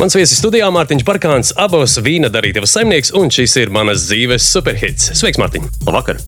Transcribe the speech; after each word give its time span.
Mans 0.00 0.14
viesis 0.16 0.38
studijā 0.40 0.64
Mārtiņš 0.72 1.02
Parkāns, 1.04 1.50
abos 1.60 1.98
vīna 2.00 2.30
darītavas 2.32 2.72
saimnieks, 2.72 3.12
un 3.20 3.28
šis 3.28 3.58
ir 3.60 3.74
manas 3.74 4.06
dzīves 4.08 4.48
superhits. 4.48 5.12
Sveiks, 5.20 5.42
Mārtiņ! 5.42 5.68
Labvakar! 5.84 6.24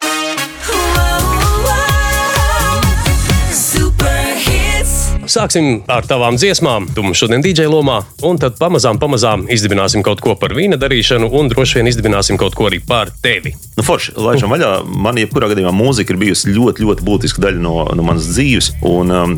Sāksim 5.22 5.84
ar 5.86 6.02
tavām 6.08 6.34
dziesmām. 6.34 6.88
Tu 6.96 7.02
mums 7.04 7.20
šodien 7.20 7.42
DJ 7.44 7.68
lomā, 7.70 8.00
un 8.26 8.40
tad 8.42 8.56
pamazām, 8.58 8.98
pamazām 8.98 9.44
izdibināsim 9.54 10.02
kaut 10.02 10.18
ko 10.24 10.34
par 10.38 10.54
vīna 10.56 10.74
darīšanu, 10.80 11.28
un 11.38 11.50
droši 11.52 11.78
vien 11.78 11.90
izdibināsim 11.90 12.38
kaut 12.40 12.56
ko 12.58 12.66
arī 12.66 12.80
par 12.82 13.12
tevi. 13.22 13.52
Nu, 13.76 13.84
forši, 13.86 14.16
laižam 14.18 14.50
vaļā. 14.52 14.72
Man, 14.84 15.20
jebkurā 15.22 15.52
gadījumā, 15.52 15.70
mūzika 15.76 16.12
ir 16.12 16.18
bijusi 16.24 16.50
ļoti, 16.56 16.82
ļoti 16.82 17.06
būtiska 17.06 17.44
daļa 17.44 17.62
no, 17.62 17.74
no 17.94 18.06
manas 18.06 18.26
dzīves. 18.32 18.72
Un, 18.88 19.12
um, 19.14 19.36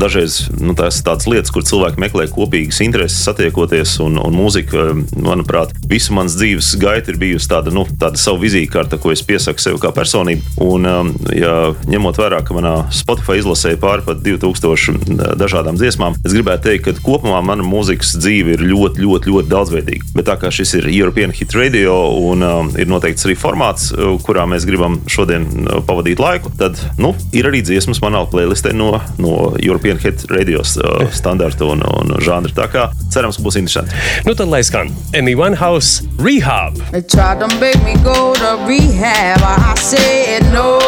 dažreiz 0.00 0.42
nu, 0.60 0.76
tās 0.76 1.00
ir 1.00 1.08
tādas 1.08 1.28
lietas, 1.30 1.54
kur 1.54 1.64
cilvēki 1.64 2.04
meklē 2.04 2.28
kopīgas 2.34 2.82
intereses, 2.84 3.24
satiekoties. 3.24 3.96
Un, 4.04 4.20
un 4.20 4.36
mūzika, 4.36 4.90
um, 4.92 5.06
manuprāt, 5.24 5.72
visu 5.88 6.12
manas 6.16 6.36
dzīves 6.36 6.74
gaita 6.84 7.14
ir 7.14 7.20
bijusi 7.22 7.48
tāda, 7.54 7.72
nu, 7.74 7.86
tāda 7.88 8.20
savu 8.20 8.44
vizītkārta, 8.44 9.00
ko 9.00 9.14
es 9.14 9.24
piesaku 9.24 9.64
sev 9.64 9.80
kā 9.80 9.94
personību. 9.96 10.54
Un, 10.68 10.90
um, 10.90 11.16
ja 11.32 11.72
ņemot 11.88 12.20
vērā, 12.20 12.44
ka 12.44 12.56
manā 12.56 12.76
Spotify 12.94 13.40
izlasē 13.40 13.74
pāri 13.80 14.04
pat 14.04 14.20
2000 14.22 15.13
dažādām 15.16 15.78
dziesmām. 15.78 16.16
Es 16.24 16.34
gribētu 16.34 16.68
teikt, 16.68 16.86
ka 16.86 17.04
kopumā 17.04 17.40
mana 17.44 17.64
mūzikas 17.66 18.14
dzīve 18.20 18.56
ir 18.56 18.64
ļoti, 18.64 19.02
ļoti, 19.04 19.30
ļoti 19.32 19.52
daudzveidīga. 19.52 20.10
Bet 20.16 20.28
tā 20.28 20.36
kā 20.40 20.50
šis 20.54 20.76
ir 20.80 20.88
European 20.92 21.34
Hit 21.34 21.54
Radio 21.58 21.96
un 22.30 22.44
um, 22.46 22.70
ir 22.78 22.90
noteikts 22.90 23.26
arī 23.28 23.36
formāts, 23.38 23.90
uh, 23.94 24.14
kurā 24.24 24.46
mēs 24.50 24.66
gribam 24.68 25.00
šodien 25.10 25.46
uh, 25.64 25.80
pavadīt 25.86 26.22
laiku, 26.22 26.52
tad 26.60 26.80
nu, 27.00 27.14
ir 27.36 27.48
arī 27.50 27.62
dziesmas 27.66 28.02
manā 28.04 28.24
playlistē 28.30 28.74
no, 28.76 28.92
no 29.22 29.54
European 29.62 30.00
Hit 30.02 30.26
Radio 30.32 30.62
uh, 30.64 31.06
standarta 31.14 31.68
un, 31.70 31.84
un 31.84 32.16
žanra. 32.24 32.54
Tā 32.54 32.68
kā 32.72 32.88
cerams, 33.14 33.38
ka 33.38 33.46
būs 33.46 33.58
interesanti. 33.60 33.96
Nu 34.28 34.36
tad 34.38 34.52
lai 34.52 34.62
skan 34.66 34.92
Amy 35.16 35.36
Winehouse 35.38 36.06
Rehab. 36.18 36.78
They 36.92 37.02
tried 37.02 37.40
to 37.40 37.48
make 37.60 37.80
me 37.84 37.96
go 38.04 38.34
to 38.34 38.56
rehab. 38.66 39.42
I 39.42 39.74
said 39.76 40.42
no, 40.52 40.78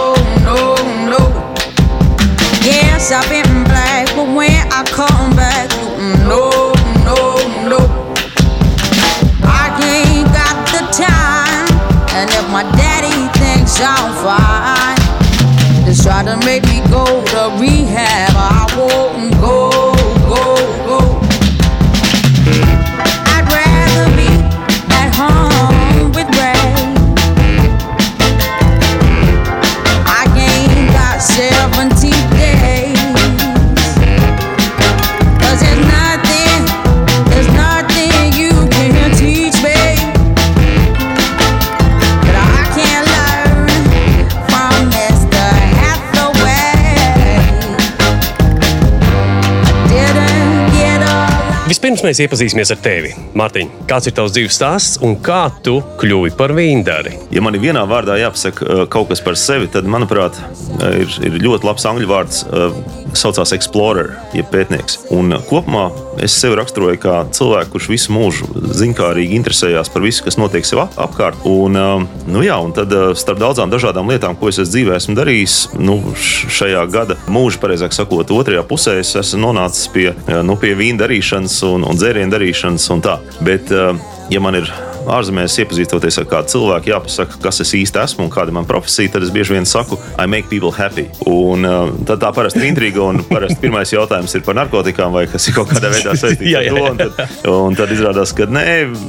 no, 0.45 0.75
no. 0.75 0.96
Yes, 2.67 3.13
I've 3.13 3.31
been 3.31 3.63
black, 3.63 4.09
but 4.17 4.27
when 4.35 4.51
I 4.73 4.83
come 4.91 5.37
back, 5.37 5.71
no, 6.27 6.75
no, 7.07 7.39
no. 7.71 7.79
I 9.47 9.71
ain't 9.87 10.27
got 10.35 10.67
the 10.75 10.83
time, 10.91 11.71
and 12.11 12.29
if 12.29 12.51
my 12.51 12.65
daddy 12.75 13.31
thinks 13.39 13.79
I'm 13.79 14.11
fine, 14.19 14.99
just 15.87 16.03
try 16.03 16.25
to 16.25 16.37
make 16.45 16.65
me 16.67 16.83
go 16.91 17.07
to 17.07 17.55
rehab. 17.63 18.35
I 18.35 18.67
won't 18.77 19.26
a 51.97 51.99
Vispirms 51.99 52.13
mēs 52.13 52.27
iepazīsimies 52.27 52.71
ar 52.75 52.81
tevi. 52.85 53.11
Mārtiņ, 53.41 53.71
kāds 53.89 54.11
ir 54.11 54.13
tavs 54.19 54.35
dzīves 54.35 54.59
stāsts 54.59 54.99
un 55.07 55.15
kā 55.25 55.47
tu 55.65 55.79
kļuvi 55.97 56.35
par 56.37 56.53
vīndari? 56.53 57.15
Ja 57.33 57.41
man 57.41 57.57
ir 57.57 57.63
vienā 57.63 57.87
vārdā 57.89 58.19
jāpasaka 58.21 58.67
uh, 58.67 58.83
kaut 58.93 59.09
kas 59.09 59.23
par 59.25 59.39
sevi, 59.41 59.71
tad, 59.73 59.89
manuprāt, 59.89 60.37
uh, 60.37 60.85
ir, 60.93 61.17
ir 61.25 61.41
ļoti 61.41 61.65
labs 61.65 61.89
angļu 61.89 62.11
vārds, 62.11 62.43
kas 62.45 62.53
uh, 62.53 63.07
saucās 63.17 63.55
explorer, 63.57 64.13
jeb 64.37 64.49
pētnieks. 64.53 64.99
Un 65.17 65.33
kopumā 65.49 65.89
es 66.23 66.37
sevi 66.37 66.59
raksturoju 66.59 67.01
kā 67.01 67.17
cilvēku, 67.37 67.73
kurš 67.75 67.89
visu 67.93 68.15
mūžu 68.15 68.49
zinkārīgi 68.77 69.37
interesējās 69.39 69.91
par 69.93 70.05
visu, 70.05 70.25
kas 70.27 70.39
notiek 70.41 70.69
sev 70.69 70.83
ap 70.85 70.97
apkārt. 71.07 71.41
Un, 71.49 71.77
nu, 72.29 72.45
jā, 72.45 72.59
un 72.63 72.75
tad 72.77 72.93
starp 73.19 73.41
daudzām 73.41 73.73
dažādām 73.73 74.11
lietām, 74.13 74.37
ko 74.39 74.51
es 74.53 74.61
dzīvē 74.63 74.97
esmu 74.99 75.17
darījis, 75.19 75.57
nu, 75.81 75.99
šajā 76.17 76.85
gada 76.93 77.19
mūža, 77.33 77.61
pareizāk 77.63 77.97
sakot, 77.97 78.33
otrajā 78.37 78.65
pusē 78.69 78.99
es 79.01 79.15
esmu 79.19 79.47
nonācis 79.47 79.91
pie, 79.95 80.11
nu, 80.47 80.59
pie 80.61 80.75
vīna 80.79 81.05
darīšanas 81.05 81.59
un, 81.71 81.86
un 81.87 81.99
dzērienu 81.99 82.35
darīšanas 82.35 82.91
un 82.95 83.05
tā. 83.05 83.19
Bet, 83.47 83.73
uh, 83.75 83.95
ja 84.33 84.43
man 84.43 84.59
ir 84.59 84.71
ārzemēs 85.13 85.57
iepazīstoties 85.63 86.19
ar 86.23 86.27
kādu 86.31 86.53
cilvēku, 86.55 86.91
jāpasaka, 86.93 87.39
kas 87.45 87.61
es 87.65 87.73
īsti 87.79 88.01
esmu 88.03 88.27
un 88.27 88.33
kāda 88.35 88.53
ir 88.53 88.57
mana 88.59 88.69
profesija, 88.69 89.13
tad 89.17 89.27
es 89.27 89.33
bieži 89.35 89.55
vien 89.57 89.67
saku, 89.69 89.99
I 90.19 90.27
make 90.31 90.49
people 90.51 90.73
happy. 90.75 91.07
Un 91.31 91.67
uh, 91.67 91.91
tad 92.09 92.21
tā 92.25 92.33
parasti 92.37 92.63
ir 92.63 92.69
intriga, 92.71 93.03
un 93.07 93.23
parasti 93.29 93.59
pirmais 93.63 93.93
jautājums 93.95 94.35
ir 94.39 94.45
par 94.47 94.59
narkotikām 94.59 95.15
vai 95.15 95.27
kas 95.31 95.49
ir 95.51 95.57
kaut 95.59 95.71
kādā 95.73 95.91
veidā 95.95 96.15
saistīts 96.23 96.51
Jā, 96.53 96.63
ar 96.63 96.69
jā, 96.69 96.75
to. 96.75 96.83
jā. 96.83 96.91
Un 96.91 97.01
tad, 97.01 97.47
un 97.57 97.79
tad 97.79 97.95
izrādās, 97.97 98.35
ka 98.37 98.49
nē, 98.51 98.67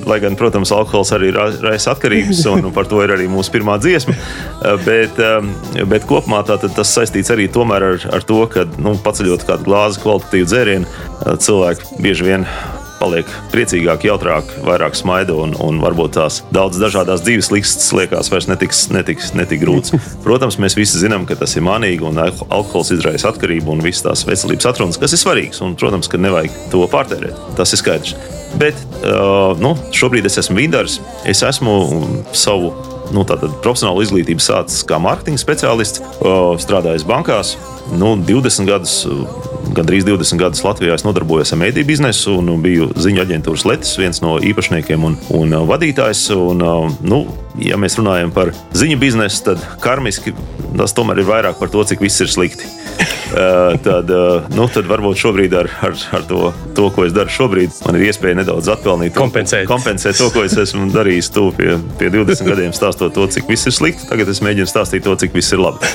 lai 0.09 0.19
gan, 0.23 0.37
protams, 0.39 0.71
alkohols 0.75 1.13
arī 1.17 1.31
ra- 1.35 1.49
raisa 1.67 1.93
atkarības, 1.95 2.43
un 2.53 2.69
par 2.75 2.89
to 2.89 3.01
ir 3.05 3.15
arī 3.17 3.27
mūsu 3.31 3.53
pirmā 3.57 3.77
dziesma. 3.83 4.15
Uh, 4.61 4.75
Bet, 4.87 5.17
um, 5.19 5.49
bet 5.89 6.05
kopumā 6.07 6.43
tā, 6.47 6.55
tas 6.61 6.91
saistīts 6.95 7.31
arī 7.33 7.49
ar, 7.75 7.97
ar 8.13 8.23
to, 8.23 8.37
ka 8.47 8.63
nu, 8.79 8.93
paceļot 9.03 9.43
kādu 9.47 9.67
glāzi 9.67 9.99
kvalitatīvu 10.03 10.47
dzērienu, 10.47 10.85
uh, 10.87 11.33
cilvēki 11.41 11.97
bieži 12.03 12.27
vien 12.29 12.45
paliek 12.99 13.29
priecīgāki, 13.53 14.09
jautrāki, 14.11 14.61
vairāk 14.67 14.97
smaida 14.97 15.35
un, 15.37 15.55
un 15.63 15.81
varbūt 15.83 16.15
tās 16.17 16.41
daudz 16.55 16.79
dažādas 16.81 17.23
dzīves 17.25 17.51
likstas 17.53 17.91
liekas 17.95 18.31
vairs 18.33 18.49
netiks, 18.49 18.87
netiks, 18.93 19.33
netik 19.37 19.63
grūts. 19.63 19.95
Protams, 20.25 20.59
mēs 20.61 20.77
visi 20.79 21.01
zinām, 21.01 21.27
ka 21.29 21.37
tas 21.39 21.55
ir 21.57 21.65
manīgi 21.67 22.05
un 22.07 22.19
al- 22.23 22.45
alkohols 22.47 22.93
izraisa 22.95 23.31
atkarību 23.31 23.75
un 23.75 23.85
visas 23.85 24.05
tās 24.07 24.25
veselības 24.27 24.71
atrunas, 24.71 24.99
kas 25.01 25.15
ir 25.15 25.23
svarīgs. 25.23 25.61
Un, 25.65 25.77
protams, 25.79 26.09
ka 26.11 26.19
nevajag 26.21 26.53
to 26.73 26.83
pārtērēt. 26.91 27.37
Tas 27.57 27.73
ir 27.73 27.81
skaidrs. 27.81 28.15
Bet 28.57 28.77
uh, 29.03 29.57
nu, 29.59 29.75
šobrīd 29.95 30.27
es 30.29 30.39
esmu 30.41 30.57
vīndars. 30.61 31.01
Es 31.27 31.43
esmu 31.45 31.73
savu 32.35 32.71
nu, 33.15 33.23
profesionālu 33.27 34.03
izglītību 34.05 34.43
sācis 34.43 34.85
kā 34.87 34.99
mārketinga 35.03 35.41
speciālists, 35.41 36.03
uh, 36.21 36.55
strādājis 36.61 37.05
bankās. 37.07 37.55
Nu, 37.95 38.15
20 38.27 38.67
gadus, 38.67 38.99
uh, 39.07 39.56
gandrīz 39.75 40.05
20 40.07 40.39
gadus 40.41 40.63
Latvijā 40.65 40.95
nodarbojos 41.05 41.53
ar 41.53 41.61
mediju 41.61 41.87
biznesu 41.87 42.37
un 42.39 42.61
biju 42.63 42.91
ziņu 42.95 43.23
aģentūras 43.23 43.65
Latvijas 43.67 43.97
viens 43.99 44.21
no 44.23 44.37
īpašniekiem 44.43 45.03
un, 45.03 45.17
un 45.35 45.53
uh, 45.55 45.65
vadītājs. 45.67 46.27
Un, 46.35 46.63
uh, 46.63 46.97
nu, 47.01 47.23
ja 47.61 47.79
mēs 47.79 47.97
runājam 47.99 48.33
par 48.35 48.53
ziņu 48.77 48.99
biznesu, 49.01 49.43
tad 49.51 49.63
karmiski 49.83 50.35
tas 50.77 50.93
tomēr 50.97 51.21
ir 51.21 51.29
vairāk 51.29 51.59
par 51.59 51.71
to, 51.73 51.83
cik 51.87 52.03
viss 52.03 52.21
ir 52.21 52.31
slikti. 52.31 52.67
Uh, 53.27 53.75
tad, 53.85 54.09
uh, 54.09 54.45
nu, 54.55 54.65
tad 54.71 54.87
varbūt 54.89 55.19
šobrīd 55.19 55.53
ar, 55.57 55.69
ar, 55.85 55.95
ar 56.15 56.23
to, 56.29 56.51
to, 56.77 56.87
ko 56.95 57.05
es 57.05 57.13
daru 57.15 57.31
šobrīd, 57.33 57.73
man 57.85 57.97
ir 57.99 58.07
iespēja 58.07 58.39
nedaudz 58.39 58.69
atpelnīt, 58.71 59.13
Kompensēt. 59.17 59.67
kompensēt 59.69 60.17
to, 60.17 60.29
ko 60.33 60.45
es 60.47 60.55
esmu 60.57 60.87
darījis 60.93 61.29
tuvu 61.35 61.53
pie, 61.57 61.75
pie 61.99 62.09
20 62.13 62.47
gadiem, 62.51 62.73
stāstot 62.75 63.13
to, 63.15 63.27
cik 63.33 63.49
viss 63.51 63.69
ir 63.69 63.75
slikti. 63.75 64.07
Tagad 64.09 64.31
es 64.31 64.41
mēģinu 64.45 64.69
stāstīt 64.69 65.05
to, 65.05 65.15
cik 65.19 65.35
viss 65.35 65.53
ir 65.53 65.61
labi. 65.61 65.91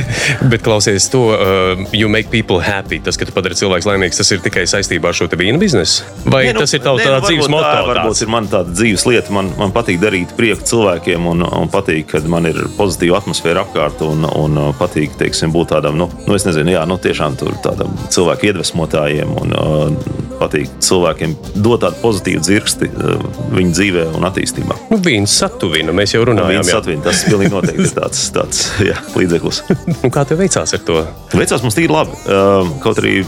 Bet 0.52 0.64
klausies 0.66 1.08
to, 1.12 1.22
uh, 1.36 1.84
you 1.94 2.10
make 2.12 2.32
people 2.32 2.60
happy. 2.62 3.00
Tas, 3.02 3.18
ka 3.20 3.28
tu 3.28 3.34
padari 3.36 3.56
cilvēku 3.58 3.88
laimīgus, 3.88 4.20
tas 4.20 4.34
ir 4.34 4.42
tikai 4.44 4.66
saistībā 4.70 5.12
ar 5.12 5.16
šo 5.16 5.30
vīnu 5.32 5.60
biznesu? 5.62 6.06
Vai 6.26 6.46
Nē, 6.48 6.56
nu, 6.56 6.64
tas 6.64 6.74
ir 6.76 6.84
tavs 6.84 7.04
nu, 7.04 7.14
dzīves 7.26 7.50
moto? 7.52 7.68
Tā, 7.68 7.86
varbūt 7.88 8.16
tāds? 8.16 8.24
ir 8.24 8.32
man 8.32 8.50
tāda 8.52 8.74
dzīves 8.74 9.06
lieta. 9.08 9.34
Man, 9.34 9.52
man 9.60 9.74
patīk 9.74 10.00
darīt 10.02 10.34
prieku 10.38 10.66
cilvēkiem, 11.02 11.26
un, 11.26 11.42
un 11.42 11.68
patīk, 11.68 12.12
kad 12.12 12.26
man 12.28 12.46
ir 12.46 12.56
pozitīva 12.76 13.18
atmosfēra 13.18 13.64
apkārt, 13.64 14.02
un, 14.02 14.24
un 14.24 14.58
uh, 14.58 14.72
patīk 14.78 15.16
teiksim, 15.18 15.52
būt 15.52 15.72
tādam, 15.72 15.98
nu, 15.98 16.08
nu 16.26 16.34
es 16.34 16.44
nezinu, 16.46 16.72
jā, 16.72 16.84
nu, 16.86 16.98
tiešām 16.98 17.36
tādam 17.62 17.90
cilvēku 18.10 18.50
iedvesmotājiem, 18.50 19.34
un 19.42 19.52
uh, 19.52 20.21
patīk 20.42 20.70
cilvēkiem 20.82 21.34
dot 21.62 21.82
tādu 21.86 21.98
pozitīvu 22.02 22.42
dzirksti 22.44 22.90
uh, 22.90 23.26
viņu 23.56 23.76
dzīvē 23.78 24.06
un 24.18 24.26
attīstībā. 24.28 24.78
Nu, 24.92 24.98
vīns 25.02 25.34
satuvina, 25.42 25.94
mēs 25.96 26.16
jau 26.16 26.24
runājām. 26.28 26.52
Viens 26.58 26.72
jā. 26.72 26.80
atvīna, 26.82 27.04
tas 27.06 27.24
pilnīgi 27.28 27.54
noteikti 27.54 27.86
ir 27.86 27.94
tāds, 27.96 28.24
tāds 28.36 28.64
jā, 28.82 28.98
līdzeklis. 29.18 29.62
Nu, 30.02 30.12
kā 30.12 30.26
tev 30.28 30.42
veicās 30.42 30.76
ar 30.76 30.84
to? 30.86 31.02
Veicās 31.34 31.64
mums 31.64 31.78
tīri 31.78 31.92
labi. 31.92 32.18
Uh, 32.26 32.70
Kaut 32.82 32.98
arī, 33.02 33.20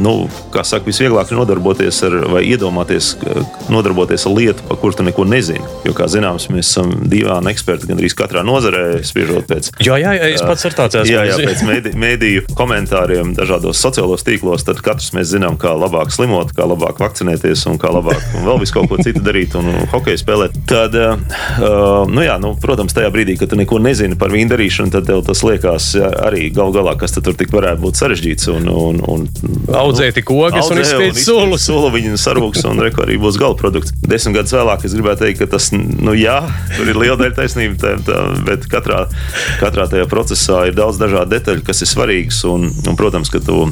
nu, 0.00 0.12
kā 0.54 0.62
saka, 0.66 0.86
visvieglāk 0.88 1.32
ir 1.32 1.38
nodarboties 1.40 1.98
ar, 2.06 2.14
vai 2.32 2.44
iedomāties, 2.48 3.10
ka 3.20 3.42
nodarboties 3.72 4.24
ar 4.28 4.36
lietu, 4.36 4.64
par 4.68 4.78
kuru 4.80 4.96
tu 4.98 5.06
neko 5.06 5.26
nezini. 5.28 5.64
Jo, 5.86 5.94
kā 5.96 6.08
zināms, 6.10 6.48
mēs 6.52 6.70
esam 6.70 6.92
divi 7.10 7.28
eksperti 7.50 7.88
gandrīz 7.90 8.14
katrā 8.18 8.44
nozarē, 8.46 9.00
spriežot 9.04 9.48
pēc. 9.50 9.72
Jā, 9.84 9.98
jā, 10.00 10.14
jā 10.16 10.30
es 10.36 10.44
pats 10.44 10.68
ar 10.68 10.76
tāds 10.78 11.00
esmu. 11.00 11.12
Jā, 11.12 11.24
jā, 11.32 11.38
pēc 11.42 11.64
mēdī, 11.66 11.92
mēdīju 11.98 12.44
komentāriem, 12.58 13.34
dažādos 13.36 13.80
sociālos 13.82 14.24
tīklos, 14.26 14.64
tad 14.66 14.80
katrs 14.84 15.10
mēs 15.16 15.32
zinām, 15.32 15.58
kā 15.60 15.74
labāk 15.76 16.12
slimot, 16.14 16.37
kā 16.56 16.66
labāk 16.68 17.00
vakcinēties 17.02 17.64
un 17.70 17.78
kā 17.80 17.90
labāk 17.94 18.22
un 18.38 18.46
vēl 18.48 18.60
visu 18.62 18.76
kaut 18.76 18.88
ko 18.90 18.98
citu 19.02 19.22
darīt 19.24 19.56
un 19.58 19.68
hokeju 19.92 20.20
spēlēt. 20.20 20.56
Tad, 20.68 20.94
uh, 20.94 22.04
nu 22.10 22.24
jā, 22.24 22.38
nu, 22.42 22.54
protams, 22.60 22.94
tajā 22.96 23.10
brīdī, 23.14 23.38
kad 23.40 23.52
tu 23.52 23.58
neko 23.58 23.80
nezini 23.82 24.18
par 24.18 24.32
vīnu 24.34 24.52
darīšanu, 24.54 24.92
tad 24.94 25.08
tev 25.08 25.22
tas 25.26 25.42
liekas 25.46 25.90
arī 25.98 26.48
gal 26.54 26.72
galā, 26.74 26.94
kas 26.98 27.16
tur 27.16 27.36
tik 27.38 27.52
varētu 27.54 27.82
būt 27.82 28.00
sarežģīts. 28.00 28.48
Un, 28.54 28.68
un, 28.72 29.00
un, 29.08 29.26
audzēti 29.74 30.24
kokus 30.26 30.70
un 30.72 30.82
izspiest 30.82 31.24
sulu. 31.26 31.58
Sula 31.60 31.90
viņa 31.94 32.18
sarūks 32.20 32.64
un 32.68 32.80
reko 32.82 33.04
arī 33.04 33.18
būs 33.20 33.38
gala 33.40 33.56
produkts. 33.58 33.94
Desmit 34.06 34.38
gadus 34.38 34.54
vēlāk 34.56 34.86
es 34.86 34.96
gribētu 34.96 35.24
teikt, 35.24 35.42
ka 35.42 35.50
tas, 35.56 35.70
nu 35.74 36.14
jā, 36.16 36.38
tur 36.76 36.90
ir 36.90 37.00
liela 37.00 37.18
daļa 37.20 37.36
taisnība, 37.38 37.78
tā, 37.82 37.94
tā, 38.06 38.20
bet 38.46 38.66
katrā, 38.70 39.04
katrā 39.62 39.88
tajā 39.90 40.08
procesā 40.10 40.64
ir 40.68 40.76
daudz 40.78 41.00
dažādu 41.00 41.34
detaļu, 41.34 41.64
kas 41.66 41.84
ir 41.84 41.90
svarīgas. 41.90 42.40
Un, 42.48 42.68
un, 42.70 42.98
protams, 42.98 43.30
ka 43.32 43.42
tu 43.44 43.66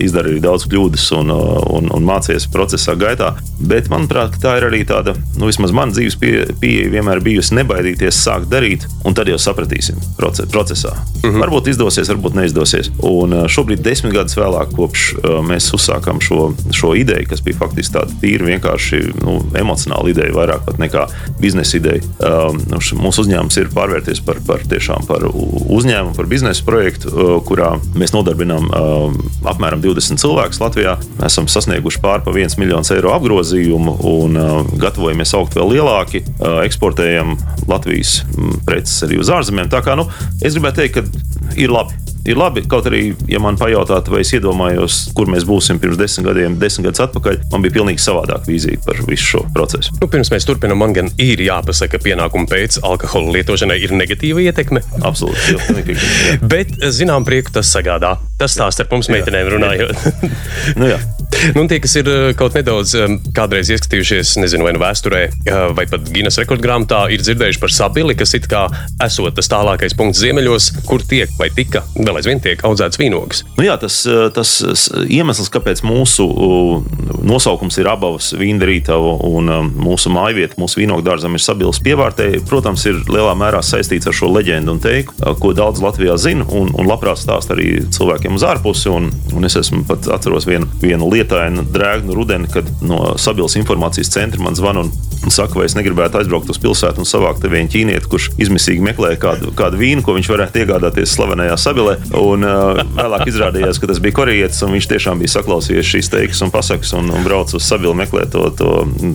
izdari 0.00 0.34
arī 0.34 0.42
daudz 0.44 0.66
kļūdas 0.70 1.08
un, 1.18 1.32
un, 1.32 1.90
un 1.92 2.01
mācies 2.06 2.48
procesā 2.52 2.94
gaitā. 2.98 3.32
Bet 3.62 3.90
manuprāt, 3.92 4.38
tā 4.42 4.56
ir 4.58 4.66
arī 4.68 4.82
tāda, 4.88 5.14
nu 5.38 5.48
vismaz 5.50 5.72
man 5.74 5.92
dzīves 5.94 6.18
pieeja 6.18 6.46
pie, 6.60 6.74
vienmēr 6.92 7.22
bijusi 7.22 7.56
nebaidīties 7.58 8.18
sākt 8.24 8.50
darīt, 8.52 8.86
un 9.06 9.14
tad 9.14 9.30
jau 9.30 9.38
sapratīsim 9.40 10.00
procesā. 10.18 10.94
Mm 11.22 11.30
-hmm. 11.30 11.42
Varbūt 11.44 11.68
izdosies, 11.70 12.08
varbūt 12.08 12.34
neizdosies. 12.34 12.90
Un 12.98 13.34
šobrīd, 13.48 13.82
desmit 13.82 14.14
gadus 14.14 14.36
vēlāk, 14.36 14.74
kopš 14.76 15.14
mēs 15.48 15.70
uzsākām 15.74 16.20
šo, 16.20 16.52
šo 16.70 16.94
ideju, 16.94 17.28
kas 17.28 17.40
bija 17.40 17.56
faktiski 17.56 17.94
tāda 17.94 18.10
tīra, 18.20 18.44
vienkārši 18.46 19.02
nu, 19.22 19.38
emocionāla 19.54 20.10
ideja, 20.10 20.32
vairāk 20.32 20.64
pat 20.66 20.78
nekā 20.78 21.06
biznesa 21.40 21.76
ideja. 21.76 22.02
Nu, 22.70 22.78
mūsu 22.78 23.22
uzņēmums 23.24 23.56
ir 23.60 23.68
pārvērties 23.74 24.20
par, 24.26 24.36
par, 24.46 24.60
tiešām 24.68 25.06
par 25.06 25.26
uzņēmumu, 25.32 26.16
par 26.16 26.26
biznesa 26.26 26.64
projektu, 26.64 27.40
kurā 27.46 27.78
mēs 27.94 28.12
nodarbinām 28.12 28.68
apmēram 29.44 29.82
20 29.82 30.20
cilvēkus 30.22 30.60
Latvijā. 30.62 30.96
Mēs 31.20 31.32
esam 31.32 31.48
sasnieguši 31.48 31.91
pāri 32.02 32.24
par 32.24 32.38
1 32.38 32.56
miljonu 32.60 32.94
eiro 32.96 33.12
apgrozījumu 33.16 33.96
un 34.12 34.38
uh, 34.40 34.52
gatavojamies 34.80 35.34
augt 35.38 35.58
vēl 35.58 35.74
lielāki. 35.76 36.22
Uh, 36.38 36.62
eksportējam 36.66 37.36
Latvijas 37.68 38.20
preces 38.66 39.02
arī 39.06 39.20
uz 39.22 39.32
ārzemēm. 39.32 39.70
Tā 39.72 39.82
kā 39.84 39.98
nu, 39.98 40.08
es 40.40 40.56
gribētu 40.56 40.82
teikt, 40.82 41.00
ka 41.00 41.52
ir 41.60 41.74
labi 41.74 42.00
ir 42.26 42.38
labi. 42.38 42.62
Kaut 42.68 42.86
arī, 42.90 43.12
ja 43.30 43.40
man 43.42 43.58
pajautātu, 43.60 44.14
vai 44.14 44.22
es 44.24 44.32
iedomājos, 44.36 44.98
kur 45.16 45.30
mēs 45.30 45.46
būsim 45.48 45.80
pirms 45.82 45.98
desmit 46.00 46.28
gadiem, 46.28 46.56
desmit 46.60 46.88
gadus 46.88 47.04
atpakaļ, 47.06 47.40
man 47.52 47.64
bija 47.64 47.76
pilnīgi 47.78 48.02
savādāka 48.02 48.48
vīzija 48.50 48.82
par 48.86 49.00
visu 49.08 49.28
šo 49.32 49.42
procesu. 49.54 49.94
Nu, 50.00 50.08
pirms 50.12 50.32
mēs 50.34 50.46
turpinām, 50.48 50.80
man 50.82 50.94
gan 50.96 51.10
ir 51.22 51.42
jāpasaka, 51.42 51.96
ka 51.96 52.04
pienākumu 52.06 52.48
pēc 52.50 52.80
alkohola 52.86 53.36
lietošanai 53.38 53.78
ir 53.82 53.96
negatīva 53.98 54.44
ietekme. 54.46 54.84
Absolūti. 55.02 55.98
Bet, 56.52 56.76
zinām, 56.94 57.26
prieku 57.28 57.54
tas 57.58 57.72
sagādā. 57.74 58.16
Tas 58.40 58.56
tā 58.58 58.70
starp 58.74 58.94
mums 58.94 59.10
meitenēm 59.12 59.52
runājot. 59.56 60.08
nu, 60.80 60.88
jā. 60.94 61.02
Nu, 61.56 61.64
tie, 61.68 61.78
kas 61.82 61.94
ir 61.98 62.08
eh, 62.08 62.32
kaut 62.38 62.56
nedaudz 62.56 62.94
eh, 62.96 63.16
kādreiz 63.36 63.70
ieskatījušies, 63.72 64.36
nezinu, 64.42 64.66
vai 64.66 64.74
nu 64.76 64.82
vēsturē, 64.82 65.22
eh, 65.28 65.64
vai 65.76 65.86
pat 65.90 66.06
Guinness 66.12 66.40
rekordgrāmatā, 66.40 67.04
ir 67.12 67.24
dzirdējuši 67.24 67.62
par 67.62 67.74
sabili, 67.74 68.16
kas 68.18 68.34
it 68.38 68.48
kā 68.50 68.64
esot 69.02 69.36
tas 69.36 69.50
tālākais 69.50 69.96
punkts 69.98 70.22
ziemeļos, 70.22 70.70
kur 70.88 71.04
tiek 71.08 71.32
vai 71.38 71.48
tika 71.54 71.84
vēl 71.96 72.20
aizvien 72.20 72.42
tiek 72.42 72.62
audzēts 72.66 73.00
vīnogas. 73.00 73.42
Nu 73.58 73.66
jā, 73.66 73.76
tas, 73.80 74.02
tas 74.36 74.54
iemesls, 75.06 75.50
kāpēc 75.52 75.82
mūsu 75.86 76.26
nosaukums 77.22 77.78
ir 77.80 77.88
abavas 77.90 78.32
vīndarītava 78.38 79.14
un 79.28 79.50
mūsu 79.72 80.12
mājvieta, 80.12 80.58
mūsu 80.60 80.82
vīnogu 80.82 81.04
dārzam 81.06 81.36
ir 81.36 81.44
sabils 81.44 81.80
pievārtē, 81.84 82.28
protams, 82.48 82.84
ir 82.90 83.00
lielā 83.08 83.34
mērā 83.38 83.62
saistīts 83.64 84.10
ar 84.10 84.16
šo 84.16 84.30
leģendu 84.32 84.76
un 84.76 84.82
teiku, 84.82 85.16
ko 85.40 85.52
daudz 85.56 85.82
Latvijā 85.84 86.18
zina 86.20 86.46
un, 86.50 86.72
un 86.76 86.90
labprāt 86.90 87.22
stāst 87.22 87.52
arī 87.54 87.70
cilvēkiem 87.94 88.38
uz 88.38 88.46
ārpusi. 88.46 88.90
Un, 88.92 89.10
un 89.36 89.48
es 89.48 89.56
esmu 89.58 89.84
pat 89.88 90.08
atceros 90.12 90.46
vienu, 90.48 90.68
vienu 90.82 91.08
lietu 91.12 91.21
lietainu, 91.22 91.64
drēgnu 91.72 92.14
rudeni, 92.14 92.50
kad 92.52 92.68
no 92.82 93.14
Sabiedrības 93.16 93.56
informācijas 93.62 94.10
centra 94.12 94.42
man 94.42 94.56
zvana 94.58 94.84
un, 94.84 94.92
saka, 95.30 95.54
vai 95.58 95.68
es 95.68 95.76
negribētu 95.78 96.18
aizbraukt 96.18 96.50
uz 96.50 96.58
pilsētu 96.62 97.02
un 97.02 97.08
savākt 97.08 97.44
vienu 97.46 97.70
ķīnieti, 97.70 98.08
kurš 98.10 98.30
izmisīgi 98.42 98.82
meklē 98.82 99.14
kādu, 99.22 99.52
kādu 99.56 99.78
vīnu, 99.78 100.02
ko 100.02 100.16
viņš 100.16 100.30
varētu 100.32 100.62
iegādāties 100.62 101.14
slavenajā 101.14 101.56
Sabilē. 101.62 101.96
Un 102.18 102.46
uh, 102.46 102.80
vēlāk 102.98 103.28
izrādījās, 103.30 103.78
ka 103.78 103.90
tas 103.90 104.00
bija 104.02 104.16
korejietis, 104.18 104.62
un 104.66 104.74
viņš 104.76 104.88
tiešām 104.90 105.22
bija 105.22 105.34
saklausījies 105.36 105.90
šīs 105.92 106.10
teikas 106.12 106.42
un 106.42 106.52
pasakas 106.54 106.94
un, 106.98 107.10
un 107.14 107.26
brauc 107.26 107.54
uz 107.54 107.66
Sabilu 107.66 107.94
meklēt 107.98 108.32
to, 108.34 108.48
to, 108.58 108.72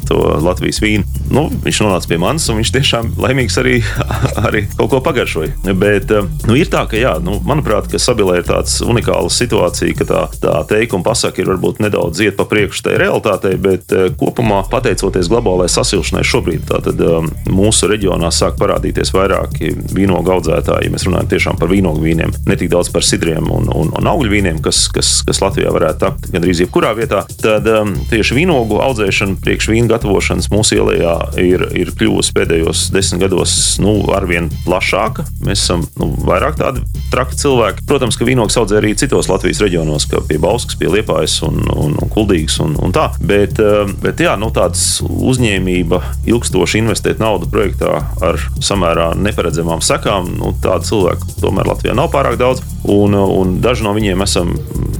to 0.08 0.22
Latvijas 0.46 0.80
vīnu. 0.84 1.04
Nu, 1.34 1.48
viņš 1.66 1.82
nonāca 1.84 2.08
pie 2.10 2.22
manis, 2.22 2.48
un 2.52 2.62
viņš 2.62 2.74
tiešām 2.78 3.12
laimīgs 3.20 3.60
arī, 3.60 3.78
arī 4.48 4.64
kaut 4.78 4.94
ko 4.94 5.04
pagaršoja. 5.04 5.76
Bet 5.78 6.14
nu, 6.48 6.56
ir 6.56 6.72
tā, 6.72 6.86
ka, 6.90 7.00
jā, 7.00 7.18
nu, 7.24 7.42
manuprāt, 7.48 7.92
ka 7.92 8.02
Sabilē 8.02 8.40
ir 8.42 8.48
tāds 8.48 8.80
unikāla 8.86 9.32
situācija, 9.34 9.98
ka 10.00 10.08
tā, 10.08 10.24
tā 10.40 10.56
teikuma 10.72 11.10
pasaka 11.12 11.44
ir 11.44 11.52
varbūt 11.52 11.84
nedaudz 11.84 11.97
nedaudz 11.98 12.22
iet 12.22 12.38
pa 12.38 12.46
priekšu 12.46 12.84
tai 12.86 12.98
realitātei, 13.02 13.58
bet 13.58 13.92
eh, 13.92 14.10
kopumā, 14.18 14.62
pateicoties 14.70 15.30
globālajai 15.32 15.72
sasilšanai, 15.74 16.24
šobrīd 16.24 16.68
tātad, 16.70 17.02
um, 17.02 17.30
mūsu 17.50 17.90
reģionā 17.90 18.30
sāk 18.32 18.58
parādīties 18.62 19.12
vairāki 19.16 19.74
vīnogu 19.94 20.32
audzētāji. 20.36 20.88
Ja 20.88 20.94
mēs 20.94 21.08
runājam 21.08 21.32
tiešām 21.32 21.58
par 21.58 21.72
vīnogu 21.72 22.04
vīniem, 22.04 22.34
ne 22.48 22.58
tik 22.60 22.70
daudz 22.72 22.92
par 22.94 23.06
sidriem 23.06 23.50
un, 23.50 23.70
un, 23.74 23.92
un 23.98 24.10
augļu 24.12 24.32
vīniem, 24.32 24.62
kas, 24.64 24.86
kas, 24.94 25.22
kas 25.26 25.42
Latvijā 25.42 25.74
varētu 25.74 26.04
tapt 26.04 26.30
gandrīz 26.34 26.62
jebkurā 26.64 26.94
vietā, 26.98 27.24
tad 27.42 27.68
um, 27.72 27.96
tieši 28.12 28.38
vīnogu 28.38 28.80
audzēšana, 28.84 29.40
priekš 29.44 29.72
vīnu 29.74 29.92
gatavošanas 29.92 30.52
mūsu 30.54 30.78
ielā 30.78 31.18
ir, 31.42 31.66
ir 31.78 31.92
kļuvusi 31.98 32.36
pēdējos 32.38 32.88
desmit 32.94 33.26
gados 33.26 33.56
nu, 33.84 33.98
arvien 34.16 34.52
plašāka. 34.68 35.26
Mēs 35.46 35.66
esam 35.66 35.88
nu, 36.00 36.12
vairāk 36.28 36.60
tādi 36.62 36.84
traki 37.12 37.40
cilvēki. 37.40 37.86
Protams, 37.90 38.18
ka 38.20 38.28
vīnogs 38.28 38.58
audzē 38.60 38.80
arī 38.82 38.94
citos 39.00 39.30
Latvijas 39.32 39.62
reģionos, 39.64 40.08
kā 40.12 40.22
pie 40.28 40.40
Bauskas, 40.42 40.78
pie 40.80 40.90
Liepājas 40.92 41.40
un, 41.48 41.62
un, 41.72 41.87
un 41.88 42.12
kuldīgs 42.14 42.60
un, 42.64 42.76
un 42.84 42.96
tā. 42.96 43.10
Bet, 43.20 43.60
eh, 43.64 43.84
bet 44.04 44.24
jā, 44.24 44.36
nu, 44.40 44.52
tāds 44.56 45.00
uzņēmība, 45.04 46.02
ilgstoši 46.30 46.84
investēt 46.84 47.22
naudu 47.24 47.50
projektā 47.52 48.00
ar 48.24 48.42
samērā 48.64 49.12
neparedzamām 49.20 49.84
sekām, 49.86 50.34
nu, 50.40 50.54
tādu 50.64 50.92
cilvēku 50.92 51.40
tomēr 51.42 51.72
Latvijā 51.74 51.96
nav 51.98 52.12
pārāk 52.14 52.40
daudz. 52.40 52.64
Un, 52.88 53.16
un 53.18 53.58
daži 53.64 53.84
no 53.84 53.92
viņiem 53.98 54.22
esam 54.24 54.54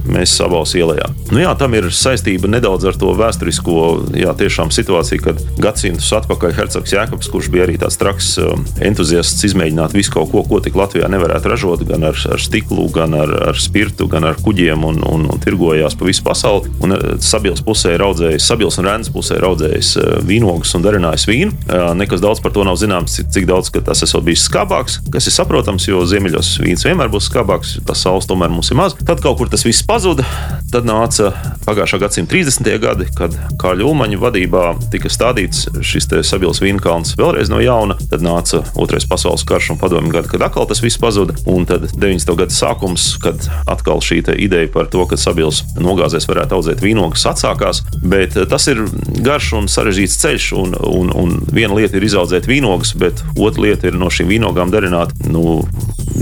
mēs 0.08 0.34
abos 0.44 0.74
ielējā. 0.76 1.08
Nu, 1.32 1.40
jā, 1.42 1.52
tam 1.58 1.74
ir 1.76 1.88
saistība 1.94 2.50
nedaudz 2.50 2.88
ar 2.88 2.98
to 2.98 3.12
vēsturisko 3.16 3.76
jā, 4.16 4.34
situāciju, 4.78 5.22
kad 5.24 5.40
gadsimtus 5.60 6.10
atpakaļ 6.18 6.54
Hercogs 6.56 6.94
Jēkabs, 6.94 7.30
kurš 7.32 7.50
bija 7.52 7.66
arī 7.66 7.76
tāds 7.80 7.98
traks 8.00 8.30
um, 8.42 8.64
entuziasts, 8.84 9.44
izmēģināt 9.48 9.96
visu 9.96 10.14
kaut 10.14 10.32
ko, 10.32 10.44
ko 10.48 10.60
tik 10.64 10.76
Latvijā 10.78 11.08
nevarētu 11.12 11.52
ražot, 11.52 11.84
gan 11.88 12.06
ar, 12.10 12.18
ar 12.32 12.42
stiklu, 12.42 12.88
gan 12.94 13.16
ar, 13.18 13.34
ar 13.50 13.60
spirtu, 13.60 14.08
gan 14.10 14.26
ar 14.28 14.38
kuģiem 14.42 14.86
un, 14.88 15.02
un, 15.08 15.26
un 15.28 15.42
tirgojās 15.44 15.96
pa 15.98 16.08
visu 16.08 16.24
pasauli. 16.26 16.72
Un 16.84 16.94
uh, 16.94 17.06
Sabils 17.24 17.62
pusē 17.66 17.96
raudzējis, 18.00 18.46
Sabils 18.48 18.78
un 18.80 18.88
Rēns 18.88 19.10
pusē 19.14 19.38
raudzējis 19.42 19.92
uh, 19.98 20.10
vīnogus 20.28 20.74
un 20.78 20.84
darinājis 20.84 21.26
vīnu. 21.28 21.56
Uh, 21.66 21.90
nekas 21.98 22.22
daudz 22.24 22.42
par 22.44 22.54
to 22.54 22.64
nav 22.66 22.78
zināms, 22.80 23.18
cik, 23.18 23.48
daudz 23.48 23.72
tas 23.74 24.02
esot 24.04 24.26
bijis 24.26 24.46
skābāks, 24.48 24.98
kas 25.12 25.28
ir 25.28 25.34
saprotams, 25.34 25.88
jo 25.88 26.04
ziemeļos 26.08 26.54
vīns 26.62 26.86
vienmēr 26.86 27.10
būs 27.12 27.30
skābāks, 27.30 27.76
tas 27.88 28.02
saules 28.04 28.28
tomēr 28.28 28.52
mums 28.52 28.70
ir 28.72 28.78
maz. 28.78 28.96
Tad 28.98 29.22
kaut 29.24 29.40
kur 29.40 29.50
tas 29.50 29.64
viss 29.66 29.84
pazuda. 29.86 30.26
Tad 30.68 30.84
nāca 30.84 31.30
pagājušā 31.64 32.00
gadsimta 32.02 32.34
30. 32.34 32.68
gadi, 32.82 33.06
kad 33.16 33.34
Kāļa 33.60 33.86
Ulmaņa 33.88 34.18
vadībā 34.20 34.64
tika 34.92 35.08
stādīts 35.12 35.64
šis 35.80 36.08
Sabils 36.28 36.60
Vīnkalns 36.60 37.14
vēlreiz 37.18 37.48
no 37.52 37.60
jauna. 37.62 37.96
Tad 38.10 38.24
nāca 38.24 38.60
Otrais 38.78 39.06
pasaules 39.08 39.46
karš 39.48 39.72
un 39.74 39.80
padomju 39.80 40.12
gadi, 40.12 40.28
kad 40.32 40.44
atkal 40.44 40.68
tas 40.68 40.82
viss 40.84 41.00
pazuda. 41.00 41.36
Un 41.48 41.64
tad 41.68 41.88
90. 41.94 42.34
gada 42.36 42.54
sākums, 42.54 43.14
kad 43.22 43.48
atkal 43.70 44.02
šī 44.04 44.20
ideja 44.36 44.68
par 44.72 44.90
to, 44.92 45.06
ka 45.08 45.16
Sabils 45.16 45.62
nogāzēs 45.78 46.28
varētu 46.28 46.58
audzēt 46.58 46.67
vīnogas, 46.84 47.26
atsākās. 47.30 47.82
Bet 48.02 48.36
eh, 48.36 48.46
tas 48.50 48.68
ir 48.70 48.84
garš 49.24 49.52
un 49.58 49.70
sarežģīts 49.72 50.18
ceļš. 50.22 50.48
Un, 50.58 50.74
un, 50.88 51.12
un 51.14 51.36
viena 51.52 51.76
lieta 51.78 51.98
ir 51.98 52.08
izaudzēt 52.08 52.48
vīnogas, 52.50 52.94
bet 52.98 53.22
otra 53.36 53.68
lieta 53.68 53.90
ir 53.90 53.98
no 53.98 54.10
šīm 54.12 54.30
vīnogām 54.32 54.72
darināt 54.74 55.14
nu, 55.28 55.62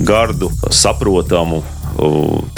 gardu, 0.07 0.51
saprotamu 0.71 1.63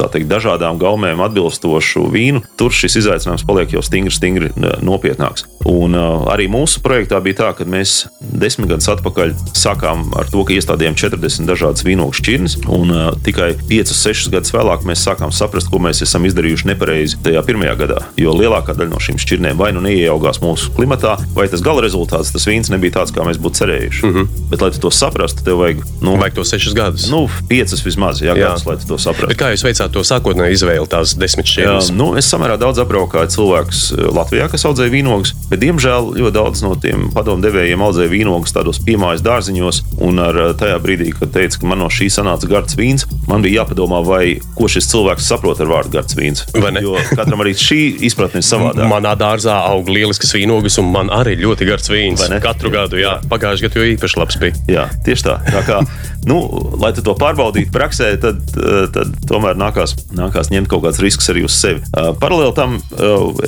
teikt, 0.09 0.29
dažādām 0.31 0.79
gaumēm 0.81 1.21
atbilstošu 1.25 2.07
vīnu, 2.13 2.43
tur 2.59 2.75
šis 2.75 2.99
izaicinājums 3.03 3.47
paliek 3.49 3.75
jau 3.77 3.83
stingri, 3.85 4.15
stingri 4.15 4.53
nopietnāks. 4.85 5.47
Un 5.69 5.97
uh, 5.99 6.25
arī 6.33 6.47
mūsu 6.51 6.81
projektā 6.85 7.19
bija 7.23 7.43
tā, 7.43 7.49
ka 7.59 7.67
mēs 7.69 8.07
desmit 8.21 8.71
gadus 8.71 8.89
atpakaļ 8.95 9.35
sākām 9.59 10.07
ar 10.19 10.31
to, 10.33 10.45
ka 10.47 10.55
iestādījām 10.57 10.97
40 10.99 11.49
dažādas 11.49 11.85
vīnogu 11.85 12.17
šķirnes, 12.17 12.59
un 12.73 12.95
uh, 12.95 13.11
tikai 13.27 13.51
5-6 13.69 14.31
gadus 14.33 14.55
vēlāk 14.55 14.87
mēs 14.89 15.05
sākām 15.05 15.35
saprast, 15.35 15.71
ko 15.73 15.83
mēs 15.83 16.01
esam 16.07 16.25
izdarījuši 16.29 16.71
nepareizi 16.71 17.21
tajā 17.27 17.43
pirmajā 17.47 17.75
gadā. 17.83 18.01
Jo 18.21 18.33
lielākā 18.39 18.77
daļa 18.79 18.95
no 18.95 19.03
šīm 19.03 19.21
šķirnēm 19.21 19.61
vai 19.61 19.71
nu 19.77 19.83
neieaugās 19.85 20.41
mūsu 20.45 20.73
klimatā, 20.79 21.19
vai 21.37 21.49
tas 21.53 21.65
gala 21.65 21.85
rezultāts, 21.85 22.33
tas 22.33 22.49
vīns 22.49 22.73
nebija 22.73 23.01
tāds, 23.01 23.13
kā 23.15 23.27
mēs 23.27 23.41
būtu 23.43 23.63
cerējuši. 23.63 24.07
Mm 24.07 24.15
-hmm. 24.15 24.49
Bet, 24.51 24.65
lai 24.65 24.71
to 24.73 24.91
saprastu, 24.95 25.45
tev 25.45 25.61
vajag, 25.61 25.85
nu, 26.01 26.17
vajag 26.17 26.35
to 26.41 26.45
6 26.45 26.75
gadus. 26.75 27.11
Nu, 27.11 27.29
5 27.51 27.85
vismaz, 27.85 28.23
jā, 28.23 28.33
jā. 28.33 28.49
Gadus, 28.49 28.67
lai 28.67 28.77
to 28.89 28.99
saprastu. 28.99 29.28
Bet 29.29 29.39
kā 29.41 29.51
jūs 29.53 29.65
veicāt 29.67 29.93
to 29.93 30.03
sākotnēju 30.07 30.57
izvēli, 30.57 30.89
tās 30.89 31.13
desmit 31.19 31.49
šķirnes? 31.51 31.91
Nu, 31.93 32.11
es 32.19 32.29
samērā 32.33 32.57
daudz 32.61 32.81
apbraukāju 32.83 33.33
cilvēkus 33.35 33.83
eh, 33.93 34.07
Latvijā, 34.17 34.49
kas 34.53 34.65
audzēja 34.69 34.93
vīnogus, 34.95 35.35
bet 35.51 35.61
diemžēl 35.65 36.13
ļoti 36.17 36.35
daudz 36.37 36.65
no 36.65 36.73
tiem 36.81 37.09
padomu 37.15 37.45
devējiem 37.45 37.85
audzēja 37.85 38.13
vīnogas 38.13 38.57
tādos 38.57 38.81
piemājas 38.85 39.25
dārziņos. 39.27 39.83
Un 40.05 40.21
ar 40.23 40.37
eh, 40.39 40.51
tajā 40.59 40.79
brīdī, 40.83 41.11
kad 41.17 41.33
teica, 41.35 41.59
ka 41.61 41.69
man 41.71 41.83
no 41.83 41.89
šī 41.93 42.09
sanāca 42.13 42.49
gards 42.51 42.77
vīns, 42.79 43.07
man 43.29 43.43
bija 43.45 43.63
jāpadomā, 43.63 44.01
vai 44.07 44.23
ko 44.57 44.69
šis 44.71 44.91
cilvēks 44.93 45.27
saprot 45.33 45.61
ar 45.63 45.71
vārdu 45.71 45.97
gards 45.97 46.17
vīns. 46.19 46.45
Jo 46.79 46.95
katram 47.11 47.43
arī 47.43 47.55
šī 47.59 47.81
izpratne 48.07 48.43
ir 48.43 48.47
savādāka. 48.47 48.87
Manā 48.95 49.15
dārzā 49.19 49.57
aug 49.73 49.91
lieliskas 49.91 50.35
vīnogas, 50.37 50.79
un 50.83 50.93
man 50.95 51.11
arī 51.15 51.35
ļoti 51.41 51.69
gards 51.69 51.91
vīns. 51.91 52.23
Katru 52.45 52.71
gadu, 52.73 53.01
jā, 53.01 53.17
pagājušajā 53.31 53.69
gadā 53.69 53.83
jau 53.83 53.97
īpaši 53.97 54.21
labs 54.21 54.39
bija. 54.41 54.63
Jā, 54.71 54.87
tieši 55.07 55.27
tā. 55.27 55.39
tā 55.49 55.65
kā, 55.67 55.81
nu, 56.29 56.39
lai 56.79 56.93
to 56.97 57.15
pārbaudītu 57.19 57.75
praksē, 57.75 58.13
tad, 58.23 58.41
eh, 58.55 58.87
tad 58.95 59.19
tomēr 59.29 59.59
nākās, 59.59 59.97
nākās 60.15 60.53
ņemt 60.55 60.71
kaut 60.71 60.87
kāds 60.87 61.03
risks 61.03 61.31
arī 61.33 61.45
uz 61.49 61.57
sevi. 61.59 61.83
Uh, 61.91 62.13
paralēli 62.19 62.55
tam 62.57 62.77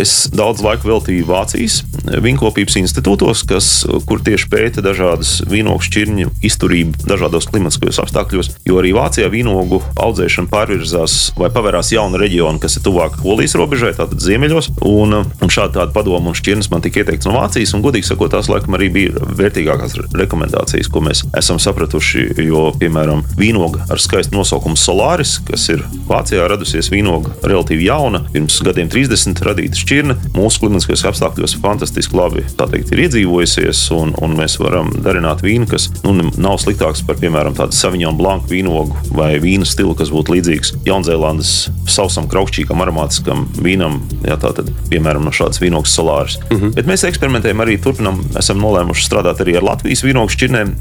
es 0.00 0.12
daudz 0.34 0.62
laika 0.64 0.86
veltīju 0.88 1.26
Vācijas 1.28 1.80
vīnkopības 2.24 2.78
institūtos, 2.80 3.44
kas, 3.48 3.70
kur 4.08 4.22
tieši 4.24 4.48
pēta 4.50 4.84
dažādas 4.84 5.38
vīnogu 5.50 5.84
šķirņu 5.86 6.39
izturību 6.46 7.06
dažādos 7.08 7.48
klimatiskajos 7.50 8.00
apstākļos. 8.04 8.52
Jo 8.68 8.80
arī 8.80 8.92
Vācijā 8.96 9.28
vīnogu 9.32 9.80
audzēšana 10.00 10.50
pārvirzās 10.50 11.16
vai 11.38 11.50
pavērās 11.52 11.92
jauna 11.94 12.20
reģiona, 12.20 12.60
kas 12.62 12.78
ir 12.78 12.84
tuvāk 12.86 13.20
Polijas 13.22 13.56
robežai, 13.58 13.92
tātad 13.98 14.22
ziemeļos. 14.22 14.72
Un, 14.88 15.20
un 15.20 15.52
šādi 15.52 15.76
tāda 15.78 15.94
padoma 15.94 16.32
un 16.32 16.38
šķirnes 16.38 16.70
man 16.72 16.84
tika 16.84 17.02
ieteikts 17.02 17.28
no 17.28 17.36
Vācijas, 17.36 17.74
un 17.76 17.84
godīgi 17.84 18.10
sakot, 18.10 18.32
tās 18.34 18.50
laikam 18.52 18.76
arī 18.78 18.90
bija 18.94 19.24
vērtīgākās 19.40 19.96
rekomendācijas, 20.16 20.90
ko 20.92 21.04
mēs 21.04 21.24
esam 21.38 21.60
sapratuši. 21.62 22.28
Jo, 22.40 22.70
piemēram, 22.80 23.22
vīnoga 23.38 23.84
ar 23.92 24.00
skaistu 24.02 24.34
nosaukumu 24.34 24.78
Solaris, 24.80 25.36
kas 25.46 25.66
ir 25.72 25.84
Vācijā 26.08 26.46
radusies 26.50 26.90
vīnoga 26.92 27.34
relatīvi 27.44 27.88
jauna, 27.88 28.22
pirms 28.32 28.60
gadiem 28.64 28.90
30 28.92 29.44
radīta 29.44 29.78
šķirne, 29.78 30.16
mūsu 30.36 30.64
klimatiskajos 30.64 31.04
apstākļos 31.12 31.56
fantastiski 31.62 32.16
labi 32.16 32.44
teikt, 32.70 32.92
ir 32.94 33.04
iedzīvojusies, 33.06 33.82
un, 33.96 34.14
un 34.22 34.36
mēs 34.38 34.58
varam 34.62 34.90
darināt 35.04 35.44
vīnu, 35.44 35.68
kas 35.70 35.88
nu, 36.04 36.29
nav 36.38 36.58
sliktāks 36.62 37.02
par, 37.06 37.18
piemēram, 37.20 37.56
tādu 37.58 37.76
saviņām 37.76 38.18
blanku 38.18 38.52
vīnogu 38.52 39.14
vai 39.16 39.32
vīnu 39.42 39.66
stilu, 39.68 39.94
kas 39.98 40.12
būtu 40.12 40.36
līdzīgs 40.36 40.74
Jaunzēlandes 40.86 41.54
sausam, 41.90 42.28
kraukšķīgam, 42.30 42.82
aromātiskam 42.84 43.46
vīnam, 43.60 44.00
jā, 44.24 44.36
tātad, 44.40 44.70
piemēram, 44.90 45.24
no 45.26 45.34
šādas 45.34 45.60
vīnogas 45.62 45.94
solāras. 45.96 46.38
Mm 46.50 46.56
-hmm. 46.56 46.74
Bet 46.74 46.86
mēs 46.86 47.04
eksperimentējam 47.08 47.64
arī 47.64 47.78
turpinam, 47.82 48.20
esam 48.38 48.60
nolēmuši 48.62 49.06
strādāt 49.06 49.42
arī 49.42 49.56
ar 49.58 49.66
Latvijas 49.66 50.04
vīnogu 50.04 50.34
šķirnēm, 50.36 50.74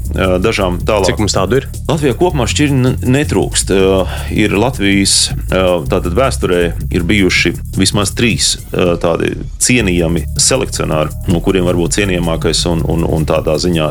dažām 0.44 0.78
tālāk. 0.86 1.10
Cik 1.10 1.18
mums 1.18 1.34
tādu 1.34 1.56
ir? 1.60 1.68
Latvijā 1.88 2.14
kopumā 2.14 2.46
šķirņu 2.46 2.94
netrūkst. 3.02 3.72
Ir 4.30 4.54
Latvijas 4.58 5.32
tātad 5.50 6.14
vēsturē 6.14 6.60
ir 6.90 7.02
bijuši 7.02 7.54
vismaz 7.78 8.14
trīs 8.14 8.56
tādi 9.02 9.34
cienījami 9.58 10.24
selekcionāri, 10.38 11.10
no 11.28 11.40
kuriem 11.40 11.66
varbūt 11.68 11.98
cienījamākais 11.98 12.64
un, 12.70 12.84
un, 12.88 13.04
un 13.04 13.26
tādā 13.26 13.56
ziņā 13.60 13.90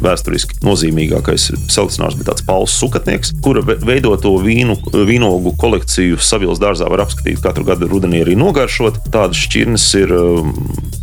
vēsturiski 0.00 0.59
nozīmīgākais 0.64 1.48
selekcionārs 1.72 2.16
bija 2.18 2.30
tāds 2.30 2.44
Pauls 2.46 2.74
Sukatnieks, 2.80 3.32
kura 3.44 3.62
veidoto 3.64 4.34
vīnu, 4.42 4.76
vīnogu 5.08 5.54
kolekciju 5.60 6.20
Savils 6.22 6.60
dārzā 6.62 6.88
var 6.90 7.04
apskatīt 7.06 7.40
katru 7.44 7.64
gadu 7.68 7.88
rudenī 7.90 8.22
arī 8.24 8.36
nogaršot. 8.38 9.00
Tādas 9.12 9.40
šķirnes 9.46 9.86
ir 10.02 10.14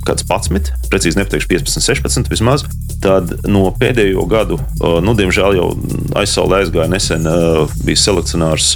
kāds 0.07 0.25
11, 0.27 0.71
precīzi 0.91 1.19
nepateikšu 1.19 1.51
15, 1.51 1.83
16 1.89 2.31
vismaz. 2.31 2.65
Tad 3.03 3.33
no 3.49 3.67
pēdējo 3.77 4.23
gadu, 4.29 4.57
nu, 5.05 5.13
diemžēl 5.17 5.57
jau 5.59 5.67
aizsaulē 6.15 6.61
aizgāja 6.63 6.89
nesen, 6.91 7.27
bija 7.83 7.99
selekcionārs 7.99 8.69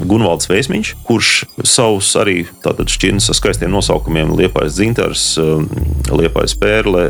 Gunvalds 0.00 0.48
Vēsmiņš, 0.50 0.92
kurš 1.06 1.32
savus 1.68 2.10
arī 2.18 2.46
tātad 2.64 2.90
šķirnes 2.92 3.30
ar 3.30 3.38
skaistiem 3.38 3.72
nosaukumiem 3.72 4.34
Liepais 4.38 4.74
dzintars, 4.76 5.26
Liepais 6.12 6.56
pērle, 6.58 7.04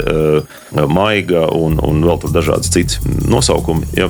maiga 0.92 1.46
un, 1.56 1.78
un 1.82 2.04
vēl 2.04 2.20
tur 2.22 2.34
dažādas 2.34 2.72
citas 2.72 3.00
nosaukumi. 3.28 3.88
Ja, 3.96 4.08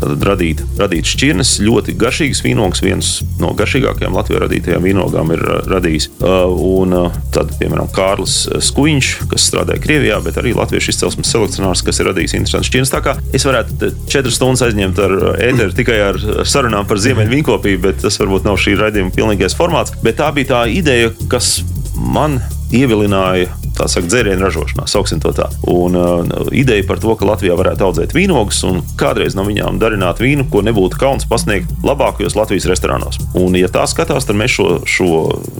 tad 0.00 0.24
radīt, 0.26 0.62
radīt 0.80 1.08
šķirnes, 1.10 1.56
ļoti 1.66 1.96
garšīgas 1.98 2.42
vīnogas, 2.44 2.82
viens 2.84 3.12
no 3.40 3.52
garšīgākajām 3.56 4.16
Latvijā 4.16 4.42
radītajām 4.44 4.86
vīnogām 4.86 5.32
ir 5.34 5.42
radījis. 5.70 6.10
Un 6.22 6.94
tad, 7.34 7.54
piemēram, 7.60 7.90
Kārlis 7.94 8.38
Skuiņš, 8.68 9.12
kas 9.30 9.48
strādāja 9.50 9.82
Krievijā, 9.82 10.20
bet 10.24 10.38
arī 10.40 10.54
latviešu 10.56 10.92
izcelsmes 10.92 11.30
selekcionārs, 11.32 11.84
kas 11.86 12.00
ir 12.00 12.10
radījis 12.10 12.36
interesants 12.38 12.70
šķirnes. 12.70 12.92
Tā 12.92 13.02
kā 13.04 13.16
es 13.36 13.46
varētu 13.46 13.92
četras 14.26 14.40
stundas 14.40 14.64
aizņemt 14.66 14.98
ar 14.98 15.12
ēteru 15.38 15.74
tikai 15.76 15.96
ar 16.08 16.16
sarunām 16.48 16.86
par 16.88 16.98
ziemeļu 16.98 17.30
vīnkopību, 17.30 17.82
bet 17.84 18.02
tas 18.02 18.18
varbūt 18.18 18.46
nav 18.48 18.58
šī 18.58 18.74
raidījuma 18.80 19.14
pilnīgais 19.14 19.54
formāts. 19.54 19.94
Bet 20.02 20.18
tā 20.18 20.32
bija 20.34 20.50
tā 20.50 20.62
ideja, 20.72 21.12
kas 21.30 21.60
man 21.94 22.40
ievilināja 22.74 23.52
tā 23.76 23.88
saka, 23.90 24.08
dzērienu 24.10 24.46
ražošanā, 24.46 24.86
sauksim 24.90 25.20
to 25.22 25.32
tā. 25.36 25.48
Un 25.70 25.96
uh, 25.98 26.48
ideja 26.56 26.84
par 26.88 27.00
to, 27.02 27.14
ka 27.18 27.28
Latvijā 27.28 27.56
varētu 27.58 27.86
audzēt 27.86 28.14
vīnogus 28.16 28.62
un 28.68 28.82
kādreiz 28.98 29.36
no 29.36 29.44
viņām 29.46 29.80
darināt 29.82 30.20
vīnu, 30.22 30.48
ko 30.52 30.62
nebūtu 30.66 31.00
kauns 31.00 31.28
pasniegt 31.28 31.70
labākajos 31.86 32.36
Latvijas 32.38 32.68
restorānos. 32.70 33.20
Un, 33.38 33.56
ja 33.58 33.70
tā 33.72 33.84
skatās, 33.90 34.26
tad 34.28 34.38
mēs 34.38 34.56
šo, 34.56 34.68
šo 34.88 35.10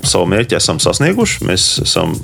savu 0.07 0.29
mērķi 0.33 0.59
esam 0.59 0.81
sasnieguši. 0.83 1.45
Mēs 1.49 1.67
esam, 1.85 2.15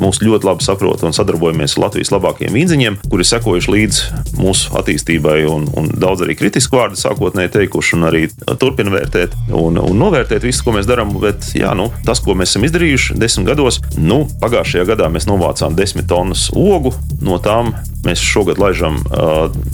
mūs 0.00 0.22
ļoti 0.22 0.48
labi 0.48 0.66
saprot 0.66 1.04
un 1.06 1.16
sadarbojamies 1.16 1.76
ar 1.76 1.86
Latvijas 1.86 2.12
labākajiem 2.14 2.56
vīdziņiem, 2.56 3.00
kuri 3.10 3.26
sekojuši 3.26 3.74
līdz 3.74 4.00
mūsu 4.40 4.74
attīstībai 4.80 5.38
un, 5.50 5.66
un 5.76 5.90
daudz 6.00 6.24
arī 6.26 6.36
kritisku 6.38 6.78
vārdu 6.78 7.00
sākotnēji 7.00 7.54
teikuši 7.58 7.96
un 7.98 8.08
arī 8.10 8.26
turpina 8.60 8.92
vērtēt 8.94 9.36
un, 9.56 9.80
un 9.80 10.00
novērtēt 10.00 10.46
visu, 10.46 10.64
ko 10.66 10.76
mēs 10.76 10.88
darām. 10.88 11.12
Bet 11.20 11.50
jā, 11.58 11.72
nu, 11.76 11.90
tas, 12.06 12.22
ko 12.22 12.36
mēs 12.38 12.54
esam 12.54 12.64
izdarījuši 12.68 13.18
desmit 13.20 13.50
gados, 13.50 13.80
nu, 13.98 14.22
pagājušajā 14.40 14.86
gadā 14.92 15.10
mēs 15.12 15.26
novērtējām 15.26 15.39
novācām 15.40 15.76
10 15.76 16.06
tonnas 16.08 16.48
ogu. 16.56 16.92
No 17.24 17.38
tām 17.40 17.72
mēs 18.06 18.22
šogad 18.24 18.60
laižam 18.60 19.00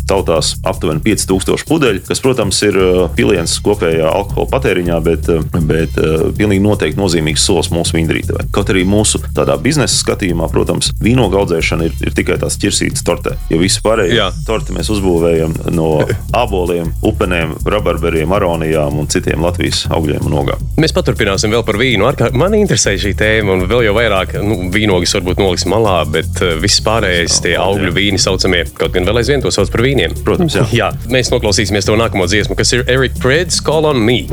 tautās 0.08 0.54
aptuveni 0.66 1.02
5000 1.04 1.66
pudeļu, 1.68 2.02
kas, 2.06 2.22
protams, 2.24 2.60
ir 2.66 2.78
piliens 3.16 3.56
kopējā 3.64 4.08
alkohola 4.10 4.48
patēriņā, 4.52 4.98
bet, 5.04 5.30
bet 5.68 5.98
pilnīgi 6.38 6.64
noteikti 6.64 7.00
nozīmīgs 7.00 7.46
solis 7.46 7.70
mūsu 7.74 7.98
vīndrītavai. 7.98 8.48
Kaut 8.54 8.70
arī 8.72 8.84
mūsu 8.88 9.20
tādā 9.36 9.56
biznesa 9.62 9.98
skatījumā, 10.00 10.48
protams, 10.52 10.92
vīnogu 11.02 11.40
audzēšana 11.42 11.88
ir, 11.88 11.96
ir 12.06 12.16
tikai 12.16 12.38
tās 12.42 12.58
ķirsītas 12.62 13.04
tortē, 13.06 13.36
jo 13.52 13.60
visu 13.62 13.82
pārējo 13.84 14.30
torti 14.46 14.74
mēs 14.76 14.90
uzbūvējam 14.94 15.56
no 15.74 15.90
aboliem, 16.42 16.92
upenēm, 17.06 17.56
rabarberiem, 17.66 18.32
aronijām 18.36 19.00
un 19.00 19.10
citiem 19.12 19.44
Latvijas 19.44 19.84
augļiem 19.92 20.26
un 20.28 20.38
ogām. 20.42 20.66
Mēs 20.80 20.94
paturpināsim 20.96 21.52
vēl 21.54 21.64
par 21.66 21.78
vīnu. 21.80 22.08
Man 22.36 22.56
interesē 22.58 22.96
šī 23.00 23.14
tēma, 23.18 23.56
un 23.56 23.66
vēl 23.70 23.86
jau 23.88 23.94
vairāk 23.96 24.36
nu, 24.44 24.58
vīnogas 24.72 25.14
varbūt 25.18 25.40
noliksim 25.42 25.72
malā, 25.74 25.98
bet 26.10 26.40
viss 26.62 26.82
pārējais, 26.84 27.40
tie 27.44 27.56
augļu 27.60 27.92
vīni 27.96 28.15
saucamie, 28.22 28.64
kaut 28.78 28.94
gan 28.96 29.08
vēl 29.08 29.22
aizvien 29.22 29.44
to 29.44 29.52
sauc 29.54 29.72
par 29.72 29.84
vīniem. 29.86 30.16
Protams, 30.26 30.58
jā. 30.58 30.68
jā 30.80 30.92
mēs 31.12 31.32
noklausīsimies 31.34 31.88
to 31.88 31.98
nākamo 32.00 32.28
dziesmu, 32.30 32.58
kas 32.58 32.76
ir 32.76 32.86
Eric 32.90 33.18
Preds 33.22 33.62
Call 33.64 33.88
on 33.88 34.02
Me. 34.02 34.24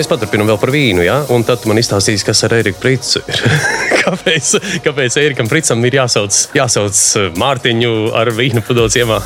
Mēs 0.00 0.08
paturpinām 0.08 0.48
vēl 0.48 0.56
par 0.56 0.70
vīnu, 0.72 1.02
ja? 1.04 1.18
un 1.28 1.42
tad 1.44 1.66
man 1.68 1.76
izstāstīs, 1.76 2.22
kas 2.24 2.40
ar 2.46 2.54
Eriku 2.56 2.80
Pricu 2.80 3.20
ir. 3.28 3.42
kāpēc, 4.00 4.52
kāpēc 4.84 5.16
Erikam 5.22 5.48
Pricam 5.50 5.84
ir 5.88 5.96
jāsauc, 6.00 6.36
jāsauc 6.56 7.00
eh, 7.20 7.28
Mārtiņu 7.40 7.92
ar 8.16 8.32
vīnu 8.36 8.62
pudeles 8.66 8.96
iemā? 9.00 9.20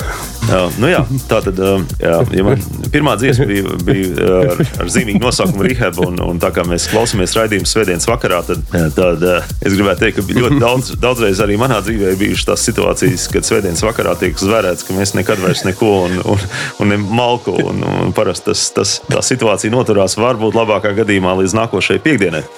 Jā, 0.45 0.61
nu 0.83 0.91
jā, 0.91 1.01
tā 1.31 1.41
tad 1.47 1.59
eh, 1.59 1.85
jā, 2.03 2.19
ja 2.39 2.47
man 2.47 2.65
pirmā 2.93 3.17
dziesma 3.21 3.49
bija, 3.49 3.79
bija 3.87 4.31
ar, 4.55 4.63
ar 4.85 4.93
zīmīgu 4.93 5.23
nosaukumu 5.23 5.67
Rehab, 5.69 6.01
un, 6.05 6.21
un 6.25 6.43
tā 6.43 6.53
kā 6.55 6.67
mēs 6.69 6.89
klausāmies 6.93 7.37
raidījumu 7.39 7.69
svētdienas 7.71 8.09
vakarā, 8.11 8.43
tad, 8.47 8.63
tad 8.97 9.25
es 9.25 9.75
gribētu 9.75 10.05
teikt, 10.05 10.21
ka 10.21 10.39
ļoti 10.41 10.61
daudz, 10.63 10.93
daudzreiz 11.03 11.43
arī 11.45 11.59
manā 11.61 11.81
dzīvē 11.85 12.13
ir 12.13 12.21
bijušas 12.21 12.51
tās 12.51 12.67
situācijas, 12.69 13.29
kad 13.33 13.49
svētdienas 13.49 13.85
vakarā 13.87 14.15
tiek 14.21 14.39
zvērēts, 14.41 14.87
ka 14.87 14.97
mēs 14.97 15.15
nekad 15.19 15.43
vairs 15.43 15.65
neko 15.67 15.93
un, 16.07 16.19
un, 16.35 16.47
un 16.83 16.93
ne 16.93 17.01
malku, 17.01 17.55
un, 17.65 17.83
un 18.05 18.15
parasti 18.17 18.51
tas, 18.51 18.67
tas, 18.77 18.95
tā 19.09 19.23
situācija 19.25 19.73
noturās 19.75 20.19
varbūt 20.21 20.57
labākā 20.59 20.95
gadījumā 21.01 21.35
līdz 21.41 21.57
nākošajai 21.61 22.05
piekdienai. 22.05 22.45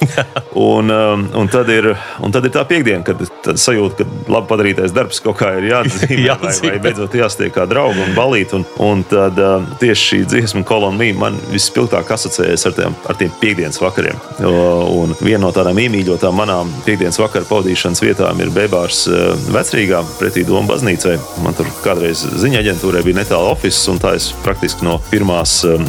Un, 0.56 0.88
un 0.88 1.48
tad 1.52 1.68
ir 1.68 1.90
Un 2.24 2.32
tad 2.34 2.46
ir 2.46 2.52
tā 2.54 2.62
piekdiena, 2.68 3.04
kad 3.06 3.20
sajūta, 3.58 4.04
ka 4.04 4.32
labi 4.32 4.50
padarītais 4.50 4.94
darbs 4.96 5.20
kaut 5.24 5.38
kā 5.40 5.52
ir 5.58 5.68
jāatzīmē, 5.72 6.20
jāatzīmē. 6.26 6.70
vai, 6.70 6.76
vai 6.76 6.82
beidzot 6.88 7.16
jāstiek 7.18 7.54
kā 7.54 7.66
draugi 7.70 8.02
un 8.04 8.14
balīt. 8.16 8.54
Un, 8.56 8.66
un 8.82 9.04
tad 9.08 9.38
uh, 9.42 9.66
tieši 9.80 10.06
šī 10.10 10.20
dziesma 10.32 10.64
kolonija 10.66 11.18
man 11.18 11.38
vispilgtāk 11.52 12.10
asociējas 12.16 12.66
ar 12.70 12.76
tiem, 12.76 12.96
ar 13.08 13.18
tiem 13.20 13.32
piekdienas 13.40 13.80
vakariem. 13.82 14.18
Un 14.46 15.14
viena 15.20 15.44
no 15.46 15.52
tādām 15.54 15.78
iemīļotām 15.82 16.36
manām 16.36 16.70
piekdienas 16.86 17.18
vakara 17.20 17.48
pavadīšanas 17.48 18.02
vietām 18.04 18.40
ir 18.44 18.52
Bebārs 18.54 19.04
uh, 19.10 19.32
vecrīgā 19.54 20.02
pretī 20.20 20.46
Doma 20.46 20.70
baznīcai. 20.72 21.16
Man 21.44 21.56
tur 21.58 21.70
kādreiz 21.84 22.24
ziņa 22.40 22.62
aģentūrai 22.62 23.04
bija 23.06 23.20
netālu 23.22 23.50
oficiāls, 23.52 23.90
un 23.92 24.02
tā 24.02 24.14
es 24.18 24.30
praktiski 24.44 24.86
no 24.86 24.98
pirmās, 25.10 25.58
um, 25.68 25.84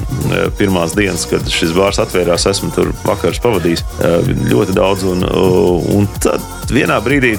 pirmās 0.59 0.95
dienas, 0.97 1.27
kad 1.29 1.45
šis 1.51 1.73
bārs 1.77 2.01
atvērās, 2.03 2.47
esmu 2.49 2.71
tur 2.75 2.91
vakars 3.05 3.41
pavadījis 3.43 3.83
ļoti 4.51 4.75
daudz. 4.77 5.05
Un, 5.07 5.23
un 5.95 6.06
他 6.19 6.37
tad 6.67 6.75
vienā 6.75 6.97
brīdī 6.99 7.29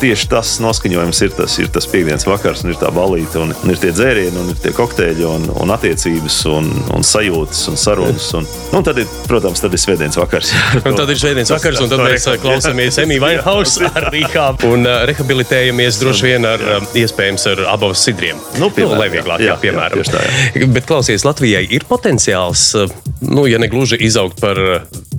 tieši 0.00 0.26
tas 0.28 0.50
noskaņojums 0.60 1.20
ir 1.24 1.32
tas, 1.38 1.54
ir 1.62 1.70
tas 1.72 1.86
piekdienas 1.88 2.26
vakars, 2.28 2.64
un 2.64 2.72
ir 2.74 2.78
tā 2.80 2.90
balīta, 2.92 3.40
un, 3.40 3.54
un 3.56 3.72
ir 3.72 3.78
tie 3.80 3.92
dzērieni, 3.94 4.36
un 4.42 4.50
ir 4.52 4.58
tie 4.60 4.74
kokteļi, 4.76 5.24
un, 5.24 5.46
un 5.62 5.72
attiecības, 5.72 6.36
un, 6.52 6.68
un 6.92 7.06
sajūtas, 7.06 7.62
un 7.72 7.80
sarunas. 7.80 8.26
Un, 8.36 8.44
nu, 8.44 8.80
un 8.80 8.84
tad, 8.84 9.00
ir, 9.00 9.08
protams, 9.28 9.62
tad 9.64 9.72
ir 9.72 9.80
svētdienas 9.80 10.18
vakars. 10.20 10.52
un 10.82 10.98
tad 10.98 11.12
ir 11.14 11.20
svētdienas 11.20 11.54
vakars, 11.54 11.80
un 11.80 11.92
tad 11.94 12.02
mēs 12.04 12.28
klausāmies 12.42 13.00
Emīļa 13.04 13.24
Vainhausa 13.24 13.88
ar 13.88 14.10
rīkām 14.12 14.60
un 14.68 14.84
uh, 14.84 15.00
rehabilitējamies 15.08 16.02
droši 16.02 16.28
vien 16.28 16.48
ar 16.48 16.66
um, 16.76 16.90
iespējams 17.00 17.48
ar 17.54 17.64
abos 17.72 18.04
sidriem. 18.04 18.42
Nu, 18.60 18.68
piemēram, 18.68 18.98
nu, 18.98 19.00
lai 19.00 19.08
vieglāk, 19.14 19.46
jā, 19.46 19.54
jā, 19.54 19.56
piemēram. 19.64 20.04
Jā, 20.04 20.12
tā, 20.12 20.26
jā. 20.60 20.68
Bet 20.76 20.88
klausies, 20.90 21.24
Latvijai 21.24 21.64
ir 21.72 21.88
potenciāls, 21.88 22.68
uh, 22.82 22.92
nu, 23.24 23.48
ja 23.48 23.62
ne 23.62 23.72
gluži 23.72 23.96
izaugt 24.04 24.44
par 24.44 24.60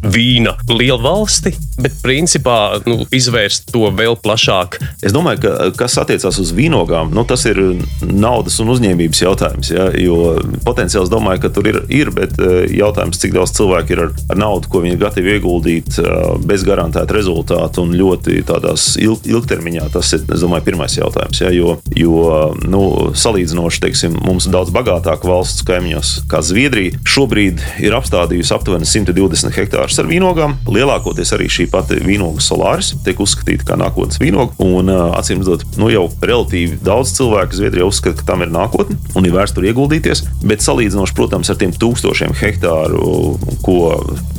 vīna 0.06 0.54
lielu 0.70 1.02
valsti, 1.02 1.56
bet 1.82 1.98
principā 2.04 2.60
nu, 2.86 3.02
izvērst 3.16 3.55
to 3.72 3.90
vēl 3.96 4.18
plašāk. 4.22 4.78
Es 5.06 5.14
domāju, 5.16 5.44
ka 5.46 5.70
kas 5.80 5.98
attiecās 6.02 6.40
uz 6.42 6.52
vīnogām, 6.56 7.14
nu, 7.16 7.26
tas 7.28 7.46
ir 7.50 7.60
naudas 8.06 8.58
un 8.64 8.72
uzņēmības 8.74 9.22
jautājums. 9.24 9.72
Ja? 9.74 9.88
Jo 10.00 10.36
potenciāls 10.66 11.12
domāju, 11.12 11.46
ka 11.46 11.52
tur 11.56 11.70
ir, 11.70 11.82
ir 11.94 12.12
bet 12.16 12.38
eh, 12.40 12.66
jautājums, 12.78 13.20
cik 13.22 13.36
daudz 13.36 13.56
cilvēku 13.58 13.96
ir 13.96 14.04
ar, 14.06 14.14
ar 14.34 14.40
naudu, 14.40 14.70
ko 14.72 14.84
viņi 14.84 14.98
ir 14.98 15.02
gatavi 15.02 15.36
ieguldīt 15.36 16.00
eh, 16.02 16.12
bez 16.46 16.66
garantēta 16.68 17.16
rezultāta 17.16 17.84
un 17.84 17.96
ļoti 17.98 18.42
tādās 18.48 18.94
ilg, 19.02 19.26
ilgtermiņā. 19.30 19.90
Tas 19.96 20.14
ir, 20.18 20.26
es 20.36 20.46
domāju, 20.46 20.68
pirmais 20.70 20.98
jautājums. 20.98 21.42
Ja? 21.44 21.52
Jo, 21.56 21.78
jo 21.96 22.52
nu, 22.66 22.84
salīdzinoši, 23.16 23.84
teiksim, 23.88 24.20
mums 24.26 24.50
daudz 24.52 24.74
bagātāka 24.76 25.30
valsts 25.30 25.66
kaimiņos, 25.68 26.16
kā 26.32 26.42
Zviedrija, 26.46 27.00
šobrīd 27.08 27.64
ir 27.86 27.96
apstādījusi 27.98 28.54
aptuveni 28.56 28.90
120 28.90 29.56
hektārus 29.56 30.00
ar 30.02 30.10
vīnogām. 30.10 30.58
Lielākoties 30.70 31.34
arī 31.36 31.50
šī 31.52 31.70
pati 31.72 32.00
vīnogu 32.04 32.44
solāris 32.44 32.94
tiek 33.06 33.20
uzskatīta 33.22 33.45
par 33.46 33.80
nākotnes 33.82 34.20
vīnogu. 34.22 34.56
Un, 34.66 34.90
acīm 34.90 35.42
redzot, 35.44 35.66
nu 35.80 35.90
jau 35.94 36.08
relatīvi 36.22 36.80
daudz 36.86 37.14
cilvēku 37.18 37.60
Zviedrijā 37.60 37.88
uzskata, 37.88 38.20
ka 38.20 38.30
tam 38.32 38.44
ir 38.46 38.52
nākotne 38.54 38.98
un 39.16 39.28
ir 39.28 39.36
vērts 39.36 39.56
tur 39.56 39.68
ieguldīties. 39.70 40.24
Bet 40.46 40.66
salīdzinoši, 40.66 41.16
protams, 41.18 41.52
ar 41.52 41.60
tiem 41.62 41.74
tūkstošiem 41.76 42.36
hektāru, 42.40 43.36
ko 43.66 43.80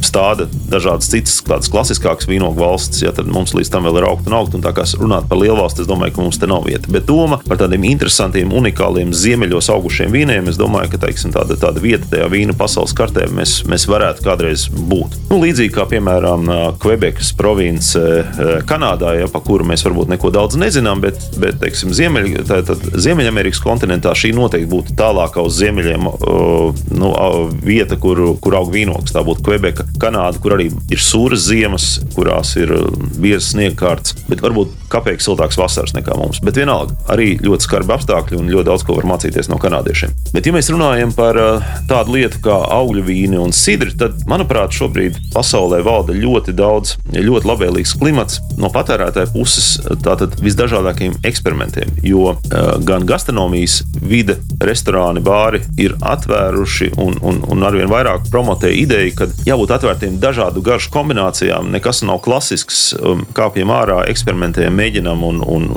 stāda 0.05 0.47
dažādas 0.71 1.11
citas, 1.11 1.39
tādas 1.47 1.71
klasiskākas 1.73 2.29
vīnogu 2.31 2.61
valstis, 2.61 3.03
ja 3.05 3.13
tad 3.17 3.31
mums 3.33 3.55
līdz 3.57 3.73
tam 3.73 3.87
vēl 3.89 4.01
ir 4.01 4.09
augt 4.09 4.29
un 4.31 4.37
augt. 4.39 4.57
Un 4.57 4.65
tā 4.65 4.73
kā 4.77 4.87
runāt 4.99 5.29
par 5.31 5.41
lielu 5.41 5.59
valsti, 5.59 5.85
es 5.85 5.91
domāju, 5.91 6.17
ka 6.17 6.25
mums 6.25 6.41
te 6.41 6.49
nav 6.51 6.67
vieta. 6.67 6.91
Bet 6.93 7.09
doma 7.09 7.41
par 7.47 7.61
tādiem 7.61 7.87
interesantiem, 7.91 8.55
unikāliem 8.57 9.13
ziemeļos 9.17 9.71
augušiem 9.75 10.13
vīniem, 10.15 10.51
es 10.51 10.59
domāju, 10.61 10.95
ka 10.95 11.03
teiksim, 11.07 11.35
tāda, 11.35 11.59
tāda 11.61 11.83
vieta 11.83 12.09
tajā 12.13 12.29
vīna 12.33 12.57
pasaules 12.59 12.95
kartē 12.97 13.29
mēs, 13.35 13.59
mēs 13.71 13.87
varētu 13.91 14.25
kādreiz 14.27 14.67
būt. 14.73 15.19
Nu, 15.31 15.41
līdzīgi 15.43 15.75
kā 15.75 15.87
piemēram 15.91 16.49
Kvebekas 16.83 17.33
province 17.37 18.01
Kanādā, 18.69 18.96
ja, 19.01 19.29
pa 19.33 19.41
kuru 19.45 19.67
mēs 19.69 19.85
varbūt 19.87 20.11
neko 20.13 20.31
daudz 20.35 20.59
nezinām, 20.61 21.03
bet, 21.05 21.19
bet 21.41 21.61
teiksim, 21.63 21.93
Ziemeļ, 21.97 22.31
tā, 22.49 22.61
tā, 22.67 22.77
Ziemeļamerikas 22.77 23.61
kontinentā 23.65 24.15
šī 24.17 24.33
noteikti 24.37 24.71
būtu 24.71 24.97
tālākā 24.99 25.45
uz 25.47 25.59
ziemeļiem 25.61 26.09
nu, 27.01 27.13
vieta, 27.65 27.99
kur, 28.01 28.23
kur 28.43 28.59
aug 28.61 28.73
vīnogs. 28.75 29.15
Tā 29.15 29.23
būtu 29.27 29.45
Kvebeka, 29.47 29.87
Kanāda, 30.03 30.41
kur 30.43 30.57
arī 30.57 30.71
ir 30.93 31.03
sūras 31.03 31.47
ziemas, 31.49 31.89
kurās 32.17 32.55
ir 32.61 32.73
biezas 33.17 33.53
sniegkārtas, 33.55 34.17
bet 34.31 34.43
varbūt 34.45 34.75
kāpēc 34.93 35.25
siltāks 35.25 35.59
vasaras 35.59 35.95
nekā 35.97 36.17
mums. 36.19 36.41
Bet 36.45 36.59
vienalga, 36.61 36.97
arī 37.13 37.35
ļoti 37.43 37.67
skarbi 37.67 37.95
apstākļi 37.97 38.39
un 38.41 38.51
ļoti 38.53 38.69
daudz 38.71 38.87
ko 38.87 38.97
var 38.99 39.09
mācīties 39.13 39.51
no 39.51 39.59
kanādiešiem. 39.63 40.15
Bet, 40.35 40.47
ja 40.47 40.55
mēs 40.55 40.71
runājam 40.73 41.13
par 41.17 41.39
tādu 41.91 42.17
lietu 42.17 42.41
kā 42.45 42.57
augļu 42.77 43.05
vīni 43.07 43.41
un 43.41 43.55
sidri, 43.57 43.95
tad, 43.99 44.21
manuprāt, 44.31 44.75
šobrīd 44.77 45.19
pasaulē 45.35 45.83
valda 45.87 46.17
ļoti 46.17 46.55
daudz, 46.57 46.97
ļoti 47.15 47.51
labvēlīgs 47.51 47.97
klimats 48.01 48.41
no 48.61 48.71
patērētāja 48.87 49.31
puses, 49.35 49.77
tātad 50.05 50.37
visdažādākajiem 50.43 51.19
eksperimentiem. 51.27 51.97
Jo 52.07 52.37
uh, 52.37 52.77
gan 52.87 53.07
gastronomijas 53.09 53.81
vide, 53.99 54.39
restorāni, 54.63 55.23
bāri 55.25 55.63
ir 55.81 55.97
atvēruši 56.07 56.93
un, 57.03 57.19
un, 57.27 57.43
un 57.51 57.67
arvien 57.67 57.91
vairāk 57.91 58.31
promotē 58.31 58.71
ideju, 58.73 59.15
ka 59.19 59.29
jābūt 59.47 59.75
atvērtiem 59.77 60.21
dažādu 60.23 60.63
garšu 60.65 60.93
kombinācijām. 60.95 61.71
Nekas 61.75 62.05
nav 62.07 62.23
klasisks, 62.25 62.89
um, 63.01 63.25
kāpjam 63.37 63.73
ārā, 63.75 64.03
eksperimentējam, 64.13 64.77
mēģinam 64.77 65.25
un, 65.27 65.43
un 65.43 65.69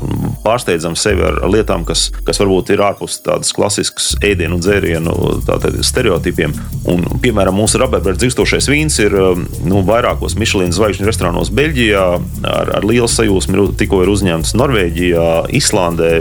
pārsteidzam 0.45 0.97
sevi 0.99 1.25
ar 1.25 1.41
lietām, 1.49 1.85
kas, 1.87 2.09
kas 2.27 2.41
varbūt 2.43 2.73
ir 2.75 2.85
ārpus 2.85 3.19
tādas 3.25 3.51
klasiskas 3.55 4.13
ēdienu 4.25 4.59
un 4.59 4.63
dzērienu 4.63 5.15
stereotipiem. 5.85 6.53
Un, 6.89 7.05
piemēram, 7.23 7.57
mūsu 7.57 7.81
rabarberu 7.81 8.19
dzirstošais 8.19 8.69
vīns 8.71 8.99
ir 9.03 9.15
um, 9.17 9.45
nu, 9.67 9.81
vairākos 9.87 10.37
Michelin 10.39 10.73
zvaigžņu 10.75 11.07
restorānos 11.09 11.51
Beļģijā 11.55 12.05
ar, 12.49 12.73
ar 12.79 12.87
lielu 12.87 12.98
sajūsmu. 13.07 13.69
Tikko 13.79 14.03
ir 14.03 14.11
uzņemts 14.11 14.55
Norvēģijā, 14.59 15.29
Islandē, 15.55 16.11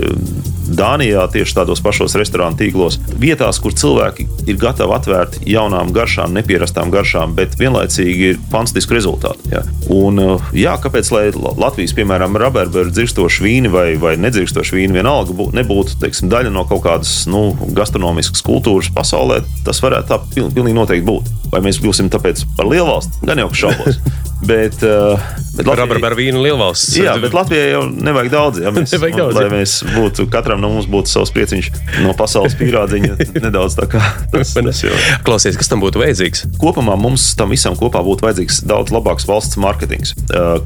Dānijā, 0.69 1.25
tieši 1.33 1.57
tādos 1.57 1.81
pašos 1.85 2.17
restorānu 2.19 2.59
tīklos, 2.61 2.99
vietās, 3.21 3.61
kur 3.63 3.75
cilvēki 3.77 4.27
ir 4.51 4.59
gatavi 4.61 4.95
atvērt 4.97 5.39
jaunām 5.49 5.93
garšām, 5.97 6.35
nepierastām 6.37 6.93
garšām, 6.93 7.35
bet 7.39 7.57
vienlaicīgi 7.61 8.33
ir 8.33 8.41
fantastiski 8.53 8.99
rezultāti. 8.99 9.53
Ja. 9.55 9.65
Un, 9.95 10.21
uh, 10.21 10.51
jā, 10.57 10.77
kāpēc 10.83 11.11
Latvijas, 11.59 11.95
piemēram, 11.97 12.37
rabarberu 12.41 12.93
dzirstoši 12.93 13.45
vīni 13.45 13.73
vai, 13.73 13.89
vai 14.01 14.17
nedzirstoši 14.21 14.77
vīni 14.77 14.99
vienalga 14.99 15.37
būt, 15.37 15.57
nebūtu 15.57 15.99
teiksim, 16.03 16.31
daļa 16.33 16.53
no 16.55 16.67
kaut 16.69 16.85
kādas 16.87 17.15
nu, 17.31 17.51
gastronomiskas 17.77 18.45
kultūras 18.47 18.93
pasaulē, 18.95 19.43
tas 19.67 19.83
varētu 19.85 20.13
tā 20.13 20.21
pilnīgi 20.37 20.77
noteikti 20.77 21.09
būt. 21.09 21.35
Vai 21.49 21.63
mēs 21.65 21.81
būsim 21.81 22.11
tāpēc 22.13 22.45
par 22.59 22.69
lielu 22.69 22.89
valsti? 22.91 23.25
Gan 23.25 23.41
jau, 23.41 23.49
ka 23.53 23.63
šaubos. 23.67 24.03
Bet, 24.39 24.77
uh, 24.87 25.19
bet 25.59 25.67
Latvijai 25.67 25.99
ir 25.99 26.15
vīna 26.15 26.41
lielvalsts. 26.45 26.93
Jā, 26.95 27.17
bet 27.19 27.33
Latvijai 27.35 27.73
jau 27.73 27.81
nevajag 27.91 28.29
daudz. 28.31 28.61
Ja 28.63 28.71
mēs, 28.75 28.93
nevajag 28.95 29.17
daudz 29.19 29.35
lai 29.35 29.49
mēs 29.51 29.73
būtu, 29.97 30.29
katram 30.31 30.58
no 30.61 30.73
mums 30.75 30.89
būtu 30.91 31.13
savs 31.13 31.33
prieciņš 31.37 31.71
no 32.05 32.15
pasaules 32.19 32.57
pīrādziņa, 32.59 33.17
nedaudz 33.47 33.79
tā 33.79 33.89
kā 33.91 34.03
tas, 34.33 34.55
tas 34.57 34.83
jau. 34.85 34.95
Klausies, 35.27 35.59
kas 35.61 35.71
tam 35.71 35.83
būtu 35.85 36.03
vajadzīgs? 36.03 36.47
Kopumā 36.61 36.99
mums 37.01 37.31
tam 37.39 37.55
visam 37.55 37.79
kopā 37.79 38.03
būtu 38.07 38.29
vajadzīgs 38.29 38.63
daudz 38.69 38.95
labāks 38.95 39.29
valsts 39.29 39.61
mārketings 39.61 40.15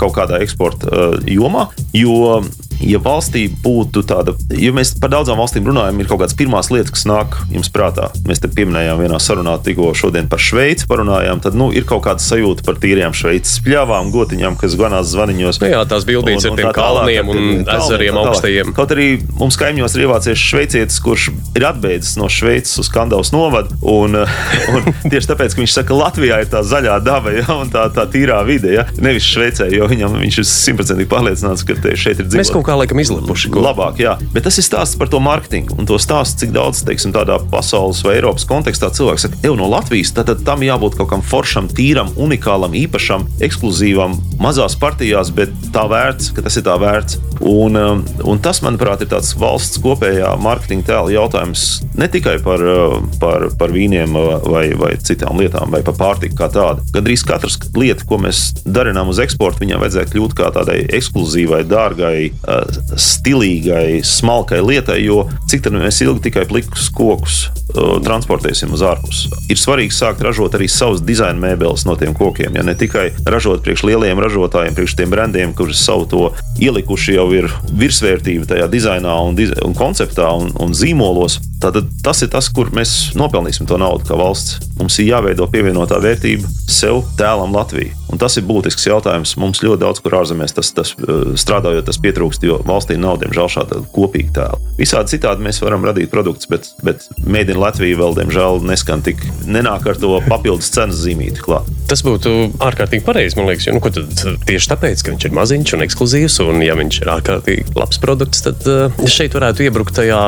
kaut 0.01 0.17
kādā 0.17 0.43
eksporta 0.45 1.13
jomā, 1.29 1.69
jo 1.97 2.41
ja 2.83 2.99
valstī 3.03 3.47
būtu 3.63 4.03
tāda, 4.09 4.35
ja 4.59 4.73
mēs 4.75 4.95
par 5.01 5.13
daudzām 5.13 5.39
valstīm 5.41 5.67
runājam, 5.69 6.01
ir 6.01 6.09
kaut 6.11 6.23
kādas 6.23 6.37
pirmās 6.39 6.71
lietas, 6.73 6.93
kas 6.97 7.05
nāk 7.09 7.37
jums 7.53 7.71
prātā. 7.73 8.09
Mēs 8.29 8.43
te 8.43 8.51
pieminējām 8.53 9.03
vienā 9.03 9.21
sarunā 9.23 9.55
tikko 9.65 9.93
šodien 9.99 10.29
par 10.31 10.43
Šveici 10.43 10.89
parunājām, 10.91 11.43
tad 11.45 11.57
nu, 11.59 11.71
ir 11.75 11.87
kaut 11.89 12.05
kāda 12.07 12.23
sajūta 12.25 12.67
par 12.67 12.81
tīriem 12.83 13.15
Šveices 13.17 13.61
pļāvām, 13.65 14.11
gotiņām, 14.15 14.59
kas 14.61 14.77
ganās 14.79 15.13
zvaniņos. 15.13 15.61
Nu 15.63 15.71
jā, 15.73 15.83
tās 15.91 16.07
bildītas 16.09 16.49
ar 16.51 16.59
tiem 16.59 16.73
kalniem 16.77 17.33
un, 17.33 17.43
un 17.43 17.73
ezeriem 17.77 18.19
augstajiem. 18.23 18.75
Kaut 18.77 18.95
arī 18.97 19.09
mums 19.39 19.59
kaimiņos 19.61 19.82
ir 19.97 20.05
ievācies 20.07 20.38
šveicietis, 20.38 20.99
kurš 21.03 21.29
ir 21.59 21.66
atbeidzis 21.66 22.14
no 22.21 22.29
Šveices 22.33 22.79
uz 22.83 22.90
Kandavas 22.92 23.33
novadu. 23.35 23.75
Un, 23.83 24.16
un 24.23 24.88
tieši 25.12 25.31
tāpēc, 25.33 25.57
ka 25.57 25.62
viņš 25.62 25.75
saka, 25.75 25.90
ka 25.90 25.99
Latvijā 25.99 26.40
ir 26.45 26.51
tā 26.53 26.62
zaļā 26.66 26.99
daba 27.05 27.35
ja, 27.35 27.47
un 27.57 27.73
tā, 27.73 27.88
tā 27.95 28.07
tīrā 28.12 28.38
vide, 28.49 28.73
ja, 28.77 28.87
nevis 29.03 29.27
Šveicē, 29.29 29.68
jo 29.75 29.88
viņam 29.90 30.18
viņš 30.23 30.40
ir 30.42 30.49
simtprocentīgi 30.49 31.11
pārliecināts, 31.11 31.66
ka 31.66 31.77
šeit 31.99 32.23
ir 32.23 32.31
dzīvojums 32.31 32.66
kā 32.66 32.79
laikam 32.79 33.03
izlipuši. 33.03 33.53
Ko? 33.53 33.62
Labāk, 33.64 34.01
jā. 34.03 34.16
Bet 34.35 34.47
tas 34.47 34.59
ir 34.61 34.66
stāsts 34.66 34.99
par 35.01 35.11
to 35.12 35.21
mārketingu 35.23 35.77
un 35.79 35.88
to 35.88 35.99
stāstu, 36.03 36.45
cik 36.45 36.55
daudz, 36.55 36.83
teiksim, 36.87 37.14
tādā 37.14 37.38
pasaules 37.53 38.03
vai 38.07 38.16
Eiropas 38.18 38.47
kontekstā 38.49 38.92
cilvēks 38.95 39.27
saka, 39.27 39.40
ej 39.45 39.57
no 39.59 39.68
Latvijas, 39.73 40.12
tad, 40.16 40.31
tad 40.31 40.45
tam 40.47 40.64
jābūt 40.64 40.99
kaut 41.01 41.11
kam 41.12 41.25
foršam, 41.27 41.71
tīram, 41.73 42.12
unikālam, 42.21 42.75
īpašam, 42.85 43.27
ekskluzīvam, 43.45 44.16
mazās 44.42 44.77
partijās, 44.79 45.33
bet 45.35 45.53
tā 45.75 45.87
vērts, 45.90 46.33
ka 46.37 46.45
tas 46.45 46.59
ir 46.59 46.66
tā 46.66 46.77
vērts. 46.81 47.21
Un, 47.42 47.79
um, 47.79 48.03
un 48.29 48.42
tas, 48.42 48.61
manuprāt, 48.64 49.03
ir 49.03 49.11
tāds 49.11 49.33
valsts 49.38 49.72
kopējā 49.83 50.33
mārketinga 50.43 50.89
tēla 50.89 51.15
jautājums 51.15 51.67
ne 51.99 52.09
tikai 52.13 52.37
par, 52.45 52.63
uh, 52.65 52.99
par, 53.23 53.49
par 53.59 53.75
vīniem 53.75 54.17
uh, 54.19 54.35
vai, 54.45 54.65
vai 54.79 54.93
citām 55.01 55.41
lietām, 55.41 55.73
vai 55.73 55.83
par 55.87 55.97
pārtiku 55.99 56.39
kā 56.41 56.51
tādu. 56.53 56.85
Gan 56.95 57.07
arī 57.07 57.17
katrs 57.29 57.59
lieta, 57.77 58.07
ko 58.09 58.19
mēs 58.23 58.45
darām 58.65 59.11
uz 59.13 59.21
eksporta, 59.23 59.63
viņam 59.63 59.83
vajadzētu 59.85 60.17
kļūt 60.17 60.37
kā 60.39 60.51
tādai 60.55 60.81
ekskluzīvai, 60.99 61.63
dārgai, 61.71 62.17
uh, 62.45 62.97
stilīgai, 62.99 64.03
smalkai 64.07 64.63
lietai, 64.65 65.01
jo 65.07 65.25
cik 65.51 65.67
tad 65.67 65.77
mēs 65.79 66.03
ilgi 66.05 66.29
tikai 66.29 66.47
plikus 66.51 66.91
kokus 66.93 67.45
transportēsim 67.73 68.73
uz 68.75 68.83
ārpusi. 68.85 69.31
Ir 69.53 69.61
svarīgi 69.61 69.95
sākt 69.97 70.23
ražot 70.25 70.55
arī 70.57 70.69
savus 70.71 71.03
dizaina 71.05 71.41
mēbeles 71.41 71.87
no 71.89 71.97
tiem 71.99 72.15
kokiem. 72.17 72.57
Ja 72.59 72.65
ne 72.67 72.75
tikai 72.79 73.09
ražot 73.25 73.63
priekš 73.65 73.87
lieliem 73.89 74.21
ražotājiem, 74.21 74.77
priekš 74.77 74.97
tiem 74.99 75.13
brendiem, 75.13 75.55
kurus 75.57 75.83
savu 75.85 76.07
to 76.11 76.23
ielikuši 76.63 77.17
jau 77.17 77.29
ir 77.35 77.49
virsvērtība 77.79 78.51
tajā 78.53 78.69
dizainā 78.73 79.15
un, 79.25 79.39
un 79.66 79.77
konceptā 79.79 80.29
un, 80.38 80.53
un 80.62 80.77
zīmolos. 80.77 81.38
Tātad 81.62 81.88
tas 82.03 82.25
ir 82.25 82.31
tas, 82.33 82.48
kur 82.51 82.72
mēs 82.75 83.12
nopelnīsim 83.18 83.68
to 83.70 83.79
naudu 83.79 84.09
kā 84.09 84.18
valsts. 84.18 84.59
Mums 84.81 84.98
ir 84.98 85.12
jāveido 85.12 85.46
pievienotā 85.51 86.01
vērtība 86.03 86.48
sev, 86.66 87.05
tēlam 87.18 87.55
Latvijai. 87.55 87.92
Un 88.12 88.20
tas 88.20 88.35
ir 88.37 88.44
būtisks 88.44 88.85
jautājums. 88.88 89.37
Mums 89.40 89.62
ļoti 89.64 89.81
daudz, 89.85 90.03
kur 90.03 90.18
ārzemēs 90.18 90.57
tas, 90.57 90.72
tas 90.77 90.92
eh, 90.98 91.33
strādājot, 91.38 91.87
tas 91.87 92.01
pietrūkst, 92.03 92.44
jo 92.48 92.59
valstī 92.66 92.98
nav, 93.01 93.20
diemžēl, 93.22 93.48
šāda 93.55 93.81
kopīga 93.94 94.35
tēla. 94.40 94.72
Visādi 94.81 95.14
citādi 95.14 95.46
mēs 95.46 95.62
varam 95.62 95.87
radīt 95.87 96.11
produktus, 96.12 96.51
bet, 96.51 96.68
bet 96.85 97.07
in 97.22 97.61
Latvija 97.61 98.01
vēl, 98.01 98.18
diemžēl, 98.18 98.61
neskan 98.68 99.05
tik, 99.07 99.22
nenāk 99.46 99.87
ar 99.88 100.01
to 100.03 100.18
papildus 100.27 100.72
cenas 100.75 101.01
zīmīti 101.05 101.44
klāt. 101.44 101.68
Tas 101.88 102.05
būtu 102.05 102.53
ārkārtīgi 102.62 103.05
pareizi, 103.07 103.38
man 103.38 103.48
liekas. 103.51 103.68
Jo, 103.68 103.77
nu, 103.77 103.83
tad, 103.85 104.12
tieši 104.48 104.70
tāpēc, 104.75 105.05
ka 105.05 105.14
viņš 105.14 105.29
ir 105.29 105.37
maziņš 105.37 105.75
un 105.77 105.87
ekskluzīvs, 105.87 106.38
un 106.46 106.62
ja 106.64 106.77
viņš 106.79 107.01
ir 107.03 107.12
ārkārtīgi 107.12 107.77
labs 107.79 108.01
produkts, 108.03 108.44
tad 108.46 108.68
uh, 108.70 109.03
šeit 109.09 109.37
varētu 109.43 109.67
iebrukt 109.67 109.97
tajā 109.99 110.21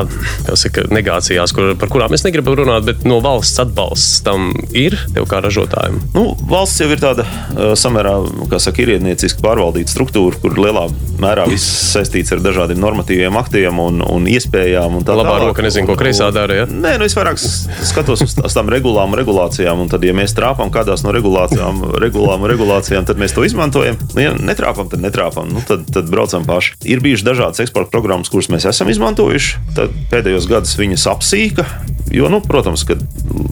saka, 0.58 0.84
negācijās, 0.92 1.54
kur, 1.54 1.72
par 1.78 1.90
kurām 1.92 2.14
es 2.16 2.24
negribu 2.26 2.56
runāt, 2.58 2.84
bet 2.88 3.06
no 3.06 3.20
valsts 3.24 3.62
atbalsts 3.62 4.22
tam 4.26 4.50
ir 4.74 4.96
tev 5.14 5.28
kā 5.30 5.40
ražotājiem. 5.44 6.00
Nu, 6.16 6.26
valsts 6.50 6.82
jau 6.82 6.90
ir 6.90 7.02
tāda 7.02 7.26
uh, 7.26 7.72
samērā, 7.78 8.16
kā 8.50 8.60
saka, 8.62 8.82
ierēdnieciski 8.84 9.42
pārvaldīta 9.44 9.94
struktūra, 9.94 10.40
kur 10.42 10.58
lielā 10.58 10.88
mērā 11.22 11.46
viss 11.50 11.92
saistīts 11.94 12.34
ar 12.34 12.42
dažādiem 12.44 12.80
normatīviem 12.82 13.38
aktiem 13.38 13.78
un, 13.82 14.02
un 14.02 14.26
iespējām. 14.30 14.98
Un 14.98 15.06
tā 15.06 15.16
labā 15.16 15.36
tālāk. 15.36 15.52
roka 15.52 15.66
nezinu, 15.66 15.88
ko 15.90 15.98
kreisā 15.98 16.30
dara. 16.34 16.62
Ja? 16.62 16.66
Nē, 16.68 16.96
nu 17.00 17.06
es 17.06 17.16
vairāk 17.16 17.38
skatos 17.40 18.24
uz 18.26 18.56
tām 18.56 18.70
regulām 18.72 19.14
regulācijām, 19.18 19.84
un 19.84 19.92
tad, 19.92 20.04
ja 20.06 20.14
mēs 20.16 20.34
trāpām 20.36 20.72
kādās 20.74 21.04
no 21.06 21.14
regulācijām, 21.14 21.84
regulām 22.02 22.46
regulācijām, 22.50 23.06
tad 23.08 23.20
mēs 23.20 23.36
to 23.36 23.46
izmantojam. 23.46 23.98
Nu, 24.14 24.24
ja 24.24 24.34
netrāpām, 24.34 24.90
tad 24.92 25.04
netrāpām, 25.04 25.52
nu, 25.54 25.62
tad, 25.66 25.86
tad 25.94 26.10
braucam 26.10 26.46
paši. 26.48 26.76
Ir 26.90 27.02
bijušas 27.04 27.28
dažādas 27.28 27.64
eksporta 27.64 27.92
programmas, 27.94 28.32
kuras 28.32 28.50
mēs 28.52 28.66
esam 28.70 28.90
izmantojuši. 28.90 29.03
Tad 29.76 29.92
pēdējos 30.08 30.48
gados 30.48 30.78
viņas 30.80 31.04
apsīka. 31.12 31.66
Jo, 32.12 32.28
nu, 32.28 32.40
protams, 32.44 32.84
ka 32.84 32.96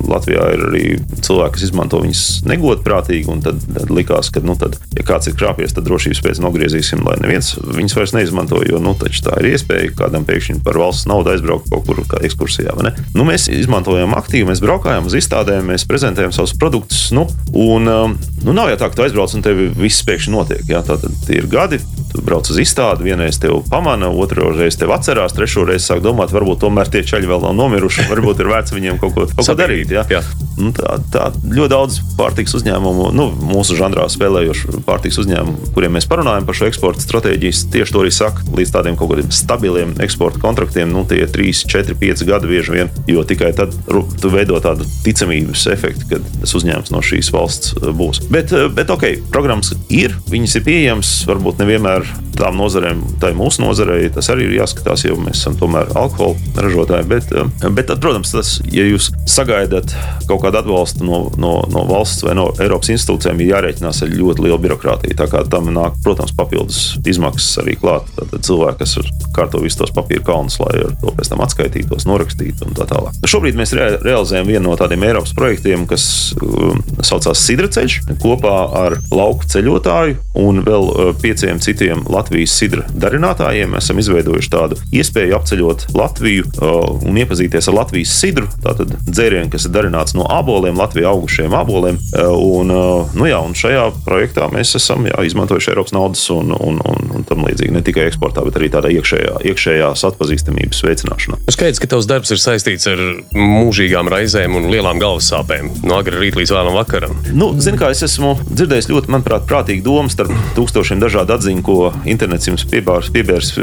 Latvijā 0.09 0.45
ir 0.53 0.65
arī 0.69 0.85
cilvēki, 1.25 1.57
kas 1.57 1.65
izmanto 1.67 2.03
viņas 2.03 2.23
negodprātīgi, 2.49 3.31
un 3.33 3.41
tad, 3.45 3.63
tad 3.65 3.93
likās, 3.93 4.29
ka, 4.33 4.43
nu, 4.45 4.57
tad, 4.61 4.77
ja 4.97 5.05
kāds 5.07 5.31
ir 5.31 5.37
krāpies, 5.39 5.73
tad 5.75 5.87
drošības 5.89 6.21
pēc 6.25 6.41
nogriezīsim, 6.45 7.03
lai 7.07 7.17
neviens 7.23 7.55
viņas 7.63 7.97
vairs 7.97 8.15
neizmanto. 8.17 8.61
Jo, 8.69 8.81
nu, 8.83 8.95
tā 8.99 9.39
ir 9.41 9.53
iespēja 9.55 9.95
kādam 9.99 10.27
pēkšņi 10.29 10.61
par 10.67 10.79
valsts 10.81 11.09
naudu 11.11 11.33
aizbraukt 11.33 11.71
kaut 11.73 11.89
kur 11.89 12.03
ekskursijā. 12.21 12.77
Nu, 13.17 13.25
mēs 13.29 13.49
izmantojam 13.53 14.15
aktīvi, 14.19 14.51
mēs 14.51 14.63
braukājam 14.63 15.09
uz 15.09 15.17
izstādēm, 15.19 15.73
mēs 15.73 15.87
prezentējam 15.89 16.35
savus 16.35 16.55
produktus. 16.59 17.09
Nu, 17.15 17.27
un, 17.57 17.89
um, 17.89 18.17
nu, 18.45 18.55
nav 18.57 18.71
jau 18.73 18.79
tā, 18.81 18.91
ka 18.91 18.99
tu 18.99 19.07
aizbrauc 19.07 19.35
un 19.37 19.45
tev 19.45 19.65
viss 19.79 20.05
pēkšņi 20.07 20.35
notiek. 20.35 20.63
Jā, 20.69 20.85
tā 20.87 20.99
tad 21.01 21.33
ir 21.33 21.49
gadi, 21.51 21.81
tu 22.13 22.23
brauc 22.25 22.49
uz 22.53 22.59
izstādi, 22.61 23.07
vienreiz 23.09 23.39
tev 23.43 23.63
pamana, 23.71 24.11
otru 24.11 24.53
reizi 24.57 24.83
tev 24.83 24.93
atcerās, 24.95 25.35
trešo 25.37 25.65
reizi 25.69 25.89
sāk 25.89 26.03
domāt, 26.05 26.35
varbūt 26.35 26.63
tomēr 26.65 26.91
tie 26.93 27.05
ceļi 27.09 27.31
vēl 27.31 27.45
nav 27.47 27.57
nomiruši, 27.59 28.09
varbūt 28.11 28.42
ir 28.43 28.51
vērts 28.53 28.75
viņiem 28.75 29.01
kaut 29.03 29.17
ko, 29.17 29.27
kaut 29.33 29.47
ko 29.47 29.59
darīt. 29.59 29.93
Jā. 29.95 30.07
Jā. 30.13 30.23
Nu, 30.61 30.69
tā, 30.77 30.99
tā 31.13 31.31
ļoti 31.33 31.71
daudz 31.73 31.99
pārtiks 32.19 32.53
uzņēmumu, 32.59 33.09
nu, 33.17 33.29
mūsu 33.53 33.77
žanrā 33.79 34.05
spēlējošu 34.13 34.83
pārtiks 34.87 35.19
uzņēmumu, 35.23 35.73
kuriem 35.73 35.97
mēs 35.97 36.07
parunājam 36.11 36.45
par 36.49 36.59
šo 36.59 36.69
eksporta 36.69 37.05
stratēģiju, 37.05 37.55
tieši 37.73 37.95
to 37.95 38.03
arī 38.03 38.13
saka, 38.15 38.45
līdz 38.53 38.75
tādiem 38.75 38.99
kaut 39.01 39.15
kādiem 39.15 39.33
stabiliem 39.33 39.95
eksporta 40.05 40.43
kontraktiem, 40.43 40.93
nu, 40.93 41.07
tie 41.09 41.25
3, 41.25 41.55
4, 41.73 41.97
5 42.03 42.25
gadi 42.29 42.51
bieži 42.53 42.77
vien, 42.77 42.93
jo 43.09 43.25
tikai 43.29 43.53
tad 43.57 43.73
tu 44.21 44.33
veido 44.33 44.61
tādu 44.63 44.87
ticamības 45.07 45.65
efektu, 45.73 46.09
kad 46.13 46.29
tas 46.43 46.55
uzņēmums 46.59 46.93
no 46.93 47.01
šīs 47.05 47.33
valsts 47.35 47.77
uh, 47.79 47.89
būs. 47.97 48.23
Bet, 48.33 48.53
uh, 48.53 48.69
bet 48.73 48.93
ok, 48.93 49.09
programmas 49.33 49.73
ir, 49.89 50.15
viņas 50.31 50.59
ir 50.59 50.67
pieejamas, 50.69 51.15
varbūt 51.29 51.63
nevienmēr 51.63 52.07
tām 52.37 52.57
nozarēm, 52.61 53.03
tai 53.23 53.33
mūsu 53.37 53.65
nozarei, 53.65 54.11
tas 54.13 54.31
arī 54.33 54.49
ir 54.49 54.59
jāskatās, 54.61 55.05
jo 55.07 55.17
mēs 55.21 55.43
esam 55.43 55.57
tomēr 55.61 55.93
alkohola 55.99 56.65
ražotāji. 56.65 57.09
Bet, 57.09 57.33
uh, 57.37 57.51
bet 57.73 57.89
tad, 57.91 58.03
protams, 58.05 58.32
tas, 58.35 58.55
ja 58.73 58.85
jūs 58.87 59.11
sagaidat 59.29 59.95
kaut 60.29 60.43
kādu 60.45 60.61
atbalstu 60.63 61.07
no, 61.07 61.25
no, 61.41 61.55
no 61.73 61.85
valsts 61.89 62.25
vai 62.27 62.37
no 62.39 62.49
Eiropas 62.63 62.93
institūcijām, 62.95 63.41
ir 63.43 63.53
jārēķinās 63.55 64.03
ar 64.05 64.13
ļoti 64.13 64.47
lielu 64.47 64.61
birokrātiju. 64.67 65.17
Tā 65.19 65.29
kā 65.31 65.45
tam 65.53 65.71
nāk, 65.75 65.99
protams, 66.05 66.35
papildus 66.37 66.83
izmaksas 67.09 67.63
arī 67.63 67.77
klāt. 67.81 68.09
Tad 68.19 68.35
cilvēki, 68.47 68.83
kas 68.83 69.13
kārto 69.37 69.63
visus 69.63 69.81
tos 69.81 69.95
papīra 69.95 70.25
kalnus, 70.27 70.59
lai 70.63 70.85
ar 70.87 70.95
to 71.01 71.13
pēc 71.17 71.33
tam 71.33 71.43
atskaitītos, 71.45 72.07
norakstītu 72.09 72.69
un 72.69 72.77
tā 72.79 72.87
tālāk. 72.91 73.17
Šobrīd 73.29 73.59
mēs 73.59 73.75
re 73.79 73.89
realizējam 74.03 74.49
vienu 74.49 74.71
no 74.71 74.77
tādiem 74.79 75.05
Eiropas 75.07 75.35
projektiem, 75.37 75.87
kas 75.91 76.05
um, 76.41 76.81
saucās 77.05 77.43
Sidra 77.43 77.69
ceļš, 77.73 77.99
kopā 78.23 78.57
ar 78.83 78.99
lauku 79.13 79.49
ceļotāju 79.53 80.19
un 80.43 80.63
vēl 80.67 80.89
uh, 80.89 81.11
pieciem 81.23 81.61
citiem 81.63 82.05
Latvijas 82.13 82.55
sidra 82.59 82.87
darinātājiem. 82.93 83.73
Mēs 83.75 83.89
esam 83.89 84.01
izveidojuši 84.03 84.53
tādu 84.53 84.79
iespēju 84.95 85.37
apceļot 85.39 85.87
Latviju 85.97 86.49
uh, 86.49 86.79
un 87.09 87.21
iepazīties 87.23 87.71
ar 87.71 87.79
Latvijas 87.81 88.15
sidru. 88.23 88.49
Tātad 88.63 88.95
dzērienu, 89.09 89.51
kas 89.53 89.67
ir 89.67 89.75
darināts 89.75 90.17
no 90.17 90.27
aboliem, 90.31 90.79
Latvijā 90.79 91.11
augušiem 91.13 91.55
aboliem. 91.57 91.99
Uh, 92.13 92.33
un, 92.61 92.73
nu 93.19 93.29
jā, 93.29 93.41
un 93.43 93.57
šajā 93.59 93.89
projektā 94.07 94.49
mēs 94.53 94.77
esam 94.79 95.07
jā, 95.11 95.19
izmantojuši 95.29 95.73
Eiropas 95.75 95.95
naudas 95.97 96.25
un, 96.35 96.55
un, 96.55 96.81
un, 96.81 97.13
un 97.17 97.27
tam 97.29 97.45
līdzīgi 97.47 97.75
ne 97.75 97.83
tikai 97.85 98.07
eksportā, 98.11 98.45
bet 98.47 98.59
arī 98.61 98.71
tādā 98.73 98.93
iekšējā, 98.95 99.43
iekšējās 99.51 100.05
atpazīstamības 100.11 100.83
veicināšanā. 100.87 101.41
Skaidrs, 101.53 101.83
ka 101.83 101.91
tavs 101.95 102.09
darbs 102.11 102.33
ir 102.35 102.41
saistīts 102.43 102.89
ar 102.91 103.03
mūžīgām 103.37 104.11
raizēm 104.13 104.57
un 104.59 104.69
lielām 104.73 105.01
galvas 105.03 105.31
sāpēm 105.33 105.71
no 105.87 105.99
agrā 105.99 106.21
rīta 106.23 106.41
līdz 106.41 106.55
vēlam 106.55 106.77
vakaram. 106.77 107.17
Nu, 107.37 107.53
zin, 107.63 107.79
kā 107.81 107.91
es 107.95 108.03
esmu 108.07 108.35
dzirdējis 108.45 108.91
ļoti, 108.93 109.13
manuprāt, 109.13 109.47
prātīgu 109.49 109.85
domu 109.87 110.13
starp 110.13 110.33
tūkstošiem 110.57 111.03
dažādu 111.03 111.37
atziņu, 111.37 111.65
ko 111.67 111.79
internets 112.09 112.49
jums 112.51 112.67
piebārs, 112.69 113.11
piebērs 113.15 113.55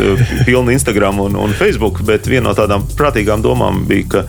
pilnu 0.48 0.74
Instagram 0.76 1.22
un, 1.26 1.38
un 1.40 1.56
Facebook, 1.58 2.02
bet 2.08 2.28
viena 2.30 2.50
no 2.50 2.56
tādām 2.58 2.86
prātīgām 2.98 3.44
domām 3.46 3.84
bija, 3.90 4.08
ka 4.16 4.26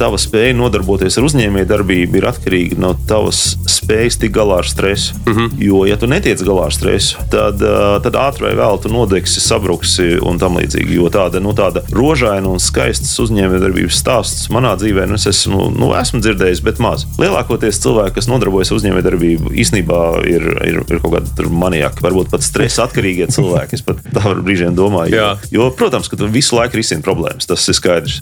tava 0.00 0.18
spēja 0.20 0.56
nodarboties 0.58 1.18
ar 1.18 1.26
uzņēmējdarbību 1.28 2.20
ir 2.20 2.28
atkarīga 2.30 2.78
no 2.80 2.94
tavas 3.08 3.56
spējas 3.70 4.18
tikt 4.20 4.36
galā 4.36 4.60
ar 4.62 4.68
stresu. 4.68 5.14
Mhm. 5.26 5.38
-huh. 5.38 5.58
Jo, 5.60 5.84
ja 5.86 5.96
tu 5.96 6.06
netiec 6.10 6.42
galā 6.42 6.66
ar 6.68 6.74
stresu, 6.74 7.18
tad, 7.30 7.62
tad 8.04 8.14
ātri 8.14 8.48
vai 8.48 8.54
vēl 8.58 8.82
tu 8.82 8.92
nodegsi, 8.92 9.40
sabruksi 9.40 10.18
un 10.22 10.38
tam 10.38 10.56
līdzīgi. 10.58 10.96
Jo 10.96 11.10
tāda, 11.12 11.40
nu, 11.40 11.52
tāda 11.56 11.82
rožaina 11.92 12.48
un 12.48 12.60
skaista 12.60 13.08
uzņēmējdarbības 13.22 13.98
stāsts 14.00 14.48
manā 14.52 14.74
dzīvē, 14.76 15.06
nu, 15.08 15.18
es 15.18 15.26
esmu, 15.26 15.70
nu, 15.76 15.92
esmu 15.98 16.20
dzirdējis, 16.20 16.62
bet 16.64 16.80
maz. 16.82 17.06
Lielākoties 17.20 17.80
cilvēki, 17.82 18.14
kas 18.18 18.28
nodarbojas 18.30 18.70
ar 18.70 18.80
uzņēmējdarbību, 18.80 19.52
īstenībā 19.52 20.00
ir, 20.30 20.46
ir, 20.68 20.80
ir 20.84 21.02
kaut 21.02 21.16
kādi 21.16 21.48
maniaki, 21.50 22.02
varbūt 22.04 22.30
pat 22.32 22.44
stresa 22.46 22.86
atkarīgie 22.86 23.28
cilvēki. 23.32 23.78
Es 23.78 23.84
pat 23.86 24.00
tā 24.14 24.34
brīžiem 24.38 24.76
domāju. 24.76 25.14
Jo, 25.16 25.28
jo, 25.54 25.68
protams, 25.76 26.08
ka 26.10 26.18
tu 26.20 26.28
visu 26.30 26.56
laiku 26.58 26.80
risini 26.80 27.04
problēmas, 27.04 27.48
tas 27.50 27.66
ir 27.68 27.76
skaidrs. 27.76 28.20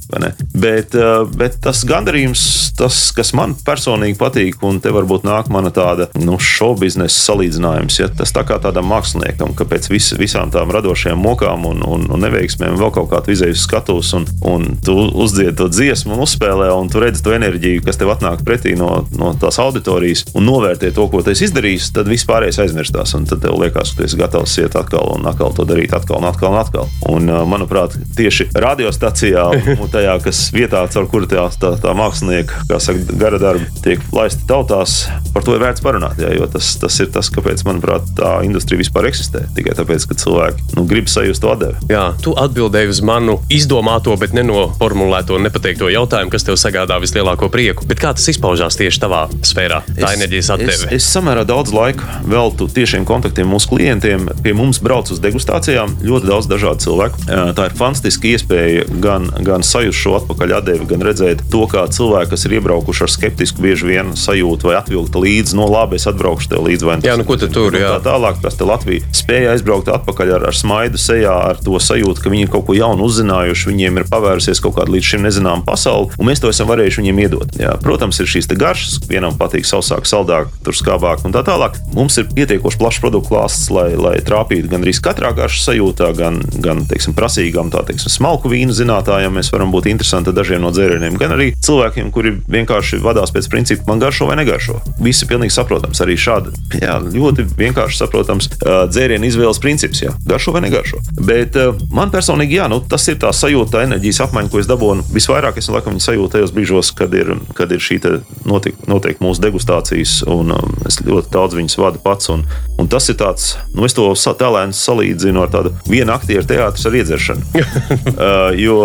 Bet, 0.55 0.97
bet 1.35 1.59
tas 1.64 1.85
gandarījums, 1.88 2.43
tas, 2.79 3.09
kas 3.17 3.33
man 3.37 3.55
personīgi 3.67 4.19
patīk, 4.21 4.59
un 4.67 4.81
te 4.83 4.93
varbūt 4.95 5.27
nāk 5.27 5.51
mana 5.53 5.73
tāda 5.75 6.09
nu, 6.19 6.38
šovu 6.41 6.83
biznesa 6.85 7.17
salīdzinājums, 7.29 8.01
ja 8.01 8.09
tas 8.12 8.33
tā 8.35 8.45
kā 8.49 8.59
tādam 8.62 8.88
māksliniekam, 8.91 9.55
ka 9.59 9.67
pēc 9.69 9.91
vis, 9.93 10.12
visām 10.19 10.53
tām 10.55 10.73
radošajām 10.75 11.21
mokām 11.23 11.67
un, 11.69 11.83
un, 11.87 12.07
un 12.12 12.25
neveiksmēm 12.25 12.79
vēl 12.81 12.93
kaut 12.95 13.11
kādu 13.12 13.35
izēju 13.35 13.59
skatus, 13.59 14.12
un, 14.19 14.29
un 14.49 14.69
tu 14.85 14.97
uzdziedi 14.97 15.57
to 15.59 15.69
dziesmu 15.73 16.17
un 16.17 16.25
uzspēlē, 16.25 16.71
un 16.75 16.91
tu 16.93 17.03
redzi 17.03 17.25
to 17.25 17.35
enerģiju, 17.37 17.83
kas 17.87 17.99
tev 18.01 18.12
atnāk 18.14 18.45
pretī 18.47 18.75
no, 18.79 19.05
no 19.19 19.33
tās 19.41 19.59
auditorijas, 19.62 20.25
un 20.38 20.47
novērtē 20.49 20.93
to, 20.95 21.09
ko 21.11 21.23
tu 21.25 21.33
esi 21.35 21.49
izdarījis, 21.49 21.91
tad 21.97 22.09
viss 22.11 22.27
pārējais 22.29 22.61
aizmirstās. 22.64 23.14
Un 23.19 23.27
tad 23.29 23.43
tev 23.45 23.57
liekas, 23.61 23.93
ka 23.93 24.03
tu 24.03 24.07
esi 24.07 24.19
gatavs 24.21 24.55
iet 24.62 24.77
atkal 24.79 25.14
un 25.17 25.27
atkal 25.29 25.55
to 25.57 25.67
darīt, 25.69 25.95
atkal 25.97 26.21
un 26.21 26.29
atkal. 26.31 26.53
Un 26.53 26.61
atkal. 26.62 26.87
Un, 27.11 27.29
manuprāt, 27.51 27.97
tieši 28.17 28.49
radiostacijā, 28.55 29.45
un 29.75 29.91
tajā, 29.93 30.14
kas 30.25 30.45
vietā, 30.55 30.85
caur 30.93 31.09
kuru 31.11 31.17
tā, 31.26 31.44
tā, 31.61 31.72
tā 31.83 31.94
mākslinieka, 31.98 32.62
kā 32.68 32.78
saka, 32.83 33.16
gara 33.18 33.40
darbi 33.42 33.66
tiek 33.83 34.02
laisti 34.14 34.46
tautās, 34.48 35.00
par 35.35 35.44
to 35.46 35.57
ir 35.57 35.64
vērts 35.64 35.83
parunāt. 35.85 36.20
Jā, 36.22 36.31
jo 36.37 36.46
tas, 36.52 36.70
tas 36.81 36.98
ir 37.02 37.11
tas, 37.14 37.31
kāpēc, 37.35 37.64
manuprāt, 37.66 38.07
tā 38.18 38.38
industrija 38.46 38.83
vispār 38.83 39.09
eksistē. 39.11 39.46
Tikai 39.57 39.74
tāpēc, 39.78 40.07
ka 40.09 40.18
cilvēki 40.22 40.78
nu, 40.78 40.85
grib 40.88 41.11
sajust 41.11 41.42
to 41.42 41.52
atdevi. 41.52 41.88
Jā, 41.90 42.04
tu 42.22 42.35
atbildēji 42.38 42.92
uz 42.92 43.02
manu 43.07 43.38
izdomāto, 43.52 44.14
bet 44.20 44.37
nenoformulēto, 44.37 45.40
nepateikto 45.42 45.90
jautājumu, 45.92 46.33
kas 46.35 46.46
tev 46.46 46.59
sagādā 46.61 46.98
vislielāko 47.02 47.50
prieku. 47.52 47.87
Bet 47.88 48.02
kā 48.02 48.12
tas 48.16 48.28
izpaužās 48.33 48.78
tieši 48.78 49.02
tavā 49.04 49.24
sfērā, 49.46 49.83
tā 49.88 50.12
es, 50.12 50.18
enerģijas 50.18 50.52
atdeve? 50.54 50.76
Es, 50.76 50.87
es 51.00 51.11
samērā 51.14 51.44
daudz 51.48 51.72
laika 51.74 52.20
veltu 52.28 52.68
tiešiem 52.72 53.07
kontaktiem 53.09 53.48
mūsu 53.50 53.72
klientiem. 53.72 54.28
Pie 54.44 54.54
mums 54.57 54.83
brauc 54.85 55.11
uz 55.14 55.22
degustācijām 55.24 55.98
ļoti 56.04 56.31
daudz 56.31 56.50
dažādu 56.50 56.85
cilvēku. 56.87 57.24
Tā 57.28 57.68
ir 57.68 57.76
fantastiska 57.78 58.31
iespēja 58.33 58.87
gan, 59.02 59.31
gan 59.46 59.64
sajust 59.66 59.98
šo 60.02 60.16
atpakaļ 60.20 60.57
atdevi, 60.61 60.88
gan 60.90 61.04
redzēt 61.09 61.44
to, 61.53 61.64
kā 61.71 61.85
cilvēki, 61.92 62.33
kas 62.35 62.47
ir 62.47 62.59
iebraukuši 62.59 63.05
ar 63.07 63.12
skeptisku, 63.12 63.64
bieži 63.64 63.88
vien 63.88 64.14
sajūtu 64.18 64.71
vai 64.71 64.79
atvilkta 64.79 65.23
līdzi, 65.23 65.57
no 65.59 65.68
labi, 65.71 65.99
es 65.99 66.09
atbraukšu 66.11 66.53
tev 66.53 66.66
līdzi. 66.68 66.90
Jā, 67.07 67.16
nu 67.18 67.27
ko 67.29 67.38
tu 67.40 67.51
tur? 67.53 67.75
Jā. 67.77 67.97
Tā 67.99 68.12
tālāk, 68.12 68.40
kas 68.44 68.59
te 68.59 68.66
Latvija 68.68 69.05
spēja 69.16 69.55
aizbraukt 69.55 69.90
atpakaļ 69.92 70.35
ar, 70.38 70.47
ar 70.51 70.57
smaidu 70.57 71.01
sejā, 71.01 71.35
ar 71.53 71.61
to 71.64 71.79
sajūtu, 71.83 72.23
ka 72.25 72.33
viņi 72.33 72.51
kaut 72.53 72.66
ko 72.68 72.77
jaunu 72.77 73.07
uzzinājuši, 73.09 73.71
viņiem 73.73 74.01
ir 74.03 74.09
pavērusies 74.12 74.62
kaut 74.64 74.77
kāda 74.79 74.94
līdz 74.94 75.11
šim 75.12 75.25
nezināma 75.27 75.66
pasaule, 75.66 76.12
un 76.18 76.29
mēs 76.31 76.42
to 76.42 76.51
esam 76.53 76.71
varējuši 76.71 77.03
viņiem 77.03 77.23
iedot. 77.25 77.59
Jā, 77.59 77.75
protams, 77.83 78.21
ir 78.23 78.31
šīs 78.31 78.51
garšas, 78.59 78.99
vienam 79.09 79.37
patīk 79.38 79.66
sausāk, 79.68 80.07
saldāk, 80.09 80.51
tur 80.66 80.77
skābāk 80.77 81.25
un 81.27 81.35
tā 81.35 81.44
tālāk. 81.47 81.79
Mums 81.94 82.18
ir 82.21 82.29
pietiekoši 82.35 82.81
plašs 82.81 83.03
produktu 83.03 83.33
klāsts, 83.33 83.68
lai, 83.75 83.90
lai 83.99 84.16
trāpītu 84.25 84.71
gandrīz 84.73 85.01
katrā 85.05 85.33
garšas 85.37 85.68
sajūtā, 85.71 86.11
gan, 86.18 86.40
gan 86.64 86.85
teiksim, 86.88 87.14
prasīgam, 87.18 87.73
tā 87.73 87.85
teiksim, 87.88 88.12
smalku 88.12 88.51
vīnu 88.53 88.75
zinātājiem. 88.77 89.35
Mēs 89.38 89.53
varam 89.55 89.73
būt 89.75 89.90
interesanti 89.92 90.35
dažiem 90.35 90.64
no 90.64 90.73
dzērieniem, 90.99 91.19
gan 91.19 91.35
arī 91.35 91.53
cilvēkiem, 91.65 92.11
kuri 92.13 92.35
vienkārši 92.51 93.01
vadās 93.03 93.33
pēc 93.35 93.49
principa, 93.51 93.87
man 93.89 94.03
garšo 94.03 94.27
vai 94.29 94.37
negaršo. 94.41 94.79
Visi 95.01 95.25
ir 95.25 95.31
pilnīgi 95.31 95.55
saprotams. 95.55 96.01
Arī 96.03 96.17
šādi 96.19 96.53
jā, 96.83 96.99
ļoti 97.15 97.47
vienkārši 97.59 97.99
saprotams 98.01 98.51
dzērienu 98.59 99.29
izvēles 99.29 99.61
princips. 99.63 100.03
Jā, 100.03 100.15
garšo 100.27 100.55
vai 100.55 100.63
negaršo. 100.67 101.01
Bet 101.19 101.57
man 101.95 102.13
personīgi, 102.15 102.59
jā, 102.59 102.69
nu, 102.71 102.81
tas 102.81 103.07
ir 103.09 103.19
tā 103.23 103.33
sajūta, 103.35 103.77
tā 103.77 103.85
enerģijas 103.87 104.23
apmaiņa, 104.27 104.53
ko 104.53 104.63
es 104.63 104.71
dabūnu. 104.71 105.07
Visvairāk 105.15 105.61
es 105.61 105.71
laikam 105.73 106.01
sajūtu 106.03 106.37
tajos 106.37 106.55
brīžos, 106.55 106.93
kad 106.99 107.15
ir, 107.15 107.35
kad 107.59 107.73
ir 107.73 107.83
šī 107.83 108.01
notiek, 108.49 108.79
notiek 108.91 109.21
mūsu 109.23 109.43
degustācijas, 109.45 110.21
un 110.31 110.55
es 110.89 111.01
ļoti 111.05 111.33
daudz 111.35 111.59
viņas 111.59 111.79
vadu 111.81 112.03
pats. 112.05 112.31
Un, 112.33 112.45
un 112.79 112.91
tas 112.91 113.09
ir 113.11 113.19
tāds, 113.21 113.55
nu, 113.75 113.87
es 113.89 113.97
to 113.97 114.09
tēlēnu 114.39 114.77
salīdzinu 114.77 115.43
ar 115.43 115.51
tādu 115.53 115.73
vienu 115.89 116.13
aktieru 116.15 116.47
teātris 116.47 116.87
ar 116.89 116.97
iedzeršanu. 117.01 117.47
uh, 117.59 118.55
jo, 118.59 118.79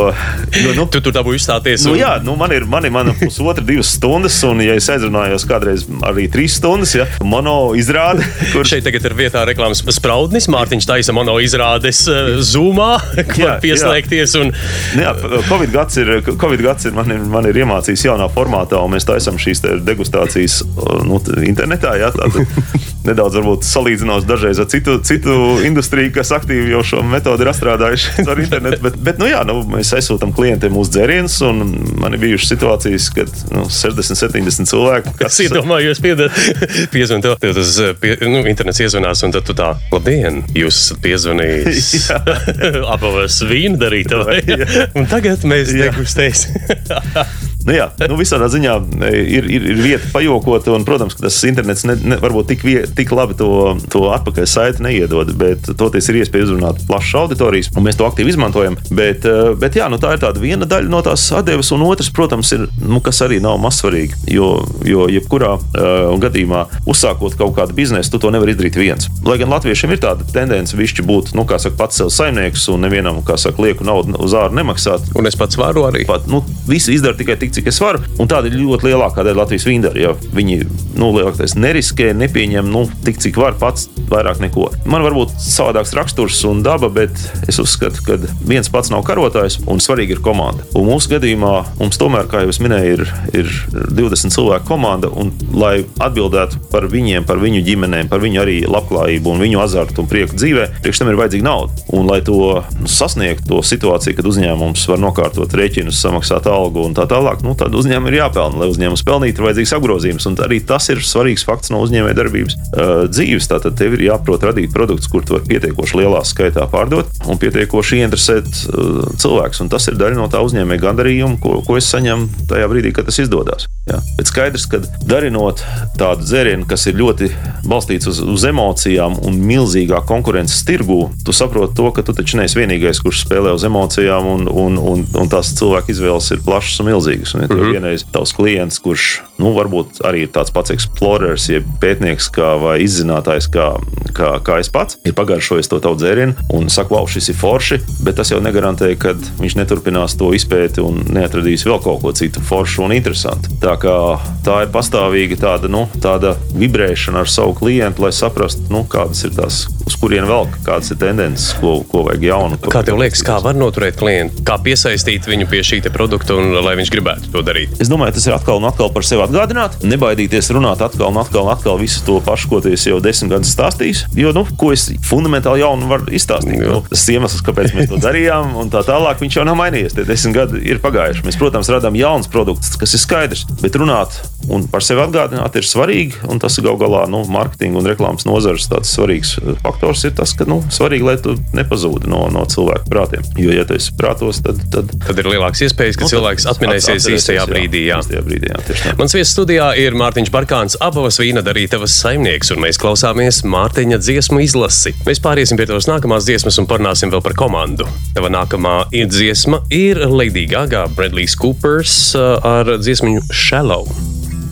jo, 0.64 0.74
nu, 0.78 0.88
tu 0.90 1.04
tur 1.04 1.16
dabūji 1.16 1.42
uzstāties. 1.42 1.86
Nu, 1.88 1.94
un... 1.94 2.03
Jā, 2.04 2.14
nu, 2.24 2.36
man 2.40 2.52
ir 2.52 2.66
man, 2.68 2.86
man 2.92 3.12
pusotra, 3.16 3.64
divas 3.64 3.94
stundas, 3.96 4.36
un, 4.48 4.60
ja 4.64 4.76
es 4.76 4.90
aizrunājos 4.92 5.46
kādreiz 5.48 5.86
arī 6.04 6.26
trīs 6.32 6.58
stundas, 6.60 6.96
ja 6.98 7.06
mono 7.24 7.74
izrāde. 7.80 8.26
Kur... 8.54 8.68
Šeit 8.68 8.84
tagad 8.88 9.08
ir 9.08 9.16
vietā 9.18 9.46
reklāmas 9.48 9.84
spraudnis. 9.96 10.50
Mārtiņš 10.52 10.88
taisa 10.90 11.16
mono 11.16 11.38
izrādes 11.44 12.04
uh, 12.12 12.36
Zoomā, 12.44 12.92
kur 13.32 13.46
jā, 13.46 13.54
pieslēgties. 13.64 14.36
Un... 14.42 14.52
Nu 14.98 15.06
jā, 15.06 15.14
Covid 15.48 15.72
gads 15.74 16.02
ir, 16.02 16.16
COVID 16.28 16.66
gads 16.66 16.90
ir, 16.90 16.96
man, 16.98 17.14
ir, 17.14 17.24
man 17.32 17.48
ir 17.48 17.62
iemācījis 17.64 18.08
jaunā 18.10 18.28
formātā, 18.34 18.82
un 18.84 18.96
mēs 18.96 19.08
taisam 19.08 19.40
šīs 19.40 19.64
degustācijas 19.88 20.60
nu, 21.08 21.22
internetā. 21.48 21.96
Jā, 22.02 22.12
nedaudz 23.08 23.40
salīdzinos 23.68 24.28
dažreiz 24.28 24.60
ar 24.64 24.68
citu, 24.72 24.98
citu 25.06 25.38
industriju, 25.68 26.12
kas 26.16 26.32
aktīvi 26.36 26.72
jau 26.72 26.84
šo 26.88 27.04
metodi 27.08 27.46
ir 27.46 27.52
strādājuši 27.56 28.28
ar 28.28 28.44
internetu. 28.44 28.80
Bet, 28.84 29.00
bet 29.08 29.20
nu, 29.22 29.28
jā, 29.32 29.44
nu, 29.48 29.60
mēs 29.70 29.92
aizsūtām 29.98 30.34
klientiem 30.36 30.74
mūsu 30.76 30.96
dzērienus, 30.96 31.40
un 31.48 31.64
man 32.00 32.16
ir 32.16 32.22
bijušas 32.24 32.54
situācijas, 32.54 33.08
kad 33.16 33.32
nu, 33.54 33.66
60, 33.70 34.20
70 34.20 34.70
cilvēki. 34.70 35.14
Kas 35.20 35.40
iedomājos, 35.44 36.02
piezvanīt, 36.94 37.30
tev 37.44 37.56
tas 37.58 37.74
pie, 38.02 38.16
nu, 38.28 38.44
internets 38.50 38.84
iezvanās, 38.84 39.24
un 39.28 39.36
tad 39.36 39.48
tu 39.48 39.56
tā, 39.58 39.74
labdien, 39.94 40.44
jūs 40.58 40.82
esat 40.86 41.02
piezvanījis 41.06 42.12
apavas 42.96 43.42
vīnu 43.48 43.80
darītāji. 43.82 44.60
un 45.00 45.10
tagad 45.12 45.48
mēs 45.50 45.74
degustēsim. 45.78 47.53
Nu, 47.64 47.74
jā, 47.76 47.88
nu, 48.12 48.18
visādā 48.20 48.50
ziņā 48.52 48.76
e, 49.08 49.12
ir, 49.38 49.48
ir, 49.48 49.68
ir 49.72 49.82
vieta 49.84 50.10
pajokot, 50.14 50.68
un, 50.74 50.84
protams, 50.88 51.16
tas 51.20 51.38
internets 51.48 51.86
ne, 51.88 51.96
ne, 52.02 52.18
varbūt 52.20 52.50
tik, 52.52 52.66
vie, 52.68 52.78
tik 52.98 53.14
labi 53.16 53.38
to, 53.40 53.50
to 53.94 54.06
atpakaļ 54.12 54.48
saiti 54.50 54.84
neiedod, 54.84 55.32
bet 55.40 55.70
toties 55.80 56.10
ir 56.12 56.22
iespēja 56.22 56.50
uzrunāt 56.50 56.84
plašas 56.90 57.22
auditorijas, 57.24 57.72
un 57.78 57.88
mēs 57.88 58.00
to 58.00 58.08
aktīvi 58.08 58.34
izmantojam. 58.36 58.76
Bet, 58.92 59.28
e, 59.28 59.54
bet 59.60 59.80
jā, 59.80 59.88
nu, 59.92 60.00
tā 60.02 60.16
ir 60.16 60.24
tāda 60.24 60.44
viena 60.44 60.68
daļa 60.70 60.92
no 60.92 61.00
tās 61.06 61.26
atdeves, 61.36 61.72
un 61.76 61.86
otrs, 61.88 62.12
protams, 62.16 62.52
ir, 62.56 62.68
nu, 62.84 63.00
kas 63.04 63.24
arī 63.24 63.40
nav 63.44 63.60
mazsvarīgi, 63.64 64.26
jo, 64.34 64.50
jo 64.88 65.08
jebkurā 65.12 65.54
uh, 65.56 66.14
gadījumā 66.22 66.66
uzsākot 66.90 67.38
kaut 67.40 67.56
kādu 67.58 67.76
biznesu, 67.78 68.12
tu 68.14 68.22
to 68.24 68.32
nevari 68.34 68.54
izdarīt 68.56 68.78
viens. 68.80 69.10
Lai 69.28 69.38
gan 69.42 69.52
latviešiem 69.54 69.96
ir 69.96 70.02
tāda 70.04 70.28
tendence 70.34 70.78
višķi 70.78 71.06
būt, 71.08 71.34
nu, 71.38 71.46
kā 71.50 71.60
saka, 71.62 71.78
pats 71.80 72.02
sev 72.02 72.12
saimnieks 72.14 72.68
un 72.74 72.84
nevienam, 72.86 73.22
kā 73.26 73.38
saka, 73.40 73.62
lieku 73.64 73.88
naudu 73.88 74.18
uz 74.24 74.36
ārā 74.38 74.54
nemaksāt. 74.56 75.14
Un 75.18 75.30
es 75.30 75.38
pats 75.40 75.60
varu 75.60 75.86
arī. 75.88 76.04
Pat, 76.10 76.28
nu, 76.32 76.44
visi 76.70 76.96
izdara 76.98 77.18
tikai 77.20 77.38
tik, 77.42 77.53
cik 77.56 77.70
es 77.72 77.80
varu. 77.84 78.02
Un 78.22 78.30
tāda 78.32 78.50
ir 78.50 78.60
ļoti 78.60 78.90
lielākā 78.90 79.26
daļa 79.26 79.44
Latvijas 79.44 79.68
vīndari. 79.68 80.04
Ja 80.06 80.14
viņi 80.36 80.60
nu, 81.00 81.12
lielākais 81.16 81.56
neriskē, 81.58 82.12
nepieņem 82.18 82.70
nu, 82.74 82.86
tik, 83.06 83.20
cik 83.24 83.40
var 83.42 83.58
pats, 83.62 83.88
vairāk 84.12 84.42
neko. 84.44 84.70
Man 84.90 85.06
varbūt 85.06 85.36
savādāks 85.42 85.94
raksturs 85.98 86.42
un 86.50 86.64
daba, 86.66 86.90
bet 86.94 87.18
es 87.50 87.60
uzskatu, 87.62 88.04
ka 88.06 88.18
viens 88.46 88.70
pats 88.74 88.92
nav 88.94 89.06
karotājs 89.08 89.60
un 89.70 89.82
svarīgi 89.84 90.18
ir 90.18 90.24
komanda. 90.26 90.66
Un 90.78 90.88
mūsu 90.90 91.14
gadījumā 91.16 91.54
mums 91.80 92.00
tomēr, 92.02 92.30
kā 92.32 92.44
jau 92.44 92.54
minēju, 92.64 92.96
ir, 92.98 93.14
ir 93.44 93.52
20 93.98 94.34
cilvēku 94.34 94.70
komanda. 94.70 95.12
Un, 95.14 95.34
lai 95.54 95.84
atbildētu 96.02 96.62
par 96.72 96.88
viņiem, 96.92 97.28
par 97.30 97.42
viņu 97.42 97.64
ģimenēm, 97.66 98.10
par 98.12 98.22
viņu 98.24 98.42
arī 98.44 98.58
labklājību 98.70 99.34
un 99.34 99.44
viņu 99.44 99.62
azartu 99.64 100.04
un 100.04 100.10
prieku 100.10 100.38
dzīvē, 100.38 100.70
priekš 100.84 101.04
tam 101.04 101.12
ir 101.12 101.20
vajadzīga 101.20 101.48
nauda. 101.48 101.86
Un, 101.94 102.08
lai 102.10 102.22
to 102.26 102.64
sasniegtu, 102.90 103.50
to 103.50 103.62
situāciju, 103.66 104.18
kad 104.18 104.30
uzņēmums 104.30 104.88
var 104.90 105.02
nokārtot 105.04 105.58
rēķinus, 105.58 106.02
samaksāt 106.04 106.48
algu 106.50 106.86
un 106.88 106.96
tā 106.98 107.06
tālāk, 107.10 107.43
nu, 107.44 107.54
tad 107.60 107.76
uzņēmumam 107.76 108.10
ir 108.12 108.20
jāpelnā. 108.22 108.62
Lai 108.62 108.70
uzņēmums 108.72 109.04
pelnītu, 109.08 109.42
ir 109.42 109.48
vajadzīgs 109.48 109.76
apgrozījums. 109.78 110.28
Un 110.30 110.38
arī 110.46 110.60
tas 110.68 110.90
ir 110.94 111.04
svarīgs 111.04 111.46
fakts 111.48 111.74
no 111.74 111.82
uzņēmējdarbības 111.86 112.58
uh, 112.58 112.94
dzīves. 113.12 113.50
Tātad 113.52 113.78
tev 113.80 113.98
ir 113.98 114.08
jāprot 114.08 114.46
radīt 114.48 114.74
produktus, 114.76 115.12
kurus 115.12 115.34
var 115.34 115.46
pietiekoši 115.50 116.00
lielā 116.02 116.24
skaitā 116.28 116.66
pārdot 116.72 117.12
un 117.28 117.42
pietiekoši 117.42 118.02
ieinteresēt 118.02 118.50
uh, 118.50 119.04
cilvēkus. 119.20 119.64
Un 119.66 119.72
tas 119.74 119.88
ir 119.92 120.00
daļa 120.00 120.20
no 120.22 120.30
tā 120.32 120.44
uzņēmēja 120.46 120.86
gandarījuma, 120.88 121.40
ko, 121.44 121.60
ko 121.68 121.80
es 121.80 121.92
saņemu 121.94 122.48
tajā 122.52 122.70
brīdī, 122.72 122.96
kad 122.96 123.10
tas 123.10 123.20
izdodas. 123.24 123.68
Jā. 123.84 123.98
Bet 124.16 124.30
skaidrs, 124.30 124.64
ka 124.72 124.80
darinot 125.04 125.60
tādu 126.00 126.24
dzērienu, 126.24 126.64
kas 126.70 126.86
ir 126.88 126.96
ļoti 127.02 127.28
balstīts 127.68 128.08
uz, 128.08 128.22
uz 128.24 128.46
emocijām 128.48 129.18
un 129.28 129.42
milzīgā 129.44 130.00
konkurences 130.08 130.64
tirgū, 130.68 131.10
tu 131.28 131.36
saproti 131.36 131.76
to, 131.76 131.90
ka 131.96 132.06
tu 132.08 132.16
taču 132.16 132.40
neesi 132.40 132.62
vienīgais, 132.62 133.02
kurš 133.04 133.26
spēlē 133.26 133.52
uz 133.52 133.66
emocijām, 133.68 134.30
un, 134.38 134.48
un, 134.48 134.80
un, 134.80 135.04
un 135.20 135.32
tās 135.32 135.52
cilvēku 135.60 135.92
izvēles 135.92 136.32
ir 136.32 136.46
plašas 136.46 136.80
un 136.80 136.94
milzīgas. 136.94 137.33
Un, 137.36 137.42
ja 137.42 137.48
mm 137.48 137.60
-hmm. 137.60 137.72
vienreiz 137.72 138.06
tavs 138.12 138.34
klients, 138.34 138.80
kurš 138.80 139.22
nu, 139.38 139.54
varbūt 139.54 140.02
arī 140.04 140.24
ir 140.24 140.32
tāds 140.32 140.54
pats 140.54 140.72
eksplorers, 140.72 141.50
jeb 141.50 141.64
pētnieks 141.82 142.30
kā, 142.32 142.56
vai 142.62 142.80
izzinātājs, 142.84 143.50
kā, 143.50 143.68
kā, 144.14 144.40
kā 144.44 144.60
es 144.60 144.70
pats, 144.70 144.98
ir 145.06 145.14
pagaršojis 145.14 145.68
to 145.68 145.80
tavu 145.80 145.96
dzērienu 145.96 146.34
un 146.54 146.70
saka, 146.70 146.96
wow, 146.96 147.08
šis 147.08 147.30
ir 147.30 147.36
forši, 147.36 147.80
bet 148.04 148.16
tas 148.16 148.32
jau 148.32 148.40
negarantē, 148.40 148.96
ka 148.96 149.14
viņš 149.40 149.56
neturpinās 149.56 150.18
to 150.18 150.34
izpēti 150.34 150.82
un 150.82 151.04
neatradīs 151.10 151.66
vēl 151.66 151.82
kaut 151.84 152.02
ko 152.02 152.12
citu 152.12 152.40
foršu 152.40 152.84
un 152.84 152.92
interesantu. 152.92 153.50
Tā 153.62 153.74
Tā, 153.84 154.20
tā 154.46 154.58
ir 154.64 154.70
pastāvīga 154.72 155.36
tāda, 155.42 155.68
nu, 155.72 155.82
tāda 156.00 156.36
vibrēšana 156.56 157.24
ar 157.24 157.30
savu 157.32 157.56
klientu, 157.58 158.06
lai 158.06 158.12
saprastu, 158.16 158.64
nu, 158.72 158.84
kādas 158.88 159.26
ir 159.28 159.34
tās, 159.36 159.64
uz 159.84 159.98
kurien 160.00 160.28
vēl 160.30 160.48
kādas 160.64 160.94
ir 160.94 161.00
tendences, 161.02 161.50
ko, 161.60 161.82
ko 161.90 162.06
vajag 162.08 162.24
jaunu. 162.30 162.60
Ko 162.64 162.72
kā 162.72 162.84
tev 162.88 163.02
liekas, 163.02 163.24
kā 163.28 163.40
var 163.44 163.58
noturēt 163.60 164.00
klientu, 164.00 164.46
kā 164.48 164.56
piesaistīt 164.64 165.28
viņu 165.28 165.50
pie 165.52 165.64
šī 165.68 165.82
produkta 165.92 166.38
un 166.40 166.54
lai 166.64 166.78
viņš 166.80 166.94
gribētu 166.94 167.23
to 167.32 167.44
darīt? 167.46 167.76
Es 167.84 167.92
domāju, 167.92 168.18
tas 168.18 168.28
ir 168.28 168.36
atkal 168.36 168.60
un 168.60 168.68
atkal 168.70 168.92
par 168.94 169.08
sevi 169.08 169.24
atgādināt, 169.26 169.80
nebaidīties 169.86 170.52
runāt 170.56 170.84
atkal 170.86 171.12
un 171.14 171.22
atkal 171.22 171.48
un 171.48 171.54
atkal 171.54 171.80
visu 171.82 172.04
to 172.08 172.20
pašu, 172.26 172.52
ko 172.52 172.62
es 172.70 172.86
jau 172.88 173.00
desmit 173.04 173.34
gadus 173.34 173.54
stāstīju. 173.56 174.12
Jo, 174.20 174.34
nu, 174.36 174.46
ko 174.60 174.74
es 174.76 174.90
fundamentāli 175.08 175.64
jaunu 175.64 175.90
varu 175.92 176.12
izstāstīt, 176.14 176.60
nu, 176.60 176.84
tas 176.90 177.08
iemesls, 177.14 177.44
kāpēc 177.46 177.76
mēs 177.78 177.92
to 177.92 178.02
darījām, 178.04 178.56
un 178.60 178.72
tā 178.74 178.84
tālāk, 178.88 179.22
viņš 179.24 179.40
jau 179.40 179.48
nav 179.48 179.60
mainījies. 179.60 179.98
Tie 179.98 180.08
desmit 180.08 180.38
gadi 180.38 180.64
ir 180.68 180.84
pagājuši. 180.84 181.26
Mēs, 181.28 181.40
protams, 181.40 181.72
radām 181.74 181.98
jaunus 181.98 182.32
produktus, 182.32 182.76
kas 182.80 182.96
ir 182.98 183.04
skaidrs 183.04 183.46
bet 183.64 183.78
runāt 183.80 184.16
un 184.52 184.66
par 184.72 184.84
sevi 184.84 185.04
atgādināt 185.04 185.56
ir 185.56 185.68
svarīgi. 185.68 186.20
Tas 186.44 186.58
gal 186.64 186.76
galā 186.80 187.06
nu, 187.12 187.22
mārketinga 187.32 187.80
un 187.80 187.88
reklāmas 187.88 188.26
nozares 188.28 188.68
tāds 188.72 188.92
svarīgs 188.92 189.38
uh, 189.40 189.54
faktors 189.64 190.04
ir 190.08 190.16
tas, 190.18 190.34
ka 190.36 190.48
nu, 190.50 190.60
svarīgi, 190.74 191.06
lai 191.08 191.16
tu 191.24 191.38
nepazūdi 191.56 192.10
no, 192.12 192.26
no 192.34 192.44
cilvēku 192.50 192.90
prātiem. 192.92 193.24
Jo, 193.40 193.54
ja 193.56 193.64
tu 193.68 193.78
esi 193.78 193.94
prātos, 194.00 194.42
tad, 194.44 194.60
tad, 194.74 194.92
tad 195.06 195.22
ir 195.22 195.30
lielāks 195.32 195.64
iespējas, 195.64 196.00
ka 196.00 196.08
nu, 196.08 196.14
cilvēks 196.16 196.48
atminēsies 196.52 197.08
īstajā 197.18 197.46
brīdī. 197.50 197.86
Jā. 197.90 198.00
Īstajā 198.04 198.24
brīdī 198.26 198.52
jā, 198.52 198.94
Mans 199.00 199.16
viesis 199.16 199.34
studijā 199.36 199.70
ir 199.80 199.98
Mārtiņš 200.00 200.32
Barkāns, 200.34 200.78
abas 200.84 201.20
vīna 201.22 201.44
darītavas 201.46 201.96
saimnieks, 202.04 202.54
un 202.56 202.64
mēs 202.64 202.80
klausāmies 202.82 203.44
Mārtiņa 203.48 204.00
dziesmu 204.02 204.44
izlasi. 204.44 204.96
Mēs 205.08 205.22
pāriesim 205.24 205.60
pie 205.60 205.68
tavas 205.70 205.90
nākamās 205.90 206.28
dziesmas 206.28 206.60
un 206.62 206.70
parunāsim 206.70 207.14
vēl 207.14 207.24
par 207.26 207.38
komandu. 207.40 207.88
Tava 208.18 208.32
nākamā 208.34 208.76
dziesma 208.92 209.64
ir 209.74 210.02
Lady 210.10 210.46
Gaga, 210.50 210.88
Bradley's 210.96 211.36
Coopers 211.40 212.14
uh, 212.18 212.38
ar 212.44 212.78
dziesmu 212.82 213.20
Shallow. 213.32 213.88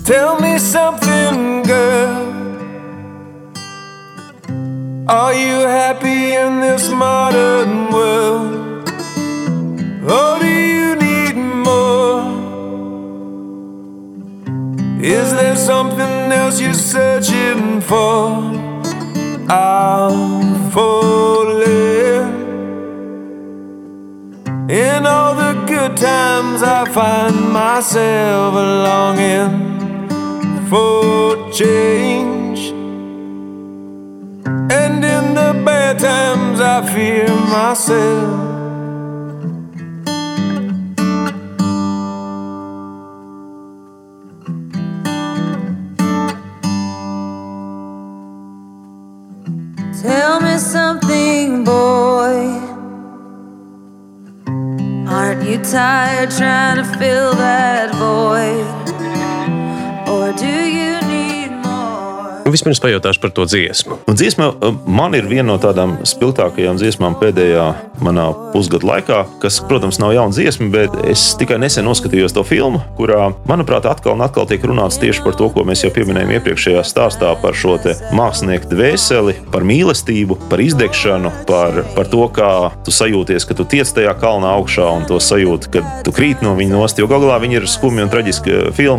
Tell 0.05 0.39
me 0.39 0.57
something, 0.57 1.63
girl. 1.63 2.31
Are 5.07 5.33
you 5.33 5.67
happy 5.67 6.35
in 6.35 6.61
this 6.61 6.89
modern 6.89 7.91
world? 7.91 8.89
Or 10.09 10.39
Is 15.03 15.33
there 15.33 15.55
something 15.55 16.31
else 16.31 16.61
you're 16.61 16.75
searching 16.75 17.81
for? 17.81 18.37
I'm 19.49 20.69
falling. 20.69 21.71
In 24.69 25.07
all 25.07 25.33
the 25.33 25.65
good 25.65 25.97
times, 25.97 26.61
I 26.61 26.85
find 26.85 27.51
myself 27.51 28.53
longing 28.53 30.07
for 30.69 31.51
change. 31.51 32.69
And 34.71 35.03
in 35.03 35.33
the 35.33 35.59
bad 35.65 35.97
times, 35.97 36.61
I 36.61 36.85
fear 36.93 37.27
myself. 37.27 38.60
Boy. 51.63 52.59
Aren't 55.07 55.43
you 55.43 55.57
tired 55.63 56.31
trying 56.31 56.77
to 56.77 56.97
fill 56.97 57.33
that 57.35 57.93
void? 57.95 58.80
Vispirms 62.51 62.81
pajautāšu 62.83 63.21
par 63.23 63.31
to 63.35 63.45
dziesmu. 63.47 64.01
Un 64.11 64.19
dziesma 64.19 64.51
uh, 64.51 64.75
man 64.85 65.15
ir 65.17 65.27
viena 65.29 65.51
no 65.53 65.57
tādām 65.61 65.99
spilgtākajām 66.07 66.79
dziesmām 66.79 67.15
pēdējā 67.21 67.67
manā 68.03 68.31
pusgada 68.51 68.87
laikā, 68.87 69.19
kas, 69.41 69.59
protams, 69.67 69.99
nav 70.01 70.13
jauna 70.15 70.35
dziesma, 70.35 70.67
bet 70.73 70.95
es 71.07 71.31
tikai 71.39 71.59
nesen 71.61 71.85
noskatījos 71.87 72.35
to 72.35 72.43
filmu, 72.47 72.81
kurā, 72.97 73.29
manuprāt, 73.49 73.85
atkal 73.89 74.17
un 74.17 74.25
atkal 74.25 74.47
tiek 74.49 74.63
runāts 74.67 74.99
tieši 75.01 75.23
par 75.25 75.37
to, 75.39 75.47
ko 75.53 75.63
mēs 75.67 75.85
jau 75.85 75.91
pieminējām 75.95 76.33
iepriekšējā 76.37 76.83
stāstā 76.87 77.33
par 77.41 77.57
šo 77.57 77.77
mākslinieku 78.15 78.67
dvēseli, 78.71 79.37
par 79.53 79.63
mīlestību, 79.67 80.37
par 80.51 80.61
izdegšanu, 80.61 81.31
par, 81.47 81.81
par 81.95 82.09
to, 82.11 82.25
kā 82.35 82.49
tu 82.85 82.93
sajūties, 82.93 83.47
ka 83.47 83.55
tu 83.57 83.65
tiec 83.69 83.89
tajā 83.95 84.11
kalnā 84.21 84.51
augšā 84.59 84.87
un 84.97 85.07
to 85.09 85.19
sajūti, 85.23 85.71
ka 85.73 85.83
tu 86.05 86.13
krīt 86.15 86.43
no 86.45 86.53
viņa 86.57 86.75
nost. 86.75 86.99
Jo 86.99 87.07
galā 87.09 87.39
viņa 87.41 87.61
ir 87.61 87.69
skumja 87.71 88.05
un 88.05 88.11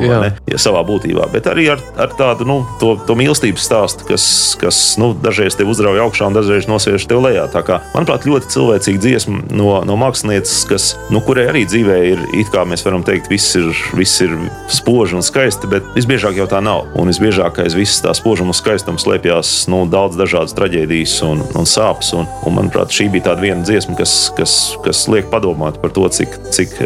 Jā. 0.03 0.09
vai 0.09 0.21
ne? 0.25 0.31
ja, 0.51 0.61
savā 0.61 0.83
būtībā, 0.89 1.29
bet 1.33 1.49
arī 1.51 1.69
ar, 1.75 1.83
ar 2.01 2.15
tādu 2.19 2.47
nu, 2.49 2.59
to, 2.81 2.95
to 3.07 3.17
mīlestības 3.43 3.65
stāstu, 3.67 4.07
kas, 4.07 4.25
kas 4.61 4.77
nu, 5.01 5.13
dažreiz 5.19 5.57
tev 5.59 5.71
uzrauj 5.73 5.99
augšā 6.05 6.29
un 6.29 6.37
dažreiz 6.37 6.69
nosviež 6.71 7.07
tev 7.11 7.23
lejā. 7.25 7.49
Tā 7.51 7.63
kā, 7.67 7.81
manuprāt, 7.95 8.27
ļoti 8.27 8.51
cilvēcīga 8.53 9.01
dziesma 9.03 9.43
no, 9.51 9.83
no 9.85 9.97
mākslinieces, 9.99 10.63
kas, 10.69 10.93
nu, 11.11 11.21
kurai 11.25 11.49
arī 11.51 11.65
dzīvē 11.67 11.97
ir, 12.13 12.23
it 12.39 12.53
kā 12.53 12.63
mēs 12.69 12.85
varam 12.87 13.03
teikt, 13.03 13.31
viss 13.33 13.57
ir, 13.59 13.73
viss 13.99 14.23
ir 14.23 14.35
spoži 14.71 15.19
un 15.19 15.27
skaisti, 15.27 15.67
bet 15.71 15.87
visbiežāk 15.97 16.39
jau 16.39 16.47
tā 16.51 16.63
nav. 16.63 16.87
Un 16.95 17.11
visbiežāk 17.11 17.59
aiz 17.65 17.75
visas 17.75 18.03
tā 18.05 18.15
spožuma 18.15 18.55
un 18.55 18.59
skaistuma 18.59 19.01
slēpjas 19.03 19.67
nu, 19.73 19.83
daudz 19.91 20.19
dažādas 20.21 20.55
traģēdijas 20.59 21.19
un, 21.27 21.43
un 21.59 21.69
sāpes. 21.69 22.13
Un, 22.15 22.29
un, 22.47 22.57
manuprāt, 22.61 22.95
šī 22.95 23.09
bija 23.13 23.33
tāda 23.33 23.43
viena 23.43 23.67
dziesma, 23.67 23.97
kas, 23.99 24.31
kas, 24.39 24.57
kas 24.87 25.05
liek 25.11 25.31
padomāt 25.33 25.81
par 25.83 25.95
to, 25.95 26.07
cik, 26.13 26.39
cik 26.55 26.79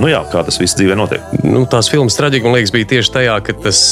nu, 0.00 0.08
jā, 0.08 0.24
tas 0.32 0.60
viss 0.60 0.78
dzīvē 0.78 0.96
notiek. 0.96 1.36
Nu, 1.44 1.66
tās 1.68 1.90
filmas 1.92 2.16
traģika, 2.16 2.48
man 2.48 2.56
liekas, 2.56 2.72
bija 2.74 2.90
tieši 2.96 3.14
tajā, 3.18 3.36
ka 3.44 3.56
tas 3.66 3.84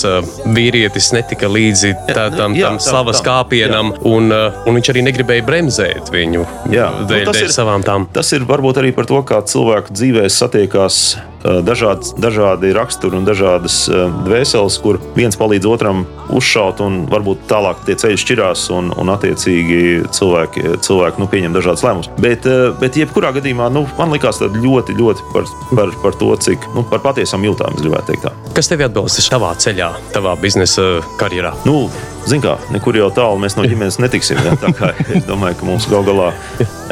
vīrietis 0.57 1.13
netika 1.17 1.51
līdzi 1.51 1.89
tā, 2.09 2.29
tam, 2.37 2.55
jā, 2.55 2.66
tam 2.70 2.79
tam- 2.79 2.85
slavas 2.85 3.20
tam, 3.20 3.29
kāpienam, 3.31 3.92
un, 4.07 4.31
uh, 4.33 4.53
un 4.66 4.74
viņš 4.79 4.90
arī 4.94 5.03
negribēja 5.09 5.44
bremzēt 5.46 6.11
viņu 6.14 6.46
Jā, 6.72 6.88
dēļ, 7.09 7.24
nu, 7.24 7.24
tas 7.31 7.37
dēļ 7.37 7.48
ir- 7.48 7.55
savām 7.57 7.85
tām. 7.87 8.07
Tas 8.12 8.33
ir 8.33 8.40
varbūt 8.48 8.81
arī 8.83 8.94
par 8.94 9.07
to, 9.07 9.22
kā 9.22 9.42
cilvēku 9.42 9.92
dzīvē 9.92 10.24
satiekās 10.31 11.16
uh, 11.44 11.61
dažādi, 11.64 12.14
dažādi 12.20 12.72
raksturi 12.76 13.18
un 13.18 13.26
dažādas 13.29 13.83
uh, 13.90 14.09
dvēseles, 14.26 14.79
kur 14.83 15.00
viens 15.16 15.38
palīdz 15.40 15.68
otram 15.70 16.05
uzšaut, 16.31 16.83
un 16.85 17.05
varbūt 17.11 17.46
tālāk 17.50 17.83
tie 17.87 17.96
ceļi 18.00 18.20
šķirās, 18.22 18.66
un, 18.76 18.92
un 19.00 19.12
attiecīgi 19.14 19.81
cilvēki, 20.16 20.76
cilvēki 20.87 21.22
nu, 21.22 21.29
pieņem 21.31 21.57
dažādas 21.57 21.85
lēmumus. 21.87 22.11
Bet, 22.22 22.48
uh, 22.48 22.70
bet 22.81 22.98
jebkurā 23.00 23.33
gadījumā 23.37 23.70
nu, 23.74 23.87
man 23.98 24.14
likās 24.14 24.42
ļoti, 24.42 24.96
ļoti 25.00 25.29
par, 25.35 25.50
par, 25.74 25.96
par 26.05 26.20
to, 26.20 26.31
cik 26.46 26.70
nu, 26.76 26.85
par 26.90 27.05
patiesām 27.05 27.44
jūtām 27.48 27.76
es 27.76 27.85
gribētu 27.85 28.12
teikt. 28.12 28.29
Tā. 28.29 28.55
Kas 28.57 28.68
tev 28.70 28.85
atbalsta 28.87 29.24
savā 29.24 29.53
ceļā, 29.61 29.90
tavā 30.14 30.37
biznesa 30.40 30.88
karjerā? 31.20 31.55
Nu, 31.68 31.87
Ziniet, 32.29 32.44
kā 32.44 32.74
nekur 32.74 32.98
jau 32.98 33.09
tālu 33.14 33.40
mēs 33.40 33.57
no 33.57 33.64
ģimenes 33.64 33.96
netiksim. 34.03 34.40
Ja? 34.44 34.53
Tā 34.61 34.74
kā 34.76 34.92
Es 35.16 35.24
domāju, 35.29 35.61
ka 35.61 35.68
mums 35.68 35.88
gal 35.90 36.05
galā 36.07 36.31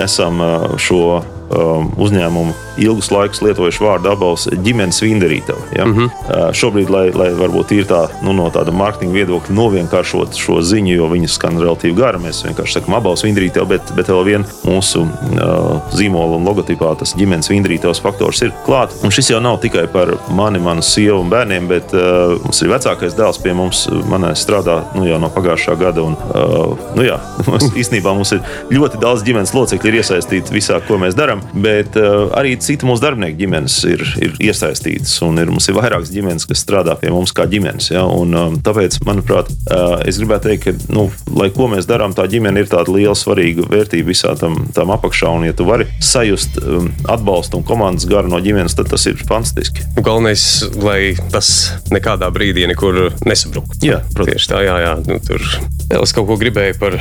esam 0.01 0.41
šo 0.81 1.21
uzņēmumu 1.49 2.55
ilgus 2.79 3.11
laikus 3.11 3.41
lietojuši 3.43 3.83
vārdu 3.83 4.11
abals 4.13 4.47
ģimenes 4.65 5.01
vindarītava. 5.03 5.63
Ja? 5.77 5.87
Mm 5.87 5.95
-hmm. 5.97 6.53
šobrīd, 6.55 6.91
lai, 6.91 7.09
lai 7.15 7.31
varbūt 7.35 7.73
ir 7.75 7.89
tā, 7.91 8.05
nu, 8.23 8.33
no 8.37 8.49
tāda 8.55 8.73
mārketinga 8.75 9.15
viedokļa 9.15 9.55
novienkāršot 9.57 10.37
šo 10.39 10.61
ziņu, 10.63 10.95
jo 10.95 11.09
viņas 11.11 11.39
skan 11.39 11.59
relatīvi 11.59 11.97
gara, 11.99 12.19
mēs 12.23 12.45
vienkārši 12.47 12.79
sakām 12.79 12.95
abals 12.99 13.25
vindarītava, 13.25 13.67
bet, 13.75 13.93
bet 13.97 14.11
vēl 14.13 14.25
vien 14.25 14.47
mūsu 14.67 15.05
uh, 15.05 15.81
zīmola 15.95 16.39
un 16.39 16.47
logotipā 16.47 16.95
tas 16.99 17.15
ģimenes 17.19 17.51
vindarītavas 17.51 18.03
faktors 18.03 18.43
ir 18.43 18.53
klāts. 18.67 19.03
Un 19.05 19.15
šis 19.15 19.33
jau 19.33 19.41
nav 19.41 19.59
tikai 19.63 19.87
par 19.93 20.15
mani, 20.31 20.59
manu 20.63 20.83
sievu 20.83 21.21
un 21.25 21.31
bērniem, 21.33 21.69
bet 21.69 21.95
uh, 21.97 22.37
mums 22.45 22.63
ir 22.63 22.73
vecākais 22.73 23.17
dēls 23.19 23.43
pie 23.43 23.55
mums, 23.57 23.87
manai 24.11 24.35
strādā 24.39 24.81
nu, 24.95 25.07
jau 25.09 25.19
no 25.23 25.31
pagājušā 25.35 25.79
gada. 25.81 26.03
Un, 26.03 26.17
uh, 26.35 26.89
nu, 26.97 27.07
jā, 27.07 27.19
mums, 27.49 27.71
īstenībā 27.75 28.15
mums 28.15 28.33
ir 28.37 28.43
ļoti 28.71 29.03
daudz 29.03 29.27
ģimenes 29.27 29.55
locekļu 29.57 29.93
ir 29.93 30.01
iesaistīti 30.03 30.55
visā, 30.55 30.81
ko 30.87 31.01
mēs 31.01 31.17
darām, 31.19 31.38
bet 31.53 31.97
uh, 31.99 32.29
arī 32.39 32.55
citi 32.63 32.87
mūsu 32.89 33.03
darbinieku 33.05 33.39
ģimenes 33.41 33.77
ir, 33.89 34.05
ir 34.23 34.37
iesaistītas. 34.49 35.17
Ir, 35.19 35.51
mums 35.53 35.69
ir 35.69 35.77
vairākas 35.77 36.13
ģimenes, 36.15 36.47
kas 36.49 36.63
strādā 36.65 36.95
pie 37.01 37.11
mums 37.13 37.35
kā 37.37 37.49
ģimenes. 37.51 37.91
Ja? 37.93 38.05
Un, 38.09 38.35
um, 38.39 38.59
tāpēc, 38.65 39.01
manuprāt, 39.09 39.51
uh, 39.73 39.99
es 40.09 40.21
gribētu 40.21 40.51
teikt, 40.51 40.67
ka, 40.67 40.95
nu, 40.95 41.09
lai 41.35 41.51
ko 41.55 41.69
mēs 41.73 41.89
darām, 41.89 42.15
tā 42.17 42.29
ģimene 42.31 42.63
ir 42.63 42.71
tāda 42.71 42.95
liela 42.95 43.17
svarīga 43.19 43.67
vērtība 43.69 44.13
visā 44.13 44.35
tam, 44.41 44.61
tam 44.77 44.93
apakšā. 44.95 45.33
Un, 45.39 45.49
ja 45.49 45.57
tu 45.57 45.67
vari 45.69 45.89
sajust 46.05 46.61
um, 46.63 46.91
atbalstu 47.11 47.61
un 47.61 47.67
komandas 47.69 48.09
garu 48.09 48.31
no 48.33 48.41
ģimenes, 48.45 48.77
tad 48.79 48.93
tas 48.93 49.09
ir 49.11 49.19
fantastiski. 49.29 49.87
Nu, 49.97 50.07
Galvenais, 50.07 50.47
lai 50.79 51.01
tas 51.33 51.51
nekādā 51.93 52.31
brīdī 52.35 52.69
nekur 52.71 53.09
nesabruktu. 53.27 53.83
Jā, 53.89 54.03
protams. 54.15 54.39
Tieši 54.39 54.53
tā, 54.53 54.63
jā, 54.67 54.79
jā. 54.85 54.95
Nu, 55.09 55.19
tur 55.25 55.45
vēl 55.89 56.05
es 56.05 56.15
kaut 56.17 56.29
ko 56.29 56.37
gribēju 56.41 56.79
par, 56.81 56.99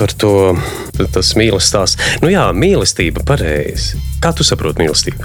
par 0.00 0.14
to, 0.18 0.34
tas 1.14 1.34
mīlestības 1.38 1.70
stāsts. 1.70 2.20
Nu 2.24 2.30
jā, 2.32 2.46
mīlestība, 2.56 3.24
pareizi. 3.26 3.79
Kā 4.20 4.34
tu 4.36 4.44
saproti 4.44 4.82
mīlestību? 4.82 5.24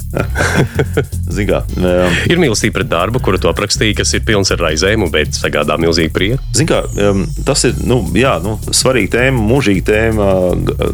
Zigā, 1.36 1.58
um, 1.76 2.14
Ir 2.32 2.40
mīlestība 2.40 2.78
pret 2.80 2.88
darbu, 2.92 3.20
kuru 3.24 3.40
tu 3.44 3.50
aprakstīji, 3.52 3.98
kas 4.00 4.14
ir 4.16 4.24
pilns 4.28 4.54
ar 4.56 4.62
raizēm, 4.64 5.04
bet 5.12 5.36
sagādā 5.36 5.76
milzīgu 5.82 6.14
prieku. 6.16 6.40
Zin 6.56 6.70
kā, 6.70 6.80
um, 7.04 7.26
tas 7.48 7.66
ir 7.68 7.76
nu, 7.84 7.98
jā, 8.16 8.38
nu, 8.44 8.54
svarīga 8.72 9.18
tēma, 9.18 9.44
mūžīga 9.50 9.84
tēma, 9.90 10.28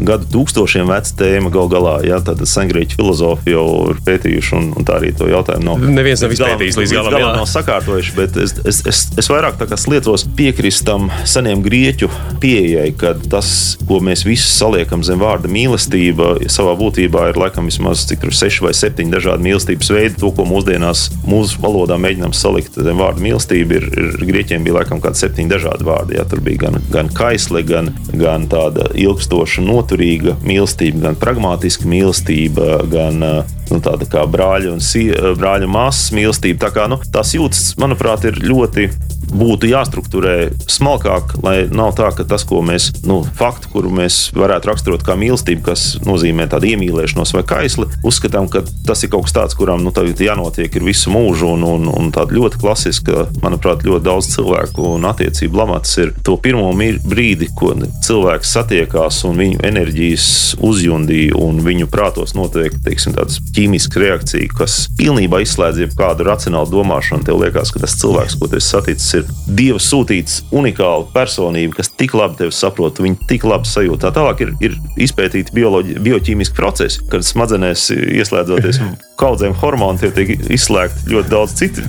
gadu 0.08 0.30
tūkstošiem 0.34 0.90
veca 0.90 1.14
tēma 1.22 1.52
gal 1.54 1.70
galā. 1.72 1.94
Jā, 2.08 2.18
tad 2.26 2.42
sengrieķu 2.50 2.98
filozofi 2.98 3.54
jau 3.54 3.68
ir 3.94 4.02
pētījuši, 4.08 4.56
un, 4.58 4.72
un 4.82 4.88
tā 4.90 4.98
arī 4.98 5.14
to 5.22 5.30
jautājumu 5.30 5.68
nav. 5.70 5.86
Neviens 5.94 6.26
nav 6.26 6.34
līdz 6.34 6.42
galam- 6.42 6.58
izpētījis 6.58 6.82
līdz 6.82 6.96
galam, 6.98 7.28
nav 7.38 7.48
sakārtojuši, 7.54 8.16
bet 8.18 8.42
es, 8.42 8.56
es, 8.66 8.82
es, 8.90 9.04
es 9.22 9.30
vairāk 9.30 9.62
tā 9.62 9.70
kā 9.70 9.78
sliecos 9.78 10.26
piekrist 10.38 10.88
tam 10.90 11.12
seniem 11.30 11.62
grieķu 11.66 12.10
pieejai, 12.42 12.90
ka 12.98 13.14
tas, 13.30 13.54
ko 13.86 14.02
mēs 14.02 14.26
visi 14.26 14.50
saliekam 14.50 15.06
zem 15.06 15.22
vārda 15.22 15.52
mīlestība, 15.52 16.34
savā 16.50 16.74
būtībā 16.82 17.30
ir 17.30 17.38
laikam 17.38 17.51
vismaz 17.60 18.06
cik 18.10 18.24
tur 18.24 18.36
seši 18.36 18.66
vai 18.66 18.74
septiņi 18.78 19.16
dažādi 19.16 19.46
mīlestības 19.48 19.92
veidi. 19.94 20.18
To, 20.22 20.32
ko 20.36 20.46
mūsdienās 20.48 21.08
mūsu 21.28 21.62
valodā 21.64 21.98
mēģinām 22.02 22.36
salikt 22.38 22.80
zem 22.80 23.02
vārda 23.02 23.24
mīlestība, 23.24 23.80
ir, 23.80 23.88
ir 23.92 24.26
grieķiem 24.32 24.66
bija 24.66 24.80
laikam 24.80 25.02
kādi 25.04 25.22
septiņi 25.22 25.52
dažādi 25.52 25.88
vārdi. 25.88 26.18
Jā, 26.20 26.26
tur 26.32 26.44
bija 26.46 26.66
gan, 26.66 26.80
gan 26.94 27.12
kaisle, 27.16 27.64
gan, 27.68 27.92
gan 28.14 28.48
tāda 28.52 28.90
ilgstoša, 28.96 29.64
noturīga 29.66 30.38
mīlestība, 30.46 31.06
gan 31.08 31.20
pragmatiska 31.22 31.90
mīlestība, 31.90 32.82
gan 32.92 33.22
nu, 33.22 33.80
tāda 33.84 34.08
kā 34.10 34.26
brāļa 34.30 34.76
un 34.76 34.84
sie, 34.84 35.10
brāļa 35.40 35.70
māsas 35.72 36.12
mīlestība. 36.16 36.66
Tā 36.66 36.74
kā, 36.76 36.88
nu, 36.92 37.00
tās 37.14 37.36
jūtas, 37.38 37.74
manuprāt, 37.82 38.28
ir 38.30 38.42
ļoti. 38.44 38.90
Būtu 39.32 39.70
jāstrukturē 39.72 40.36
smalkāk, 40.70 41.38
lai 41.44 41.56
nav 41.72 41.94
tā, 41.98 42.10
ka 42.16 42.26
tas, 42.28 42.44
ko 42.48 42.62
mēs, 42.66 42.90
nu, 43.08 43.22
faktu, 43.24 43.72
kuru 43.72 43.92
mēs 44.02 44.20
varētu 44.36 44.72
raksturot 44.72 45.06
kā 45.08 45.16
mīlestību, 45.20 45.64
kas 45.70 45.86
nozīmē 46.06 46.50
tādu 46.52 46.72
iemīlēšanos 46.74 47.36
vai 47.38 47.44
kaisli, 47.48 47.88
uzskatām, 48.08 48.50
ka 48.52 48.64
tas 48.88 49.06
ir 49.06 49.14
kaut 49.14 49.28
kas 49.28 49.38
tāds, 49.38 49.58
kuram 49.58 49.84
nu, 49.86 49.94
tagad 49.96 50.20
jānotiek 50.22 50.80
visu 50.84 51.14
mūžu. 51.14 51.54
Un, 51.56 51.64
un, 51.68 51.88
un 51.90 52.12
tāda 52.14 52.36
ļoti 52.36 52.60
klasiska, 52.62 53.26
manuprāt, 53.44 53.86
ļoti 53.88 54.06
daudz 54.06 54.30
cilvēku 54.36 54.86
un 54.96 55.08
attiecību 55.10 55.58
lamats 55.58 55.98
ir 56.02 56.14
to 56.26 56.38
pirmo 56.42 56.70
brīdi, 56.76 57.50
ko 57.58 57.74
cilvēks 58.06 58.54
satiekās 58.56 59.22
un 59.28 59.40
viņu 59.40 59.62
enerģijas 59.68 60.28
uzjundīja 60.64 61.38
un 61.40 61.62
viņu 61.66 61.88
prātos 61.92 62.36
notiek 62.38 62.76
teiksim, 62.86 63.16
tādas 63.18 63.40
ķīmiskas 63.56 64.02
reakcijas, 64.02 64.56
kas 64.58 64.78
pilnībā 65.00 65.42
izslēdz 65.44 65.84
jebkādu 65.86 66.26
racionālu 66.28 66.72
domāšanu. 66.72 67.26
Tev 67.28 67.42
liekas, 67.42 67.74
ka 67.74 67.84
tas 67.84 67.98
cilvēks, 68.02 68.38
ko 68.40 68.50
tu 68.52 68.60
esi 68.60 68.74
saticis, 68.74 69.14
ir 69.18 69.21
ir 69.22 69.32
dieva 69.58 69.80
sūtīts 69.82 70.42
unikāla 70.56 71.08
personība, 71.14 71.78
kas 71.80 71.92
tik 71.98 72.16
labi 72.18 72.40
tevi 72.42 72.56
saprot, 72.56 73.02
viņi 73.04 73.30
tik 73.30 73.46
labi 73.48 73.70
sajūt. 73.70 74.04
Tā 74.04 74.14
tālāk 74.16 74.44
ir, 74.46 74.54
ir 74.64 74.78
izpētīti 75.08 75.56
bioķīmiski 75.56 76.58
procesi, 76.58 77.02
kad 77.12 77.26
smadzenēs 77.26 77.90
ieslēdzoties 77.94 78.82
kaudzēm 79.22 79.56
hormonu, 79.62 80.12
tiek 80.18 80.36
izslēgti 80.52 81.14
ļoti 81.16 81.34
daudz 81.34 81.58
citu 81.62 81.86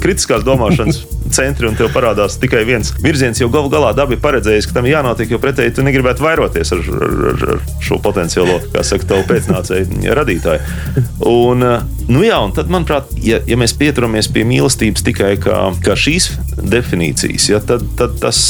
kritiskās 0.00 0.46
domāšanas 0.46 1.04
centri, 1.34 1.68
un 1.68 1.78
tev 1.78 1.90
parādās 1.94 2.38
tikai 2.40 2.64
viens 2.68 2.92
virziens, 3.02 3.40
jo 3.40 3.50
galu 3.52 3.70
galā 3.72 3.92
daba 3.96 4.16
ir 4.16 4.22
paredzējusi, 4.22 4.70
ka 4.70 4.78
tam 4.80 4.88
jānotiek, 4.90 5.30
jo 5.32 5.40
pretēji 5.42 5.76
tu 5.78 5.86
negribētu 5.86 6.24
vairoties 6.24 6.74
ar, 6.76 6.84
ar, 7.08 7.44
ar 7.54 7.64
šo 7.84 8.00
potenciālo, 8.02 8.58
kā 8.74 8.84
saka, 8.86 9.08
tavu 9.14 9.26
pēcnācēju 9.30 10.14
radītāju. 10.16 11.06
Un, 11.30 11.64
nu 12.10 12.24
jā, 12.24 12.38
un 12.42 12.54
tad, 12.56 12.70
manuprāt, 12.72 13.12
ja, 13.24 13.40
ja 13.46 13.58
mēs 13.60 13.74
pieturamies 13.78 14.30
pie 14.32 14.44
mīlestības 14.48 15.04
tikai 15.06 15.34
kā, 15.42 15.58
kā 15.84 15.96
šīs 15.98 16.30
definīcijas, 16.60 17.48
ja, 17.52 17.60
tad, 17.64 17.84
tad, 17.98 18.16
tas, 18.22 18.40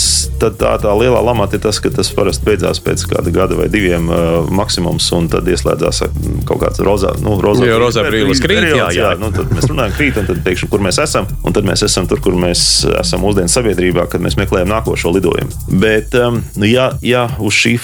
tad 0.41 0.59
tā, 0.61 0.75
tā 0.83 0.95
lielā 0.97 1.21
lamata 1.25 1.59
ir 1.59 1.65
tas, 1.65 1.81
ka 1.83 1.93
tas 1.95 2.11
parasti 2.15 2.47
beidzās 2.49 2.83
pēc 2.85 3.05
kāda 3.11 3.33
gada 3.35 3.59
vai 3.59 3.69
diviem 3.73 4.11
uh, 4.11 4.51
maksimums, 4.55 5.07
un 5.17 5.29
tad 5.33 5.49
ieslēdzās 5.51 6.03
kaut 6.49 6.63
kāds 6.63 6.83
rozā, 6.85 7.15
nu, 7.25 7.37
rozā, 7.43 7.67
jā, 7.69 7.79
rozā 7.81 8.05
brīvības 8.07 8.43
krīt. 8.45 8.63
Jā, 8.71 8.89
jā. 8.91 8.91
jā. 9.01 9.13
Nu, 9.21 9.31
tad 9.35 9.53
mēs 9.55 9.69
runājam 9.71 9.97
krīt, 9.97 10.21
un 10.21 10.29
tad 10.31 10.43
pēkšņi, 10.47 10.71
kur 10.73 10.85
mēs 10.85 11.01
esam, 11.03 11.29
un 11.47 11.57
tad 11.57 11.69
mēs 11.69 11.85
esam 11.87 12.09
tur, 12.11 12.23
kur 12.25 12.37
mēs 12.39 12.80
esam 13.01 13.25
mūsdienu 13.25 13.51
sabiedrībā, 13.53 14.07
kad 14.11 14.23
mēs 14.25 14.39
meklējam 14.41 14.71
nākošo 14.73 15.13
lidojumu. 15.17 15.79
Bet, 15.83 16.15
um, 16.19 16.43
ja, 16.65 16.91
ja 17.05 17.27
uz 17.41 17.57
šī 17.57 17.77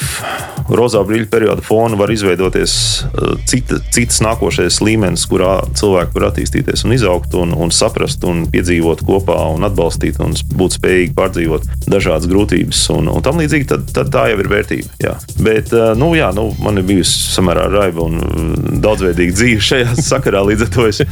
rozā 0.67 1.03
brīļa 1.07 1.29
perioda 1.31 1.63
fona 1.65 1.99
var 1.99 2.11
izveidoties 2.11 2.75
uh, 3.07 3.35
cita, 3.49 3.79
cits 3.95 4.21
nākošais 4.25 4.81
līmenis, 4.83 5.27
kurā 5.31 5.61
cilvēki 5.79 6.17
var 6.17 6.29
attīstīties 6.31 6.87
un 6.87 6.97
izaugt, 6.97 7.37
un, 7.39 7.55
un 7.55 7.73
saprast, 7.75 8.25
un 8.27 8.45
piedzīvot 8.51 9.05
kopā, 9.07 9.37
un 9.55 9.67
atbalstīt, 9.69 10.19
un 10.23 10.35
būt 10.59 10.79
spējīgi 10.79 11.15
pārdzīvot 11.17 11.87
dažādas 11.87 12.29
grūtības 12.31 12.83
un, 12.97 13.11
un 13.13 13.25
tam 13.25 13.41
līdzīgi, 13.43 13.69
tad, 13.71 13.87
tad 13.95 14.11
tā 14.15 14.27
jau 14.33 14.41
ir 14.43 14.51
vērtība. 14.51 14.97
Jā. 15.03 15.15
Bet, 15.39 15.73
uh, 15.77 15.93
nu, 15.99 16.13
jā, 16.19 16.33
nu, 16.37 16.49
man 16.63 16.81
ir 16.81 16.89
bijusi 16.89 17.37
samērā 17.37 17.69
raiba 17.73 18.07
un 18.07 18.21
uh, 18.23 18.81
daudzveidīga 18.83 19.37
dzīve 19.37 19.67
šajā 19.71 19.97
sakarā. 20.11 20.43
Līdz 20.47 20.67
ar 20.67 20.75
to 20.75 20.89
es, 20.91 21.03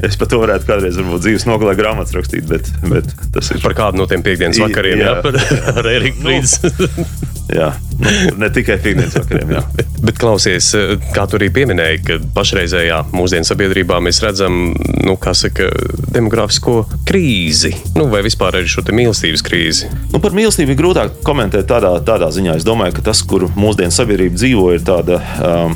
es 0.00 0.18
par 0.20 0.30
to 0.30 0.42
varētu 0.42 0.68
kādreiz, 0.68 0.98
varbūt, 1.00 1.24
dzīves 1.26 1.48
nogalē 1.50 1.76
grāmatas 1.78 2.16
rakstīt. 2.16 2.48
Bet, 2.50 2.70
bet 2.90 3.14
tas 3.32 3.50
ir 3.54 3.62
par 3.64 3.76
kādu 3.78 4.02
no 4.02 4.08
tiem 4.10 4.24
piekdienas 4.24 4.60
vakariem, 4.62 5.04
jā, 5.04 5.14
jā. 5.14 5.22
Par, 5.24 5.88
Brīdis. 6.24 6.58
Nu, 6.64 7.06
jā, 7.52 7.70
nu, 7.98 8.12
ne 8.40 8.50
tikai 8.54 8.78
piekdienas 8.82 9.16
vakariem. 9.18 9.54
Jā. 9.56 9.62
bet, 9.76 9.90
bet 10.08 10.20
klausies, 10.20 10.70
kā 11.14 11.26
tu 11.28 11.38
arī 11.38 11.50
pieminēji, 11.54 12.02
ka 12.06 12.18
pašreizējā 12.36 13.00
mūsdienu 13.14 13.48
sabiedrībā 13.48 14.00
mēs 14.04 14.22
redzam, 14.24 14.74
nu, 15.04 15.16
saka, 15.34 15.68
demogrāfisko 16.14 16.76
krīzi, 17.08 17.74
nu, 17.98 18.06
vai 18.12 18.22
vispār 18.26 18.60
arī 18.60 18.70
šo 18.70 18.84
mīlestības 18.94 19.44
krīzi. 19.44 19.90
Nu, 20.12 20.20
par 20.22 20.34
mīlestību 20.36 20.74
ir 20.74 20.78
grūtāk 20.78 21.20
komentēt 21.26 21.68
tādā, 21.70 21.94
tādā 22.06 22.30
ziņā. 22.34 22.58
Es 22.60 22.66
domāju, 22.66 22.96
ka 22.98 23.06
tas, 23.10 23.22
kur 23.26 23.46
mūsdienu 23.56 23.94
sabiedrība 23.94 24.38
dzīvo, 24.38 24.66
ir 24.76 24.84
tāda 24.86 25.20
um, 25.20 25.74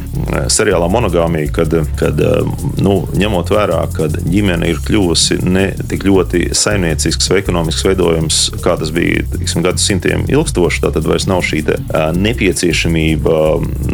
seriālā 0.52 0.88
monogāmija, 0.92 1.52
kad, 1.58 1.74
kad 1.98 2.22
um, 2.24 2.52
nu, 2.82 2.96
ņemot 3.18 3.52
vērā, 3.54 3.80
ka 3.96 4.10
ģimene 4.18 4.70
ir 4.70 4.80
kļuvusi 4.84 5.40
ne 5.46 5.70
tik 5.90 6.06
ļoti 6.08 6.48
saimniecisks 6.56 7.30
vai 7.32 7.42
ekonomisks 7.42 7.86
veidojums, 7.86 8.40
kā 8.64 8.76
tas 8.80 8.92
bija 8.94 9.24
tiksim, 9.34 9.64
gadsimtiem 9.66 10.26
ilgstoši. 10.30 10.84
Tad 10.88 11.06
vairs 11.08 11.28
nav 11.28 11.42
šī 11.46 11.57
te, 11.66 11.78
uh, 11.78 12.10
nepieciešamība 12.16 13.34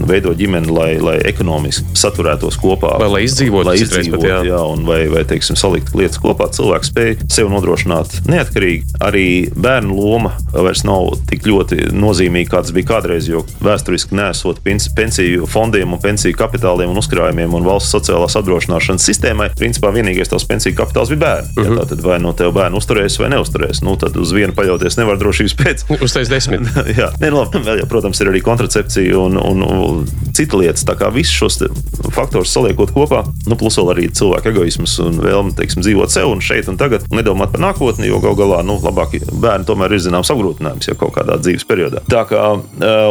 veidot 0.08 0.38
ģimeni, 0.38 0.70
lai, 0.74 0.90
lai 1.02 1.16
ekonomiski 1.28 1.96
saturētos 1.98 2.58
kopā. 2.60 2.96
Vai 3.00 3.10
lai 3.12 3.22
izdzīvotu, 3.26 3.68
lai 3.70 3.76
izdzīvot, 3.80 4.20
pat, 4.20 4.28
jā. 4.28 4.40
Jā, 4.50 4.60
un 4.70 4.84
vai, 4.88 5.04
vai 5.12 5.24
teiksim, 5.28 5.58
salikt 5.58 5.94
lietas 5.96 6.20
kopā. 6.22 6.48
Cilvēks 6.54 6.92
spēj 6.92 7.16
sev 7.32 7.50
nodrošināt 7.52 8.20
neatkarīgi. 8.30 8.98
Arī 9.04 9.26
bērnu 9.54 9.96
loma 9.96 10.34
vairs 10.52 10.84
nav 10.86 11.14
tik 11.30 11.46
ļoti 11.48 11.90
nozīmīga, 11.94 12.52
kā 12.54 12.62
tas 12.64 12.74
bija 12.76 12.90
kādreiz, 12.94 13.28
jo 13.30 13.44
vēsturiski 13.64 14.16
nesot 14.18 14.60
pensiju 14.64 15.48
fondiem 15.50 15.94
un 15.94 16.02
pensiju 16.02 16.36
kapitāliem 16.38 16.92
un 16.92 17.00
uzkrājumiem 17.00 17.54
un 17.56 17.66
valsts 17.66 17.94
sociālās 17.94 18.36
apdrošināšanas 18.40 19.06
sistēmai, 19.08 19.50
principā 19.58 19.92
vienīgais 19.94 20.30
tās 20.32 20.46
pensiju 20.48 20.76
kapitāls 20.78 21.12
bija 21.12 21.22
bērni. 21.24 21.52
Mm 21.54 21.64
-hmm. 21.64 21.78
ja, 21.78 21.88
tad 21.90 22.04
vai 22.04 22.18
no 22.22 22.32
tev 22.32 22.52
bērnu 22.56 22.80
uzturēs 22.80 23.18
vai 23.20 23.30
neuzturēs, 23.34 23.82
nu, 23.86 23.96
tad 24.00 24.16
uz 24.16 24.32
vienu 24.32 24.54
paļauties 24.56 24.98
nevar 25.00 25.18
drošības 25.18 25.56
pēc. 25.60 25.84
Uztais 26.02 26.28
desmit. 26.28 26.60
Jā, 27.00 27.10
ne, 27.20 27.30
nu, 27.30 27.40
labi, 27.40 27.53
vēl, 27.66 27.82
jau, 27.82 27.88
protams, 27.90 28.20
ir 28.22 28.30
arī 28.30 28.42
kontracepcija 28.44 29.18
un, 29.20 29.38
un, 29.38 29.64
un 29.64 30.04
cita 30.34 30.58
lietas. 30.60 30.84
Tā 30.86 30.96
kā 30.98 31.10
visus 31.14 31.34
šos 31.34 31.60
faktorus 32.14 32.52
saliekot 32.54 32.92
kopā, 32.94 33.22
nu, 33.48 33.58
plus 33.58 33.78
vēl 33.80 33.92
arī 33.94 34.08
cilvēka 34.14 34.52
egoisms 34.52 34.96
un 35.04 35.20
vēlme 35.22 35.54
teiksim, 35.58 35.84
dzīvot 35.84 36.12
sev 36.12 36.32
un 36.32 36.42
šeit 36.44 36.68
un 36.70 36.78
tagad, 36.80 37.06
nedomāt 37.14 37.54
par 37.54 37.62
nākotni, 37.62 38.08
jo 38.10 38.20
gal 38.24 38.36
galā 38.38 38.62
nu, 38.66 38.78
labāk 38.82 39.16
bērni 39.30 39.68
tomēr 39.68 39.94
ir 39.94 40.02
zināms 40.02 40.32
apgrūtinājums 40.34 40.90
jau 40.90 40.96
kaut 40.98 41.14
kādā 41.18 41.38
dzīves 41.40 41.66
periodā. 41.68 42.02
Tā 42.10 42.24
kā 42.28 42.42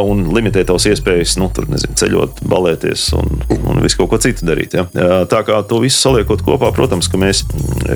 un 0.04 0.26
limitēt 0.34 0.68
tavas 0.68 0.88
iespējas, 0.90 1.36
nu, 1.40 1.48
tur 1.54 1.68
nezinu, 1.70 1.96
ceļot, 2.00 2.44
balēties 2.50 3.06
un, 3.18 3.40
un 3.56 3.82
visu 3.84 4.00
kaut 4.00 4.12
ko 4.12 4.20
citu 4.22 4.48
darīt. 4.48 4.76
Ja? 4.76 4.86
Tā 5.30 5.44
kā 5.46 5.60
to 5.68 5.80
visu 5.84 6.00
saliekot 6.00 6.44
kopā, 6.44 6.72
protams, 6.76 7.08
ka 7.10 7.20
mēs 7.20 7.44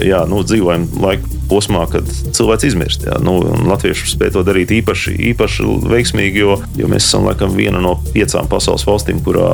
jā, 0.05 0.25
nu, 0.31 0.43
dzīvojam 0.47 0.89
laika 1.03 1.39
posmā, 1.49 1.85
kad 1.91 2.09
cilvēks 2.09 2.69
izmirst. 2.69 3.07
Jā, 3.09 3.19
nu, 3.25 3.39
Latvieši 3.69 4.13
spēj 4.13 4.35
to 4.37 4.45
darīt 4.47 4.73
īpaši, 4.79 5.15
īpaši 5.33 5.69
veiksmīgi, 5.89 6.38
jo, 6.39 6.57
jo 6.79 6.89
mēs 6.91 7.09
esam 7.09 7.27
laikam 7.29 7.55
viena 7.57 7.81
no 7.83 7.97
piecām 8.13 8.49
pasaules 8.51 8.87
valstīm, 8.89 9.21
kurā 9.25 9.49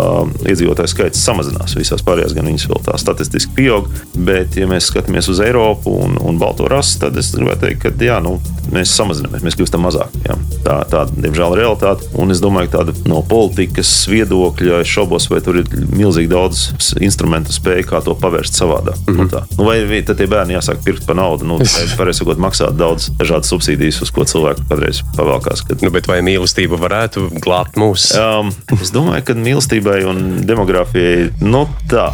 iedzīvotāju 0.45 0.93
skaits 0.93 1.25
samazinās. 1.25 1.77
Visās 1.79 2.05
pārējās 2.07 2.37
gan 2.37 2.49
viņas 2.51 2.69
vēl 2.71 2.85
tā 2.87 2.99
statistiski 3.01 3.55
pieaug. 3.59 3.89
Bet, 4.15 4.59
ja 4.61 4.69
mēs 4.71 4.91
skatāmies 4.91 5.29
uz 5.33 5.43
Eiropu 5.45 5.95
un, 6.05 6.19
un 6.23 6.39
Balto 6.41 6.69
rasi, 6.71 6.99
tad 7.03 7.17
es 7.21 7.33
gribētu 7.35 7.67
teikt, 7.67 7.85
ka 7.85 8.05
jā, 8.05 8.21
nu, 8.25 8.37
mēs 8.75 8.93
samazināmies, 8.97 9.45
mēs 9.45 9.57
kļūstam 9.59 9.85
mazāk. 9.85 10.15
Jā. 10.27 10.37
Tā, 10.65 10.77
tā, 10.91 11.05
diemžēl, 11.13 11.57
ir 11.57 11.65
realitāte. 11.65 12.09
Un 12.21 12.33
es 12.35 12.41
domāju, 12.43 12.71
ka 12.71 12.83
tāda 12.83 12.95
no 13.11 13.21
politikas 13.29 13.91
viedokļa 14.11 14.81
es 14.85 14.91
šaubos, 14.91 15.29
vai 15.33 15.41
tur 15.45 15.61
ir 15.61 15.69
milzīgi 15.93 16.31
daudz 16.33 16.67
instrumentu 17.05 17.55
spēju, 17.55 17.87
kā 17.91 18.01
to 18.05 18.17
pavērst 18.19 18.59
savādāk. 18.61 18.99
Mm 19.09 19.21
-hmm. 19.21 19.57
nu, 19.59 19.69
vai 19.69 20.03
tad 20.07 20.19
tie 20.19 20.27
bērni 20.31 20.57
jāsāk 20.57 20.85
pirkt 20.85 21.07
par 21.07 21.17
naudu? 21.17 21.45
Nu, 21.45 21.59
pareizi 21.99 22.23
sakot, 22.23 22.39
maksāt 22.39 22.77
daudz 22.79 23.11
dažādas 23.19 23.53
subsīdijas, 23.53 24.03
uz 24.03 24.11
ko 24.11 24.25
cilvēki 24.25 24.67
kādreiz 24.69 25.03
pavalkās. 25.17 25.63
Kad... 25.69 25.83
Nu, 25.83 25.91
bet 25.91 26.09
vai 26.09 26.21
mīlestība 26.23 26.74
varētu 26.81 27.27
glābt 27.45 27.79
mūs? 27.81 28.09
Um, 28.19 28.53
es 28.77 28.93
domāju, 28.95 29.25
ka 29.29 29.37
mīlestībai 29.39 30.01
un 30.11 30.23
demogrāfijai, 30.47 31.31
nu 31.45 31.65
tā, 31.91 32.11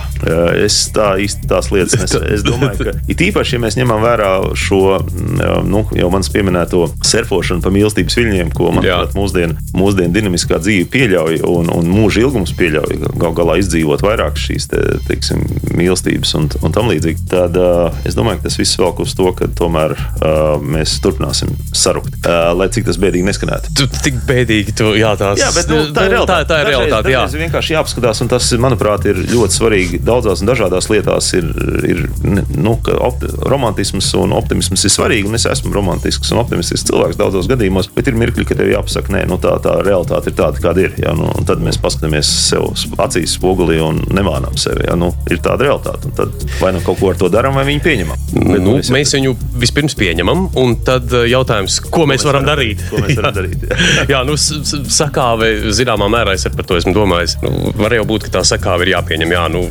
es 0.60 0.82
tā 0.94 1.12
īsti 1.22 1.50
tās 1.50 1.70
lietas 1.74 1.98
nesaku. 2.00 2.28
Es 2.40 2.44
domāju, 2.46 2.84
ka 2.86 2.92
it 3.10 3.20
īpaši, 3.24 3.56
ja 3.56 3.60
mēs 3.64 3.76
ņemam 3.76 4.04
vērā 4.04 4.30
šo, 4.58 4.82
um, 5.00 5.66
nu, 5.66 5.82
jau 5.96 6.10
manis 6.12 6.30
pieminēto 6.32 6.84
surfošanu 7.06 7.64
pa 7.64 7.72
mīlestības 7.74 8.16
viļņiem, 8.20 8.52
ko, 8.56 8.70
manuprāt, 8.76 9.16
mūsdienu 9.18 9.58
mūsdien 9.76 10.14
dinamiskā 10.14 10.60
dzīve 10.62 10.88
pieļauj 10.92 11.40
un, 11.48 11.70
un 11.74 11.90
mūža 11.90 12.24
ilgums 12.24 12.52
pieļauj 12.58 13.00
gal 13.20 13.34
galā 13.36 13.58
izdzīvot 13.60 14.04
vairāk 14.04 14.38
šīs 14.40 14.68
te, 14.70 14.80
teiksim, 15.08 15.42
mīlestības 15.76 16.34
un, 16.38 16.48
un 16.64 16.74
tam 16.74 16.90
līdzīgi, 16.90 17.26
tad 17.30 17.56
uh, 17.60 17.88
es 18.08 18.16
domāju, 18.18 18.40
ka 18.40 18.48
tas 18.48 18.58
viss 18.60 18.78
velk 18.80 19.02
uz 19.04 19.14
to, 19.18 19.30
ka 19.36 19.48
tomēr 19.58 19.94
uh, 19.96 20.56
mēs 20.62 20.98
turpināsim 21.04 21.52
sarukt. 21.76 22.14
Uh, 22.24 22.50
lai 22.56 22.70
cik 22.72 22.88
tas 22.88 22.98
bēdīgi 23.00 23.26
neskanētu. 23.26 23.74
Tu 23.78 23.88
tik 24.04 24.20
bēdīgi, 24.28 24.49
tu, 24.76 24.92
jā, 24.98 25.10
tās, 25.18 25.40
jā, 25.40 25.48
bet 25.54 25.70
nu, 25.70 25.80
tā 25.94 26.06
ir 26.06 26.14
realitāte. 26.14 26.46
Tā, 26.48 26.54
tā 26.54 26.58
ir 26.62 26.68
realitāte. 26.70 27.06
Dažreiz, 27.06 27.32
dažreiz 27.32 27.44
vienkārši 27.44 27.74
jāapskatās, 27.76 28.22
un 28.24 28.30
tas, 28.30 28.48
manuprāt, 28.62 29.06
ir 29.10 29.20
ļoti 29.30 29.56
svarīgi. 29.56 30.00
Daudzās 30.06 30.42
un 30.42 30.50
dažādās 30.50 30.88
lietās 30.92 31.30
ir, 31.38 31.48
ir 31.88 32.02
nu, 32.24 32.76
opti, 32.76 33.30
romantisms 33.50 34.10
un 34.20 34.34
optimisms 34.36 34.84
ir 34.86 34.94
svarīgi. 34.94 35.30
Un 35.30 35.38
es 35.38 35.46
esmu 35.50 35.72
romantisks 35.74 36.32
un 36.34 36.42
optimistisks 36.42 36.88
cilvēks 36.90 37.18
daudzos 37.20 37.48
gadījumos, 37.50 37.90
bet 37.96 38.10
ir 38.10 38.18
mirkļi, 38.20 38.46
kad 38.48 38.60
tev 38.60 38.72
jāpasaka, 38.72 39.14
nē, 39.16 39.24
nu, 39.30 39.38
tā, 39.42 39.56
tā 39.64 39.76
realitāte 39.86 40.32
ir 40.32 40.38
tāda, 40.40 40.62
kāda 40.62 40.86
ir. 40.86 40.96
Jā, 41.00 41.14
nu, 41.16 41.30
tad 41.48 41.62
mēs 41.64 41.80
paskatāmies 41.82 42.30
sev 42.50 42.70
acīs, 43.00 43.36
spogulī 43.38 43.80
un 43.84 44.02
nemānām 44.10 44.58
sevi. 44.60 44.86
Jā, 44.88 44.96
nu, 45.00 45.12
ir 45.30 45.42
tāda 45.44 45.68
realitāte. 45.68 46.12
Tad 46.18 46.48
vai 46.60 46.74
nu 46.76 46.82
kaut 46.84 47.00
ko 47.00 47.12
ar 47.12 47.20
to 47.20 47.30
darām, 47.32 47.56
vai 47.58 47.66
viņu 47.68 47.84
pieņemam. 47.86 48.26
Bet, 48.34 48.60
nu, 48.62 48.76
mēs, 48.78 48.92
mēs 48.94 49.14
viņu 49.16 49.34
vispirms 49.60 49.96
pieņemam, 49.98 50.48
un 50.60 50.76
tad 50.86 51.10
uh, 51.14 51.26
jautājums, 51.30 51.80
ko, 51.86 51.92
ko 52.00 52.08
mēs, 52.10 52.20
mēs 52.20 52.28
varam, 52.28 52.44
varam 52.44 52.52
darīt? 52.52 52.84
Ko 52.90 53.02
mēs 53.02 53.18
varam 53.18 53.36
darīt 53.38 53.64
jā, 53.66 54.06
jā 54.10 54.20
nu, 54.26 54.36
sakāve 54.40 55.72
zināmā 55.76 56.08
mērā 56.12 56.34
es 56.36 56.46
par 56.50 56.66
to 56.66 56.78
esmu 56.80 56.94
domājis. 56.96 57.36
Nu, 57.44 57.72
var 57.78 57.94
jau 57.94 58.06
būt, 58.08 58.26
ka 58.26 58.38
tā 58.38 58.44
sakāve 58.46 58.86
ir 58.86 58.94
jāpieņem, 58.94 59.34
jā, 59.36 59.44
nu, 59.52 59.62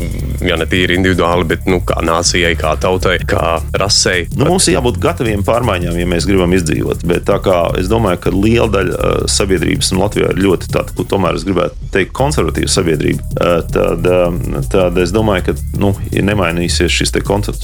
jā 0.45 0.57
ne 0.59 0.67
tīri 0.69 0.97
individuāli, 0.99 1.47
bet 1.49 1.67
nu, 1.69 1.81
kā 1.85 1.99
nācijai, 2.05 2.53
kā 2.59 2.75
tautai, 2.81 3.17
kā 3.29 3.57
rasei. 3.79 4.27
Nu, 4.35 4.47
mums 4.49 4.69
ir 4.69 4.77
jābūt 4.77 4.99
gataviem 5.03 5.43
pārmaiņām, 5.47 5.99
ja 5.99 6.07
mēs 6.09 6.27
gribam 6.29 6.53
izdzīvot. 6.57 7.05
Bet 7.09 7.27
tā 7.29 7.39
kā 7.43 7.59
es 7.79 7.89
domāju, 7.91 8.21
ka 8.25 8.33
liela 8.35 8.69
daļa 8.77 8.97
uh, 8.97 9.27
sabiedrības 9.31 9.93
un 9.93 10.03
Latvijā 10.03 10.31
ir 10.33 10.43
ļoti 10.45 10.71
tāda, 10.73 10.95
ko 10.95 11.05
tomēr 11.09 11.39
es 11.39 11.47
gribētu 11.47 11.89
teikt, 11.93 12.13
konservatīva 12.17 12.71
sabiedrība, 12.71 13.25
uh, 13.39 13.59
tad, 13.73 14.07
uh, 14.07 14.59
tad 14.71 14.99
es 15.01 15.13
domāju, 15.15 15.49
ka 15.49 15.79
nu, 15.81 15.93
ja 16.13 16.23
nemainīsies 16.25 16.99
šis 16.99 17.15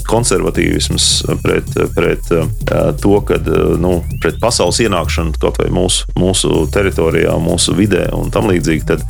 konservatīvisms 0.05 1.09
pret, 1.43 1.69
pret 1.95 2.31
to, 3.01 3.15
ka 3.27 3.37
nu, 3.81 3.97
pret 4.23 4.39
pasaules 4.41 4.79
ienākšanu 4.83 5.35
kaut 5.41 5.59
vai 5.61 5.69
mūsu, 5.73 6.09
mūsu 6.19 6.65
teritorijā, 6.73 6.84
mūsu 7.41 7.75
vidē 7.77 8.07
un 8.15 8.31
tam 8.33 8.49
līdzīgi, 8.51 8.85
tad, 8.87 9.03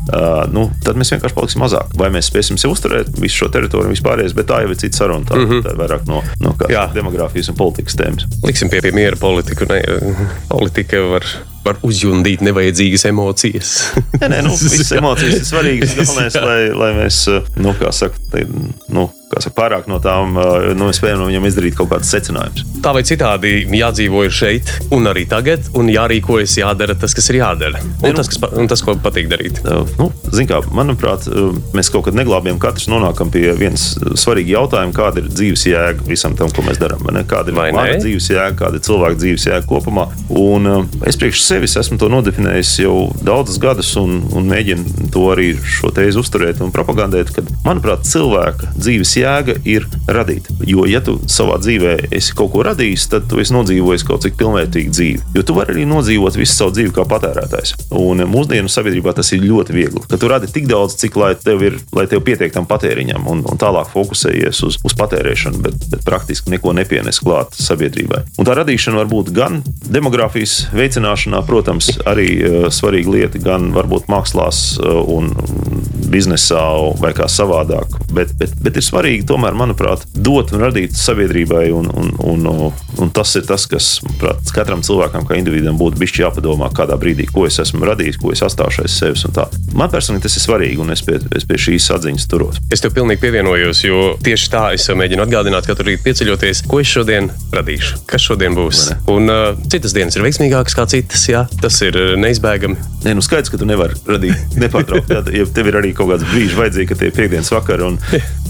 nu, 0.53 0.67
tad 0.83 0.99
mēs 0.99 1.13
vienkārši 1.13 1.35
paliksim 1.35 1.63
mazāk. 1.63 1.95
Vai 1.99 2.09
mēs 2.13 2.29
spēsim 2.31 2.59
sev 2.61 2.75
uzturēt 2.75 3.11
visu 3.19 3.43
šo 3.43 3.49
teritoriju 3.53 3.93
vispārējais, 3.93 4.35
bet 4.37 4.49
tā 4.51 4.61
jau 4.63 4.71
ir 4.71 4.79
cita 4.79 5.01
saruna. 5.01 5.25
Tā, 5.25 5.39
mm 5.39 5.49
-hmm. 5.49 5.65
tā 5.65 5.73
ir 5.73 5.81
vairāk 5.81 6.05
no, 6.07 6.21
no 6.39 6.55
demogrāfijas 6.95 7.49
un 7.49 7.59
politikas 7.59 7.97
tēmas. 7.99 8.29
Liksim 8.43 8.69
pie, 8.69 8.81
pie 8.81 8.91
miera 8.91 9.15
politiku. 9.19 9.65
Ne, 9.69 9.81
politika 10.55 11.01
var, 11.01 11.25
var 11.65 11.81
uzjundīt 11.83 12.41
nevajadzīgas 12.45 13.05
emocijas. 13.09 13.75
Nē, 14.21 14.29
nē, 14.29 14.41
nu, 14.45 14.55
visas 14.63 14.91
emocijas 14.91 15.41
ir 15.41 15.45
svarīgas. 15.45 15.95
Galvenais, 15.99 16.35
lai, 16.35 16.61
lai 16.83 16.91
mēs, 16.99 17.21
nu, 17.55 17.75
kā 17.79 17.91
saka, 17.91 18.45
nu, 18.89 19.09
saka, 19.33 19.53
pārāk 19.55 19.89
no 19.91 19.99
tām 20.03 20.35
nu, 20.77 20.89
spējam 20.95 21.21
no 21.21 21.29
viņiem 21.29 21.47
izdarīt 21.49 21.77
kaut 21.77 21.91
kādus 21.91 22.11
secinājumus. 22.13 22.65
Tā 22.85 22.93
vai 22.95 23.03
citādi 23.07 23.53
jādzīvo 23.75 24.23
ir 24.27 24.33
šeit, 24.35 24.71
un 24.95 25.09
arī 25.09 25.25
tagad, 25.29 25.69
un 25.77 25.89
jārīkojas, 25.91 26.57
jādara 26.61 26.95
tas, 26.99 27.15
kas 27.17 27.29
ir 27.31 27.39
jādara. 27.41 27.81
Un, 28.05 28.15
tas, 28.17 28.29
kas, 28.31 28.41
un 28.53 28.69
tas, 28.71 28.83
ko 28.85 28.95
patīk 29.01 29.29
darīt. 29.31 29.61
Nu, 29.99 30.09
zin 30.35 30.49
kā, 30.49 30.61
manuprāt, 30.75 31.27
mēs 31.75 31.89
kaut 31.93 32.07
kad 32.07 32.17
neglābjam, 32.17 32.59
katrs 32.61 32.89
nonākam 32.91 33.31
pie 33.33 33.47
vienas 33.57 33.95
svarīga 34.19 34.59
jautājuma, 34.59 34.95
kāda 34.95 35.23
ir 35.23 35.31
dzīves 35.33 35.65
jēga 35.71 36.05
visam 36.09 36.37
tam, 36.37 36.51
ko 36.53 36.65
mēs 36.65 36.79
darām. 36.81 37.05
Kāda 37.29 37.51
ir 37.51 37.57
mana 37.57 37.97
dzīves 38.01 38.29
jēga, 38.33 38.53
kāda 38.61 38.79
ir 38.79 38.85
cilvēka 38.85 39.19
dzīves 39.23 39.47
jēga 39.49 39.69
kopumā. 39.69 40.07
Un, 40.35 40.69
es 41.07 41.17
priekš 41.19 41.43
sevis 41.45 41.75
esmu 41.81 41.97
to 42.01 42.11
nodefinējis 42.13 42.75
jau 42.83 42.95
daudzus 43.25 43.59
gadus, 43.61 43.91
un, 44.01 44.21
un 44.35 44.49
mēģinu 44.51 45.09
to 45.13 45.25
arī 45.33 45.51
šo 45.57 45.91
tēzi 45.95 46.21
uzturēt 46.21 46.61
un 46.63 46.73
propagandēt. 46.75 47.33
Kad, 47.35 47.49
manuprāt, 47.65 48.05
cilvēka 48.09 48.73
dzīves 48.75 49.14
jēga 49.19 49.55
ir 49.67 49.85
radīt. 50.07 50.47
Jo, 50.67 50.85
ja 50.89 51.01
tu 51.03 51.17
savā 51.31 51.57
dzīvē 51.61 51.95
esi 52.15 52.35
kaut 52.37 52.53
ko 52.53 52.63
radījis, 52.67 53.07
tad 53.11 53.27
tu 53.31 53.39
esi 53.41 53.53
nodzīvojis 53.55 54.05
kaut 54.07 54.25
cik 54.25 54.37
pilnvērtīgu 54.39 54.93
dzīvi. 54.93 55.23
Jo 55.37 55.43
tu 55.45 55.55
vari 55.57 55.75
arī 55.75 55.85
nodzīvot 55.89 56.37
visu 56.39 56.55
savu 56.55 56.75
dzīvi 56.75 56.93
kā 56.95 57.05
patērētājs. 57.09 57.75
Un 57.95 58.23
uh, 58.23 58.29
mūsdienu 58.29 58.71
sabiedrībā 58.71 59.15
tas 59.17 59.31
ir 59.35 59.45
ļoti 59.45 59.75
viegli. 59.75 60.03
Ka 60.09 60.19
tu 60.21 60.29
radi 60.31 60.49
tik 60.51 60.69
daudz, 60.69 60.97
cik 61.01 61.17
lai 61.19 61.33
tev, 61.39 61.63
ir, 61.65 61.79
lai 61.95 62.07
tev 62.11 62.23
pietiek 62.25 62.53
tam 62.53 62.67
patēriņam, 62.69 63.27
un, 63.31 63.43
un 63.47 63.61
tālāk 63.61 63.91
fokusējies 63.93 64.63
uz, 64.67 64.79
uz 64.85 64.97
patērēšanu, 64.99 65.61
bet, 65.65 65.87
bet 65.91 66.05
praktiski 66.07 66.53
neko 66.55 66.75
nepienes 66.77 67.21
klāt 67.23 67.57
sabiedrībai. 67.59 68.23
Un 68.39 68.47
tā 68.47 68.57
radīšana 68.59 69.01
var 69.01 69.11
būt 69.11 69.33
gan 69.35 69.61
demogrāfijas 69.85 70.71
veicināšanā, 70.75 71.41
protams, 71.47 71.91
arī 72.07 72.29
uh, 72.35 72.57
svarīga 72.73 73.15
lieta, 73.17 73.41
gan 73.43 73.71
varbūt 73.75 74.09
mākslās 74.11 74.65
uh, 74.79 75.01
un 75.15 75.31
biznesā 76.11 76.63
vai 77.01 77.13
kā 77.17 77.27
savādāk. 77.31 77.97
Bet, 78.13 78.33
bet, 78.39 78.55
bet 78.61 78.79
ir 78.79 78.85
svarīgi 78.85 79.27
tomēr, 79.29 79.57
manuprāt, 79.57 80.05
dot 80.15 80.53
un 80.55 80.65
radīt 80.67 80.97
sabiedrībai, 80.99 81.67
un, 81.75 81.89
un, 81.91 82.11
un, 82.23 82.49
un 83.01 83.11
tas 83.15 83.31
ir 83.37 83.45
tas, 83.47 83.65
kas 83.69 83.89
manuprāt, 84.05 84.51
katram 84.55 84.83
cilvēkam, 84.85 85.25
kā 85.27 85.37
individam, 85.39 85.77
būtu 85.79 85.99
bijis 86.01 86.19
jāpadomā, 86.23 86.69
kādā 86.75 86.97
brīdī, 86.99 87.27
ko 87.31 87.45
es 87.49 87.59
esmu 87.61 87.85
radījis, 87.87 88.19
ko 88.21 88.31
es 88.33 88.43
atstāšu 88.45 88.85
aiz 88.85 88.95
sevis. 88.95 89.25
un. 89.27 89.35
Man 89.75 89.91
personīgi 89.91 90.25
tas 90.25 90.37
ir 90.39 90.45
svarīgi, 90.45 90.79
un 90.81 90.93
es 90.93 91.03
pie, 91.05 91.19
es 91.35 91.47
pie 91.47 91.59
šīs 91.59 91.89
atziņas 91.95 92.27
turos. 92.31 92.59
Es 92.73 92.83
tev 92.83 92.93
pilnīgi 92.95 93.21
pievienojos, 93.23 93.83
jo 93.85 94.03
tieši 94.23 94.51
tā 94.53 94.63
es 94.77 94.87
mēģinu 94.87 95.25
atgādināt, 95.25 95.67
katru 95.67 95.89
rītu 95.89 96.05
pieceļoties, 96.05 96.63
ko 96.69 96.79
es 96.83 96.91
šodien 96.91 97.31
radīšu, 97.55 98.05
kas 98.09 98.27
šodien 98.29 98.55
būs. 98.57 98.85
Un 99.11 99.31
uh, 99.31 99.47
citas 99.71 99.95
dienas 99.95 100.15
ir 100.15 100.25
veiksmīgākas 100.25 100.77
kā 100.77 100.87
citas, 100.91 101.25
jā, 101.29 101.45
tas 101.61 101.81
ir 101.85 101.97
uh, 101.99 102.13
neizbēgami. 102.21 102.79
Nē, 103.05 103.13
nu 103.17 103.23
skaidrs, 103.25 103.51
ka 103.53 103.59
tu 103.61 103.67
nevari 103.69 103.97
radīt 104.07 104.55
nepārtraukti. 104.61 105.35
Ja 105.35 105.45
tev 105.51 105.69
ir 105.69 105.77
arī 105.81 105.91
kaut 105.97 106.09
kāds 106.13 106.25
brīdis 106.29 106.55
vajadzīgi, 106.57 106.89
ka 106.89 106.97
tie 106.99 107.09
ir 107.11 107.15
piekdienas 107.17 107.51
vakar 107.53 107.83
un, 107.85 107.99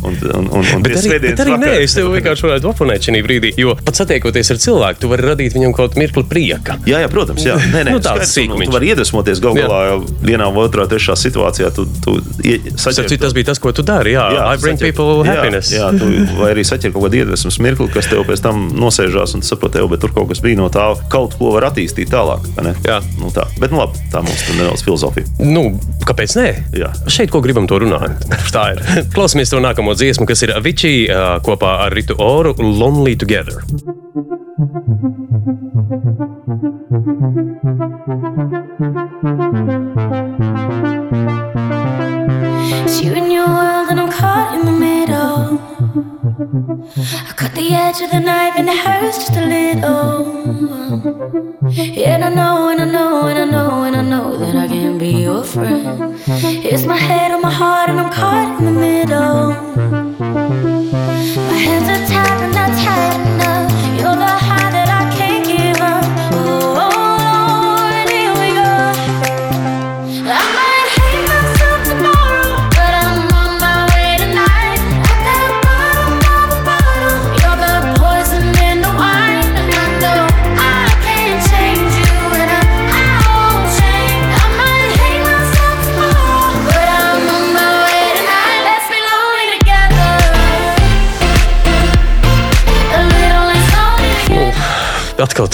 un, 0.05 0.15
un, 0.29 0.47
un, 0.59 0.69
un 0.77 0.85
tie 0.85 0.95
arī, 1.17 1.33
arī 1.33 1.57
nē, 1.59 1.73
es 1.83 1.95
tev 1.97 2.11
vienkārši 2.13 2.47
varētu 2.47 2.69
oponēt 2.71 3.09
šajā 3.09 3.25
brīdī, 3.25 3.51
jo 3.59 3.75
pat 3.81 3.99
satiekoties 4.35 4.51
ar 4.51 4.59
cilvēku, 4.59 4.99
tu 4.99 5.09
vari 5.09 5.23
radīt 5.29 5.55
viņam 5.55 5.73
kaut 5.75 5.95
mirkli 5.99 6.23
prieka. 6.27 6.77
Jā, 6.87 6.99
jā, 7.03 7.09
protams, 7.11 7.43
jā. 7.45 7.55
Nē, 7.75 7.85
nē, 7.87 7.93
Nu, 7.95 8.01
tāds 8.03 8.33
sīkumiņš. 8.35 8.67
Tu 8.69 8.75
vari 8.75 8.89
iedvesmoties 8.91 9.41
galu 9.43 9.59
Jā. 9.59 9.67
galā 9.67 9.79
jau 9.87 9.97
vienā, 10.25 10.47
otrā, 10.51 10.85
trešā 10.89 11.15
situācijā. 11.19 11.71
Tu, 11.75 11.85
tu 12.03 12.15
saķer 12.75 13.07
tas 13.21 13.35
bija 13.35 13.51
tas, 13.51 13.59
ko 13.61 13.71
tu 13.75 13.85
dari. 13.85 14.15
Jā, 14.15 14.25
jā 14.35 14.43
I 14.51 14.59
bring 14.61 14.79
saķer- 14.79 14.91
people 14.91 15.23
jā, 15.23 15.31
happiness. 15.31 15.71
Jā, 15.73 15.91
tu, 15.95 16.09
vai 16.41 16.51
arī 16.53 16.65
saķer 16.67 16.93
kaut 16.95 17.07
kādu 17.07 17.21
iedvesmas 17.21 17.59
mirkli, 17.63 17.87
kas 17.93 18.09
tev 18.11 18.25
pēc 18.27 18.43
tam 18.43 18.67
nosēžās 18.75 19.35
un 19.37 19.43
tu 19.45 19.49
saproti, 19.49 19.83
bet 19.91 20.03
tur 20.03 20.13
kaut 20.15 20.29
kas 20.33 20.43
bija 20.43 20.59
no 20.59 20.67
tā, 20.73 20.87
kaut 21.11 21.37
ko 21.39 21.53
var 21.55 21.69
attīstīt 21.71 22.11
tālāk. 22.11 22.45
Jā. 22.85 22.99
Nu, 23.21 23.31
tā. 23.33 23.47
Bet, 23.61 23.71
nu, 23.71 23.79
labi, 23.83 24.01
tā 24.11 24.23
mums 24.25 24.43
ir 24.49 24.59
nedaudz 24.59 24.83
filozofija. 24.85 25.29
Nu, 25.45 25.67
kāpēc 26.07 26.35
nē? 26.39 26.47
Jā. 26.81 26.91
Šeit, 27.11 27.31
ko 27.33 27.41
gribam, 27.45 27.69
to 27.69 27.79
runāt. 27.81 28.25
Tā 28.55 28.69
ir. 28.75 28.83
Klausamies 29.15 29.51
to 29.51 29.61
nākamo 29.63 29.95
dziesmu, 29.97 30.27
kas 30.29 30.43
ir 30.45 30.55
Avicii 30.55 31.05
kopā 31.45 31.77
ar 31.85 31.95
Ritu 31.95 32.17
Oru 32.21 32.55
Lonely 32.59 33.15
Together. 33.19 33.61
It's 34.57 34.63
you 43.01 43.11
and 43.15 43.33
your 43.33 43.47
world, 43.47 43.89
and 43.89 43.99
I'm 43.99 44.09
caught 44.09 44.57
in 44.57 44.65
the 44.65 44.71
middle. 44.71 45.59
I 47.27 47.33
cut 47.35 47.51
the 47.53 47.67
edge 47.73 47.99
of 47.99 48.11
the 48.11 48.21
knife, 48.21 48.53
and 48.55 48.69
it 48.69 48.77
hurts 48.77 49.17
just 49.17 49.35
a 49.35 49.45
little. 49.45 50.25
And 52.05 52.23
I 52.23 52.29
know, 52.29 52.69
and 52.69 52.79
I 52.79 52.85
know, 52.85 53.27
and 53.27 53.37
I 53.37 53.45
know, 53.51 53.83
and 53.83 53.95
I 53.97 54.01
know 54.03 54.37
that 54.37 54.55
I 54.55 54.67
can't 54.69 54.97
be 54.97 55.23
your 55.23 55.43
friend. 55.43 56.15
It's 56.63 56.85
my 56.85 56.95
head 56.95 57.31
on 57.31 57.41
my 57.41 57.51
heart, 57.51 57.89
and 57.89 57.99
I'm 57.99 58.09
caught 58.09 58.57
in 58.59 58.65
the 58.67 58.71
middle. 58.71 59.44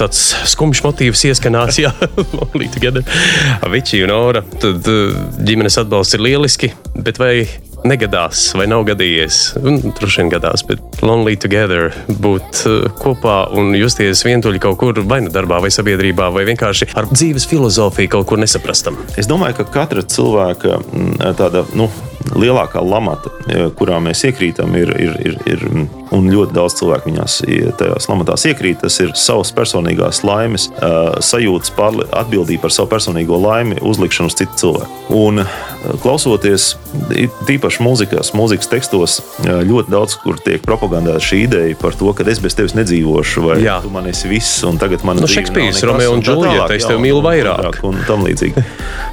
Tāds 0.01 0.21
skumjš 0.51 0.83
motīvs 0.85 1.25
ieskanās, 1.29 1.79
jā, 1.85 1.91
Lonely 2.33 2.69
Together. 2.73 3.05
Avicii 3.65 4.05
un 4.07 4.15
Ora. 4.15 4.45
Tad 4.61 4.87
ā, 4.89 5.01
ģimenes 5.45 5.77
atbalsts 5.81 6.17
ir 6.17 6.25
lieliski, 6.25 6.71
bet 6.97 7.21
vai 7.21 7.35
negadās, 7.87 8.51
vai 8.57 8.67
nav 8.69 8.83
gadījies? 8.89 9.39
Droši 9.97 10.21
vien 10.21 10.31
gadās, 10.33 10.63
bet 10.67 11.01
Lonely 11.05 11.37
Together 11.41 11.89
būt 12.21 12.63
ā, 12.69 12.75
kopā 13.01 13.37
un 13.57 13.73
justies 13.77 14.23
vientuļi 14.25 14.61
kaut 14.63 14.79
kur 14.81 15.01
vai 15.09 15.21
nu 15.25 15.33
darbā, 15.33 15.61
vai 15.63 15.71
sabiedrībā, 15.73 16.31
vai 16.33 16.45
vienkārši 16.49 16.91
ar 16.97 17.09
dzīves 17.11 17.47
filozofiju 17.49 18.15
kaut 18.17 18.29
kur 18.31 18.41
nesaprastam. 18.41 18.99
Es 19.21 19.29
domāju, 19.29 19.61
ka 19.61 19.69
katra 19.79 20.05
cilvēka 20.05 20.81
mm, 20.81 21.15
tāda 21.39 21.65
nu, 21.77 21.89
lielākā 22.37 22.83
lamata, 22.85 23.33
eh, 23.49 23.67
kurā 23.77 24.01
mēs 24.03 24.25
iekrītam, 24.29 24.77
ir, 24.77 24.93
ir, 25.01 25.17
ir, 25.25 25.41
ir 25.55 25.67
mm, 25.69 26.00
un 26.11 26.27
ļoti 26.31 26.55
daudz 26.55 26.75
cilvēku 26.79 27.09
viņās 27.11 27.37
tajās 27.79 28.07
lamatās 28.11 28.45
iekrīt. 28.49 28.81
Tas 28.83 28.99
ir 29.03 29.13
savas 29.15 29.51
personīgās 29.55 30.23
laimes, 30.27 30.69
sajūtas, 31.23 31.71
pārli- 31.77 32.07
atbildība 32.11 32.67
par 32.67 32.75
savu 32.75 32.89
personīgo 32.91 33.39
laimi, 33.41 33.79
uzlikšanu 33.81 34.31
uz 34.31 34.35
citu 34.35 34.57
cilvēku. 34.61 34.99
Un 35.15 35.43
klausoties, 36.03 36.75
tīpaši 37.47 37.81
mūzikās, 37.83 38.33
mūzikas 38.37 38.69
tekstos, 38.71 39.17
ļoti 39.45 39.91
daudz 39.91 40.15
kur 40.21 40.37
tiek 40.43 40.61
propagandēta 40.65 41.21
šī 41.23 41.43
ideja 41.47 41.75
par 41.81 41.95
to, 41.97 42.11
ka 42.13 42.25
es 42.29 42.39
bez 42.43 42.55
tevis 42.57 42.75
nedzīvošu, 42.77 43.45
vai 43.47 43.57
Jā. 43.63 43.79
tu 43.83 43.89
man 43.93 44.07
esi 44.11 44.29
viss, 44.31 44.61
un 44.67 44.77
tagad 44.81 45.03
man 45.07 45.17
Nu, 45.21 45.25
dzīve 45.27 45.41
nav 45.41 45.51
Šekspīrs, 45.51 45.83
Romeo 45.89 46.13
un 46.15 46.21
tālāk, 46.25 46.75
es 46.75 46.85
tevi 46.87 47.01
mīlu 47.07 47.21
vairāk. 47.25 47.81
un 47.87 47.97
tam 48.07 48.23
līdzīgi. 48.27 48.63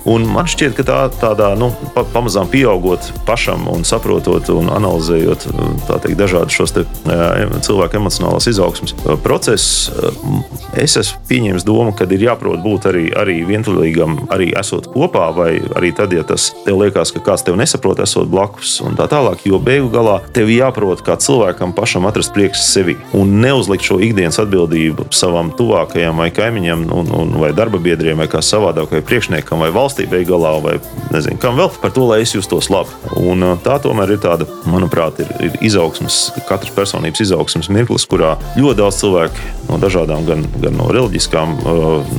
Un 0.08 0.26
man 0.30 0.46
šķiet, 0.48 0.74
ka 0.78 0.82
tā, 0.86 0.98
tādā 1.20 1.50
nu, 1.58 1.70
pa, 1.94 2.04
pamazām 2.14 2.48
pieaugot 2.48 3.10
pašam 3.26 3.66
un 3.72 3.84
saprotot 3.84 4.48
un 4.54 4.70
analizējot 4.72 5.48
tā 5.88 5.98
teikt, 6.04 6.18
dažādus 6.20 6.56
šos 6.56 6.72
eh, 7.08 7.54
cilvēku 7.64 7.98
emocionālās 7.98 8.48
izaugsmas 8.50 8.94
eh, 8.96 9.16
procesus, 9.22 9.90
eh, 9.92 10.82
es 10.84 10.96
esmu 11.00 11.20
pieņēmis 11.28 11.66
domu, 11.66 11.92
ka 11.96 12.06
ir 12.10 12.24
jāprot 12.28 12.62
būt 12.64 12.88
arī, 12.90 13.04
arī 13.18 13.40
vientuļīgam, 13.48 14.18
arī 14.34 14.50
esot 14.58 14.88
kopā, 14.92 15.28
vai 15.36 15.50
arī 15.78 15.92
tad, 15.96 16.12
ja 16.16 16.24
tas 16.26 16.50
tev 16.64 16.80
liekas, 16.82 17.12
ka 17.14 17.22
kāds 17.30 17.44
tev 17.46 17.58
nesaprot, 17.60 18.00
esot 18.04 18.30
blakus 18.30 18.78
un 18.84 18.96
tā 18.98 19.08
tālāk. 19.10 19.44
Jo 19.48 19.60
beigu 19.62 19.90
galā 19.92 20.18
tev 20.36 20.50
jāprot 20.52 21.02
kā 21.04 21.18
cilvēkam 21.20 21.74
pašam 21.76 22.08
atrast 22.08 22.34
priekšu 22.36 22.64
sevi 22.64 22.96
un 23.16 23.38
neuzlikt 23.42 23.86
šo 23.88 23.98
ikdienas 24.04 24.40
atbildību 24.42 25.08
savam 25.14 25.52
tuvākajam 25.56 26.20
vai 26.22 26.30
kaimiņam, 26.34 26.86
un, 26.94 27.12
un, 27.14 27.34
vai 27.42 27.52
darba 27.56 27.80
biedriem, 27.82 28.18
vai 28.20 28.28
kā 28.30 28.42
savādāk, 28.44 28.92
vai 28.94 29.02
priekšniekam, 29.04 29.62
vai 29.64 29.70
valstī 29.74 30.08
beigu 30.10 30.34
galā, 30.34 30.54
vai 30.62 30.76
nezinu, 31.14 31.40
kam 31.42 31.58
vēl 31.58 31.72
par 31.82 31.94
to, 31.94 32.06
lai 32.08 32.20
es 32.24 32.34
justos 32.36 32.70
labi. 32.72 32.92
Un 33.18 33.44
tā 33.64 33.78
tomēr 33.82 34.14
ir 34.14 34.22
tāda, 34.22 34.48
manuprāt, 34.68 35.22
ir, 35.22 35.30
ir 35.48 35.58
izaugsmas 35.64 36.28
katras 36.48 36.74
personības 36.78 37.22
izaugsmas 37.26 37.70
mirklis, 37.74 38.06
kurā 38.08 38.36
ļoti 38.56 38.80
daudz 38.80 39.00
cilvēku 39.02 39.46
no 39.68 39.78
dažādām, 39.82 40.24
gan, 40.28 40.44
gan 40.62 40.78
no 40.78 40.88
reliģiskām 40.94 41.56
uh, 41.58 42.16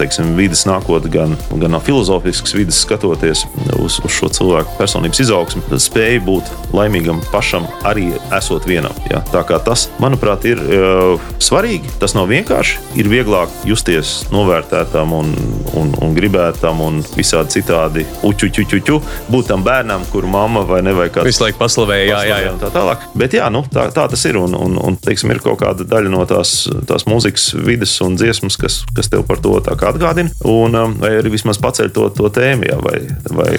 teiksim, 0.00 0.34
vidas 0.38 0.64
nākotnē, 0.68 1.12
gan, 1.12 1.36
gan 1.60 1.74
no 1.74 1.80
filozofiskas 1.84 2.54
vidas 2.56 2.80
skatoties 2.84 3.44
uz, 3.76 3.98
uz 4.04 4.12
šo 4.16 4.30
cilvēku 4.32 4.76
personības 4.80 5.20
izaugsmu, 5.26 5.64
spēja 5.82 6.22
būt 6.24 6.50
laimīgam 6.76 7.20
pašam 7.32 7.66
arī 7.86 8.08
esot 8.36 8.66
vienam. 8.68 8.94
Ja? 9.10 9.22
Tā 9.32 9.42
kā 9.46 9.58
tas, 9.62 9.88
manuprāt, 10.02 10.46
ir 10.48 10.62
uh, 10.62 11.28
svarīgi. 11.42 11.92
Tas 12.00 12.16
nav 12.16 12.30
vienkārši. 12.30 12.80
Ir 13.00 13.10
vieglāk 13.10 13.52
justies 13.68 14.26
novērtētam 14.32 15.12
un, 15.16 15.32
un, 15.78 15.92
un 16.02 16.16
gribētam 16.16 16.80
un 16.84 17.02
visādi 17.16 17.58
citādi 17.58 18.06
uķuķuķuķu, 18.26 18.98
būt 19.32 19.50
tam 19.50 19.64
bērnam, 19.66 20.06
kur 20.12 20.28
mamma 20.30 20.64
vai 20.66 20.82
ne 20.86 20.94
vai 20.96 21.08
kāds 21.12 21.28
Visu 21.28 21.44
laiku 21.44 21.60
paslavēja, 21.62 22.06
jā, 22.10 22.22
jā, 22.30 22.38
jā. 22.46 22.54
tā 22.62 22.70
tālāk. 22.74 23.06
Bet 23.18 23.36
jā, 23.36 23.48
nu, 23.56 23.64
tā, 23.72 23.88
tā 23.94 24.06
tas 24.12 24.24
ir. 24.28 24.36
Un, 24.40 24.54
un, 24.56 24.76
un 24.76 24.98
teiksim, 25.00 25.32
ir 25.32 25.40
kaut 25.44 25.58
kāda 25.62 25.86
daļa 25.88 26.12
no 26.12 26.22
tās, 26.28 26.66
tās 26.88 27.06
mūzikas 27.08 27.48
vidas 27.66 27.94
un 28.04 28.18
dziesmas, 28.20 28.58
kas, 28.60 28.82
kas 28.96 29.08
tev 29.12 29.24
par 29.28 29.40
to 29.42 29.56
atgādina. 29.62 30.32
Un, 30.46 30.76
um, 30.76 30.96
vai 31.00 31.14
arī 31.20 31.32
vismaz 31.34 31.60
paceļ 31.62 31.92
to, 31.96 32.08
to 32.16 32.30
tēmu. 32.36 32.68
Jā, 32.68 32.78
vai, 32.84 33.00
vai, 33.32 33.50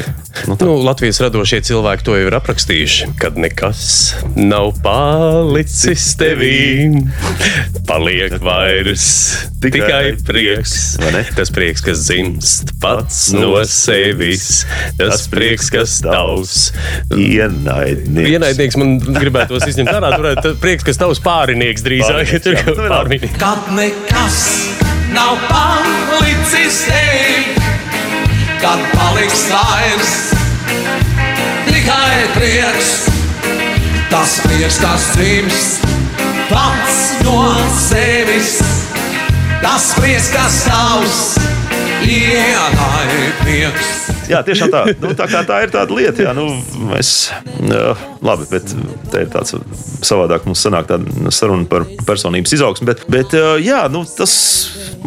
nu, 0.48 0.56
tā. 0.58 0.68
Nu, 0.68 0.78
Latvijas 0.86 1.22
radošie 1.24 1.62
cilvēki 1.68 2.06
to 2.08 2.18
jau 2.20 2.30
ir 2.30 2.38
aprakstījuši, 2.38 3.12
kad 3.22 3.40
nekas 3.42 3.82
nav 4.38 4.74
palicis 4.86 6.12
tevī. 6.20 6.56
Paliek 7.88 8.38
vairs 8.48 9.08
tikai, 9.64 9.80
Tikai 9.80 10.26
prieks. 10.28 10.76
vai 11.02 11.12
ne? 11.16 11.24
Tas 11.38 11.52
prieks, 11.54 11.84
kas 11.86 12.04
dzimst 12.08 12.76
pats 12.84 13.28
no 13.36 13.56
sevis, 13.68 14.66
tas 15.00 15.26
prieks, 15.32 15.72
kas 15.74 15.98
tavs. 16.04 16.58
Ienaidnieks. 17.16 18.32
Ienaidnieks 18.36 18.78
man 18.80 18.98
gribētos 19.18 19.66
izņemt 19.70 19.87
ārā. 19.92 20.34
Tur 20.42 20.54
ir 20.54 20.60
prieks, 20.62 20.86
kas 20.88 21.00
tavs 21.02 21.20
pārinieks 21.24 21.84
drīzāk. 21.86 22.34
Ir 22.52 22.58
pārinieks. 22.92 23.38
Kad 23.42 23.62
nekas 23.78 24.40
nav 25.16 25.34
palicis 25.50 26.78
tev, 26.88 27.62
kad 28.62 28.80
paliks 28.94 29.44
vairs 29.52 30.14
tikai 31.68 32.16
prieks, 32.36 32.92
tas 34.12 34.32
prieks, 34.46 34.78
kas 34.84 35.04
dzimst 35.16 35.88
pats 36.50 37.00
no 37.26 37.40
sevis, 37.76 38.58
tas 39.64 39.94
prieks, 40.00 40.30
kas 40.36 40.56
tavs 40.68 41.18
ienaidnieks. 42.08 44.17
Jā, 44.28 44.42
tiešām 44.46 44.72
tā. 44.74 44.84
Nu, 45.02 45.14
tā, 45.18 45.28
tā 45.48 45.62
ir 45.64 45.72
tāda 45.74 45.96
lieta, 45.96 46.26
jā, 46.28 46.34
nu, 46.36 46.50
mēs. 46.90 47.30
Jā, 47.68 47.94
labi, 48.26 48.48
bet 48.52 48.74
te 49.12 49.24
ir 49.24 49.32
tāds 49.32 49.56
savādāk. 50.06 50.48
Mums 50.48 50.64
sanāk 50.66 50.90
tāda 50.90 51.32
saruna 51.34 51.68
par 51.70 51.86
personības 52.08 52.56
izaugsmu. 52.58 52.88
Bet, 52.90 53.06
bet 53.12 53.36
jā, 53.64 53.86
nu, 53.94 54.04
tas, 54.18 54.34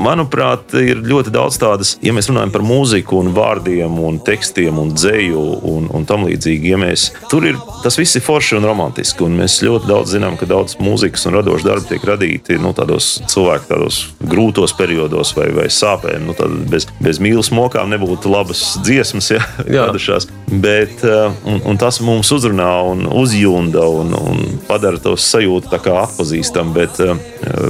manuprāt, 0.00 0.72
ir 0.80 1.02
ļoti 1.04 1.32
daudz 1.34 1.58
tādas, 1.60 1.94
ja 2.04 2.14
mēs 2.16 2.30
runājam 2.30 2.52
par 2.54 2.64
mūziku, 2.66 3.20
un 3.20 3.32
vārdiem, 3.36 3.98
un 4.08 4.20
tekstiem, 4.24 4.78
un 4.80 4.94
dzēju 4.94 5.44
un, 5.68 5.90
un 5.96 6.06
tam 6.08 6.24
līdzīgi. 6.28 6.72
Ja 6.72 6.80
mēs, 6.80 7.10
tur 7.32 7.48
ir 7.50 7.60
tas 7.84 7.98
viss 8.00 8.16
ir 8.16 8.24
forši 8.24 8.58
un 8.58 8.68
romantiski. 8.70 9.24
Un 9.26 9.36
mēs 9.40 9.60
ļoti 9.66 9.90
daudz 9.90 10.14
zinām, 10.16 10.38
ka 10.40 10.48
daudz 10.48 10.78
mūzikas 10.80 11.26
un 11.28 11.38
radošu 11.38 11.68
darbu 11.68 11.88
tiek 11.90 12.06
radīti 12.08 12.58
nu, 12.60 12.72
tādos 12.76 13.12
cilvēku 13.30 13.70
tādos 13.70 14.00
grūtos 14.32 14.74
periodos 14.78 15.34
vai, 15.36 15.50
vai 15.56 15.68
sāpēm. 15.72 16.28
Nu, 16.30 16.36
bez, 16.70 16.88
bez 17.02 17.20
mīlas 17.22 17.52
mokām 17.54 17.92
nebūtu 17.92 18.32
labas 18.32 18.64
dziesmas, 18.84 19.09
ja 19.18 19.40
Jā. 19.66 19.86
radušās. 19.88 20.28
Bet, 20.50 21.04
uh, 21.06 21.30
un, 21.46 21.60
un 21.70 21.78
tas 21.78 22.00
mums 22.02 22.30
uzrunā 22.34 22.70
un 22.90 23.04
uzjūta 23.06 23.84
un, 23.86 24.14
un 24.18 24.40
padara 24.66 24.98
to 24.98 25.14
sajūtu 25.14 25.70
tā 25.70 25.78
kā 25.82 25.94
atpazīstam. 26.02 26.72
Bet, 26.74 26.98
uh, 27.04 27.18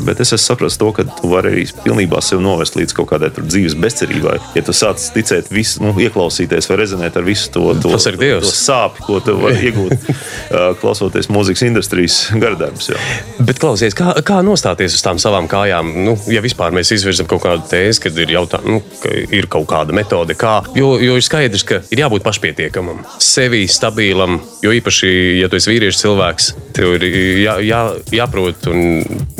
bet 0.06 0.22
es 0.24 0.32
sapratis 0.40 0.78
to, 0.80 0.88
ka 0.96 1.04
tu 1.04 1.28
vari 1.32 1.52
arī 1.52 1.64
pilnībā 1.84 2.22
sev 2.24 2.40
novest 2.40 2.78
līdz 2.78 2.96
kaut 2.96 3.10
kādai 3.12 3.28
dzīves 3.36 3.76
bezcerībai. 3.80 4.38
Ja 4.56 4.64
tu 4.64 4.72
sāc 4.76 5.02
ticēt, 5.14 5.50
visu, 5.52 5.82
nu, 5.84 5.92
ieklausīties 6.00 6.70
vai 6.70 6.78
rezonēt 6.80 7.18
ar 7.20 7.26
visu 7.26 7.50
to, 7.52 7.66
to, 7.82 7.92
Dievs. 8.20 8.48
to 8.48 8.54
sāpju, 8.56 9.04
ko 9.06 9.20
tu 9.24 9.36
vari 9.40 9.60
iegūt 9.70 9.94
uh, 10.08 10.72
klausoties 10.80 11.28
mūzikas 11.32 11.66
industrijas 11.68 12.20
gardarbs. 12.40 12.90
jā. 12.94 12.98
Bet 13.44 13.60
klausies, 13.62 13.96
kā, 13.96 14.14
kā 14.26 14.40
nostāties 14.46 14.96
uz 14.96 15.04
tām 15.04 15.20
savām 15.22 15.48
kājām? 15.50 15.92
Nu, 16.06 16.16
ja 16.32 16.42
vispār 16.44 16.74
mēs 16.74 16.94
izvirzam 16.96 17.28
kaut 17.30 17.44
kādu 17.44 17.68
tēzi, 17.70 18.06
kad 18.06 18.18
ir, 18.20 18.32
jautā, 18.38 18.62
nu, 18.64 18.80
ka 19.02 19.12
ir 19.12 19.48
kaut 19.52 19.68
kāda 19.70 19.94
metode, 19.96 20.36
kā. 20.38 20.60
Jo, 20.76 20.94
jo 21.02 21.16
ir 21.18 21.26
skaidrs, 21.30 21.66
ka 21.66 21.80
ir 21.94 22.02
jābūt 22.02 22.26
pašpietiekamam, 22.26 23.04
sevi 23.22 23.62
stabilam. 23.70 24.40
Jo 24.64 24.74
īpaši, 24.74 25.10
ja 25.40 25.48
tu 25.48 25.56
esi 25.60 25.70
vīriešu 25.70 26.02
cilvēks, 26.02 26.50
tev 26.76 26.96
ir 26.98 27.06
jā, 27.44 27.56
jā, 27.64 27.80
jāprot 28.18 28.66
un 28.72 28.82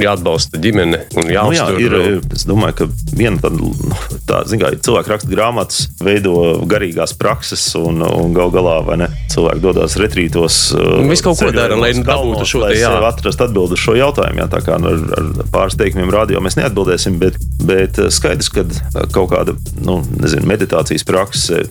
jāatbalsta 0.01 0.61
ģimene 0.63 1.05
un 1.19 1.31
Nu, 1.31 1.35
jā, 1.35 1.45
jāuztur. 1.57 1.97
ir, 2.01 2.21
es 2.35 2.45
domāju, 2.49 2.77
ka 2.81 2.87
viena 3.17 3.41
tāda, 3.43 3.61
tā, 4.29 4.41
kā, 4.61 4.71
cilvēki 4.83 5.13
raksta 5.13 5.31
grāmatas, 5.31 5.85
veido 6.03 6.35
garīgās 6.71 7.15
prakses, 7.19 7.63
un, 7.79 8.03
un 8.03 8.35
gal 8.37 8.53
galā 8.55 8.79
cilvēki 9.31 9.63
dodas 9.63 9.97
retrītos. 10.01 10.59
uh, 10.77 11.01
Visu 11.11 11.29
kaut 11.29 11.41
ko 11.43 11.51
dara, 11.55 11.79
lai 11.79 11.93
dabūtu 11.97 12.47
šo 12.49 12.65
te, 12.67 12.79
sev 12.81 13.07
atrastu 13.07 13.47
atbildi 13.47 13.77
uz 13.79 13.83
šo 13.83 13.97
jautājumu. 13.99 14.43
Jā, 14.43 14.49
tā 14.53 14.63
kā 14.67 14.79
nu, 14.83 14.95
ar, 14.95 15.21
ar 15.21 15.51
pāris 15.53 15.79
teikumiem 15.81 16.13
radio 16.15 16.43
mēs 16.45 16.59
neatbildēsim, 16.59 17.19
bet, 17.23 17.39
bet 17.67 18.01
uh, 18.03 18.11
skaidrs, 18.13 18.51
ka 18.55 18.67
uh, 18.67 19.07
kaut 19.15 19.33
kāda 19.35 19.57
nu, 19.85 20.01
nezinu, 20.21 20.47
meditācijas 20.51 21.07
prakse, 21.09 21.65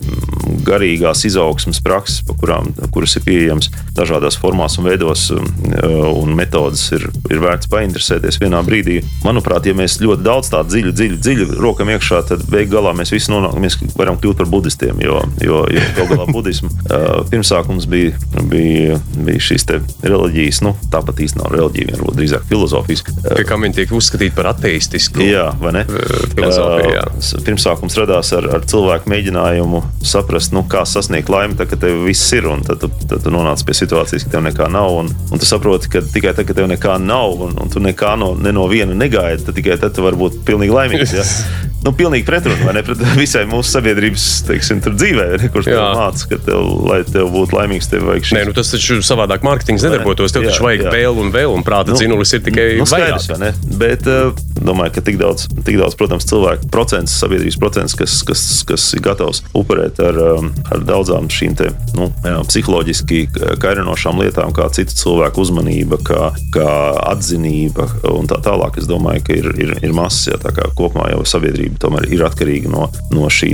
garīgās 0.66 1.24
izaugsmas 1.28 1.80
prakses, 1.84 2.20
kurām, 2.40 2.70
kuras 2.94 3.16
ir 3.18 3.24
pieejamas 3.26 3.70
dažādās 3.96 4.38
formās 4.40 4.78
un 4.80 4.88
veidos 4.88 5.26
um, 5.34 5.46
uh, 5.70 6.08
un 6.20 6.34
metodas, 6.36 6.86
ir, 6.96 7.06
ir 7.30 7.42
vērts 7.42 7.70
painteresēties 7.70 8.40
vienā 8.42 8.62
brīdī. 8.66 9.00
Manuprāt, 9.24 9.68
ja 9.68 9.76
mēs 9.76 9.98
ļoti 10.02 10.24
daudz 10.26 10.52
tādu 10.52 10.74
dziļu, 10.74 10.94
dziļu, 10.96 11.20
dziļu 11.24 11.48
rokam 11.60 11.92
iekšā, 11.94 12.22
tad 12.30 12.44
beig 12.50 12.70
galā 12.72 12.92
mēs 12.96 13.12
visi 13.14 13.32
nonākam, 13.32 13.62
mēs 13.64 13.78
varam 13.96 14.18
kļūt 14.20 14.40
par 14.40 14.50
budistiem, 14.52 15.00
jo, 15.04 15.20
jo, 15.42 15.62
jo 15.70 15.86
gal 15.98 16.10
galā 16.14 16.28
budismu 16.36 16.70
uh, 16.70 17.22
pirmsākums 17.30 17.88
bija, 17.90 18.14
bija, 18.50 19.00
bija 19.18 19.44
šīs 19.50 19.66
reliģijas, 20.04 20.62
nu 20.66 20.74
tāpat 20.92 21.24
īstenībā 21.26 21.48
nav 21.48 21.56
reliģija, 21.56 21.96
varbūt 21.98 22.20
drīzāk 22.20 22.46
filozofijas. 22.50 23.04
Uh, 23.08 23.34
Ka 23.40 23.46
kam 23.52 23.66
viņi 23.66 23.80
tiek 23.80 23.94
uzskatīti 23.96 24.36
par 24.36 24.52
ateistisku? 24.54 25.24
Jā, 25.24 25.50
vai 25.60 25.74
ne? 25.78 25.86
filozofija. 26.34 27.06
Uh, 27.10 27.44
Pirmsākums 27.46 27.96
radās 28.00 28.32
ar, 28.36 28.48
ar 28.58 28.66
cilvēku 28.70 29.10
mēģinājumu 29.10 29.82
saprast, 30.02 30.54
nu, 30.56 30.62
kā 30.70 30.84
sasniegt 30.88 31.28
laimi, 31.32 31.56
tad, 31.58 31.68
kad 31.70 31.82
tev 31.84 32.04
viss 32.06 32.32
ir. 32.36 32.48
un 32.48 32.64
Tad 32.66 32.82
tad 32.82 33.18
tu 33.24 33.32
nonāc 33.32 33.62
pie 33.66 33.76
situācijas, 33.76 34.24
ka 34.26 34.36
tev 34.36 34.44
nekā 34.46 34.68
nav. 34.72 34.94
Un, 35.02 35.10
un 35.30 35.42
tu 35.42 35.48
saproti, 35.48 35.90
ka 35.92 36.04
tikai 36.04 36.34
tad, 36.36 36.46
kad 36.48 36.60
tev 36.60 36.70
nekā 36.70 36.96
nav, 37.02 37.36
un, 37.46 37.56
un 37.60 37.72
tu 37.72 37.82
nekā 37.84 38.16
no, 38.20 38.32
ne 38.38 38.54
no 38.56 38.66
viena 38.70 38.96
negaidi, 38.96 39.44
tad 39.46 39.58
tikai 39.58 39.78
tad 39.80 39.96
tu 39.96 40.06
vari 40.06 40.20
būt 40.20 40.40
pilnīgi 40.48 40.76
laimīgs. 40.76 41.16
Ja? 41.20 41.26
Nu, 41.80 41.94
pilnīgi 41.96 42.26
pretrunā 42.28 42.74
ne 42.76 42.82
pret 42.84 43.00
visai 43.16 43.46
mūsu 43.48 43.72
sabiedrības 43.72 44.24
teiksim, 44.48 44.82
dzīvē, 44.84 45.26
ne, 45.40 45.48
kurš 45.52 45.70
māca, 45.72 46.26
ka 46.28 46.38
tev, 46.44 46.66
lai 46.84 47.00
tev 47.08 47.30
būtu 47.32 47.56
laimīgs, 47.56 47.88
tev 47.88 48.04
vajag 48.10 48.26
šis 48.28 48.36
Nē, 48.36 48.42
nu 48.50 48.56
tas 48.56 48.72
taču 48.74 48.98
savādāk 49.04 49.46
mārketings 49.46 49.86
nedarbotos. 49.86 50.34
Tev 50.34 50.44
Jā, 50.44 50.52
taču 50.52 50.66
vajag 50.66 50.84
jā. 50.84 50.92
vēl 50.92 51.20
un 51.24 51.32
vēl, 51.32 51.54
un 51.56 51.64
prāta 51.64 51.94
Nu, 51.94 51.96
dzinulis 51.96 52.34
ir 52.36 52.44
tikai 52.44 52.66
nu, 52.76 52.86
skaidrs, 52.88 53.30
vairāk. 53.32 53.40
vai? 53.40 53.76
Bet 53.80 54.08
uh, 54.10 54.36
domāju, 54.60 54.94
ka 54.98 55.04
tik 55.08 55.16
daudz, 55.20 55.46
tik 55.64 55.80
daudz 55.80 55.96
protams, 55.96 56.28
cilvēku 56.28 56.68
procents, 56.74 57.16
sabiedrības 57.22 57.56
procents, 57.62 57.96
kas, 57.96 58.18
kas, 58.28 58.44
kas 58.68 58.84
ir 58.98 59.04
gatavs 59.06 59.40
upurēt 59.56 60.02
ar, 60.04 60.20
um, 60.36 60.52
ar 60.68 60.84
daudzām 60.84 61.30
šīm 61.32 61.56
te, 61.58 61.70
nu, 61.96 62.10
jā, 62.26 62.36
psiholoģiski 62.50 63.22
kairinošām 63.62 64.20
lietām, 64.20 64.52
kā 64.56 64.68
citu 64.76 64.96
cilvēku 65.00 65.46
uzmanība, 65.46 66.00
kā, 66.04 66.30
kā 66.54 66.70
atzinība 67.14 67.88
un 68.12 68.28
tā 68.30 68.40
tālāk. 68.44 68.76
Es 68.80 68.88
domāju, 68.90 69.24
ka 69.26 69.40
ir, 69.40 69.50
ir, 69.56 69.74
ir 69.80 69.96
masas, 69.96 70.28
jā, 70.34 70.40
tā 70.44 70.52
kā 70.56 70.68
kopumā 70.76 71.08
jau 71.14 71.24
sabiedrība 71.28 71.69
tomēr 71.80 72.08
ir 72.12 72.24
atkarīga 72.26 72.70
no, 72.72 72.88
no 73.14 73.28
šī 73.30 73.52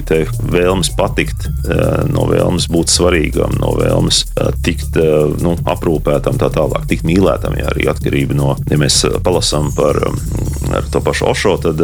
vēlmes 0.53 0.93
patikt, 0.97 1.49
eh, 1.69 2.05
no 2.13 2.27
vēlmes 2.31 2.69
būt 2.73 2.93
svarīgam, 2.93 3.57
no 3.61 3.75
vēlmes 3.79 4.23
eh, 4.29 4.53
tikt 4.65 4.97
eh, 5.01 5.35
nu, 5.43 5.57
aprūpētam, 5.67 6.39
tā 6.41 6.51
tālāk, 6.55 6.87
tikt 6.91 7.07
mīlētam. 7.09 7.57
Jā, 7.59 7.71
arī 7.73 7.89
atkarība 7.91 8.37
no, 8.39 8.55
ja 8.71 8.81
mēs 8.81 9.03
palasām 9.25 9.73
par 9.77 10.01
um, 10.09 10.21
ar 10.77 10.87
to 10.93 11.03
pašu 11.05 11.31
Ošo, 11.33 11.57
tad 11.65 11.81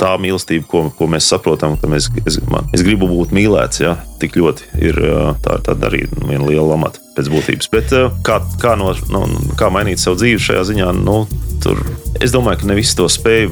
tā 0.00 0.12
mīlestība, 0.20 0.66
ko, 0.70 0.84
ko 0.96 1.08
mēs 1.10 1.28
saprotam, 1.32 1.76
ka 1.80 1.90
mēs, 1.90 2.10
es, 2.26 2.38
man, 2.50 2.68
es 2.76 2.84
gribu 2.86 3.08
būt 3.10 3.34
mīlēts, 3.36 3.82
ja, 3.84 3.96
tik 4.20 4.36
ļoti 4.40 4.70
ir 4.84 5.00
tā, 5.44 5.58
tā 5.64 5.76
arī 5.88 6.04
viena 6.16 6.44
liela 6.44 6.68
lamata 6.74 7.02
pēc 7.16 7.30
būtības. 7.32 7.70
Bet 7.72 7.94
kā, 8.26 8.40
kā, 8.62 8.76
no, 8.78 8.92
no, 9.12 9.24
kā 9.58 9.70
mainīt 9.72 10.02
savu 10.02 10.20
dzīvi 10.20 10.42
šajā 10.48 10.66
ziņā, 10.70 10.92
nu, 11.00 11.22
tur 11.64 11.80
es 12.20 12.32
domāju, 12.32 12.62
ka 12.62 12.70
ne 12.70 12.76
visi 12.78 12.96
to 12.98 13.08
spēj 13.12 13.48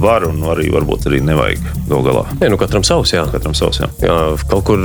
var 0.00 0.24
un 0.28 0.38
arī 0.50 0.68
varbūt 0.72 1.08
arī 1.10 1.20
nevajag 1.24 1.64
gal 1.90 2.04
galā. 2.06 2.22
Nē, 2.38 2.50
nu 2.52 2.58
katram 2.60 2.84
savs, 2.86 3.12
jā. 3.14 3.24
Katram 3.32 3.54
savs, 3.58 3.80
jā. 3.82 3.88
Jā, 4.04 4.16
kaut 4.50 4.64
kur 4.68 4.82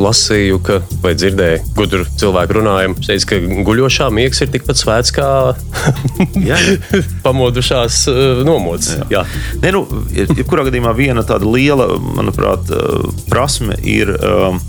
lasīju, 0.00 0.60
ka, 0.64 0.80
vai 1.04 1.12
dzirdēju, 1.18 1.62
gudru 1.76 2.06
cilvēku 2.18 2.58
runājumu. 2.58 2.98
Teica, 3.04 3.34
ka 3.34 3.60
guļošā 3.68 4.08
miegs 4.14 4.40
ir 4.42 4.52
tikpat 4.54 4.80
svēts 4.80 5.12
kā 5.16 5.28
pamodušās 7.26 8.02
nomods. 8.48 8.94
Jā. 8.96 9.08
Jā. 9.18 9.24
Nē, 9.66 9.72
nu, 9.74 9.80
jebkurā 10.14 10.62
gadījumā 10.68 10.92
viena 10.94 11.24
tāda 11.26 11.48
liela, 11.50 11.88
manuprāt, 11.98 12.68
uh, 12.70 13.08
prasme 13.26 13.74
ir 13.82 14.12
um, 14.14 14.60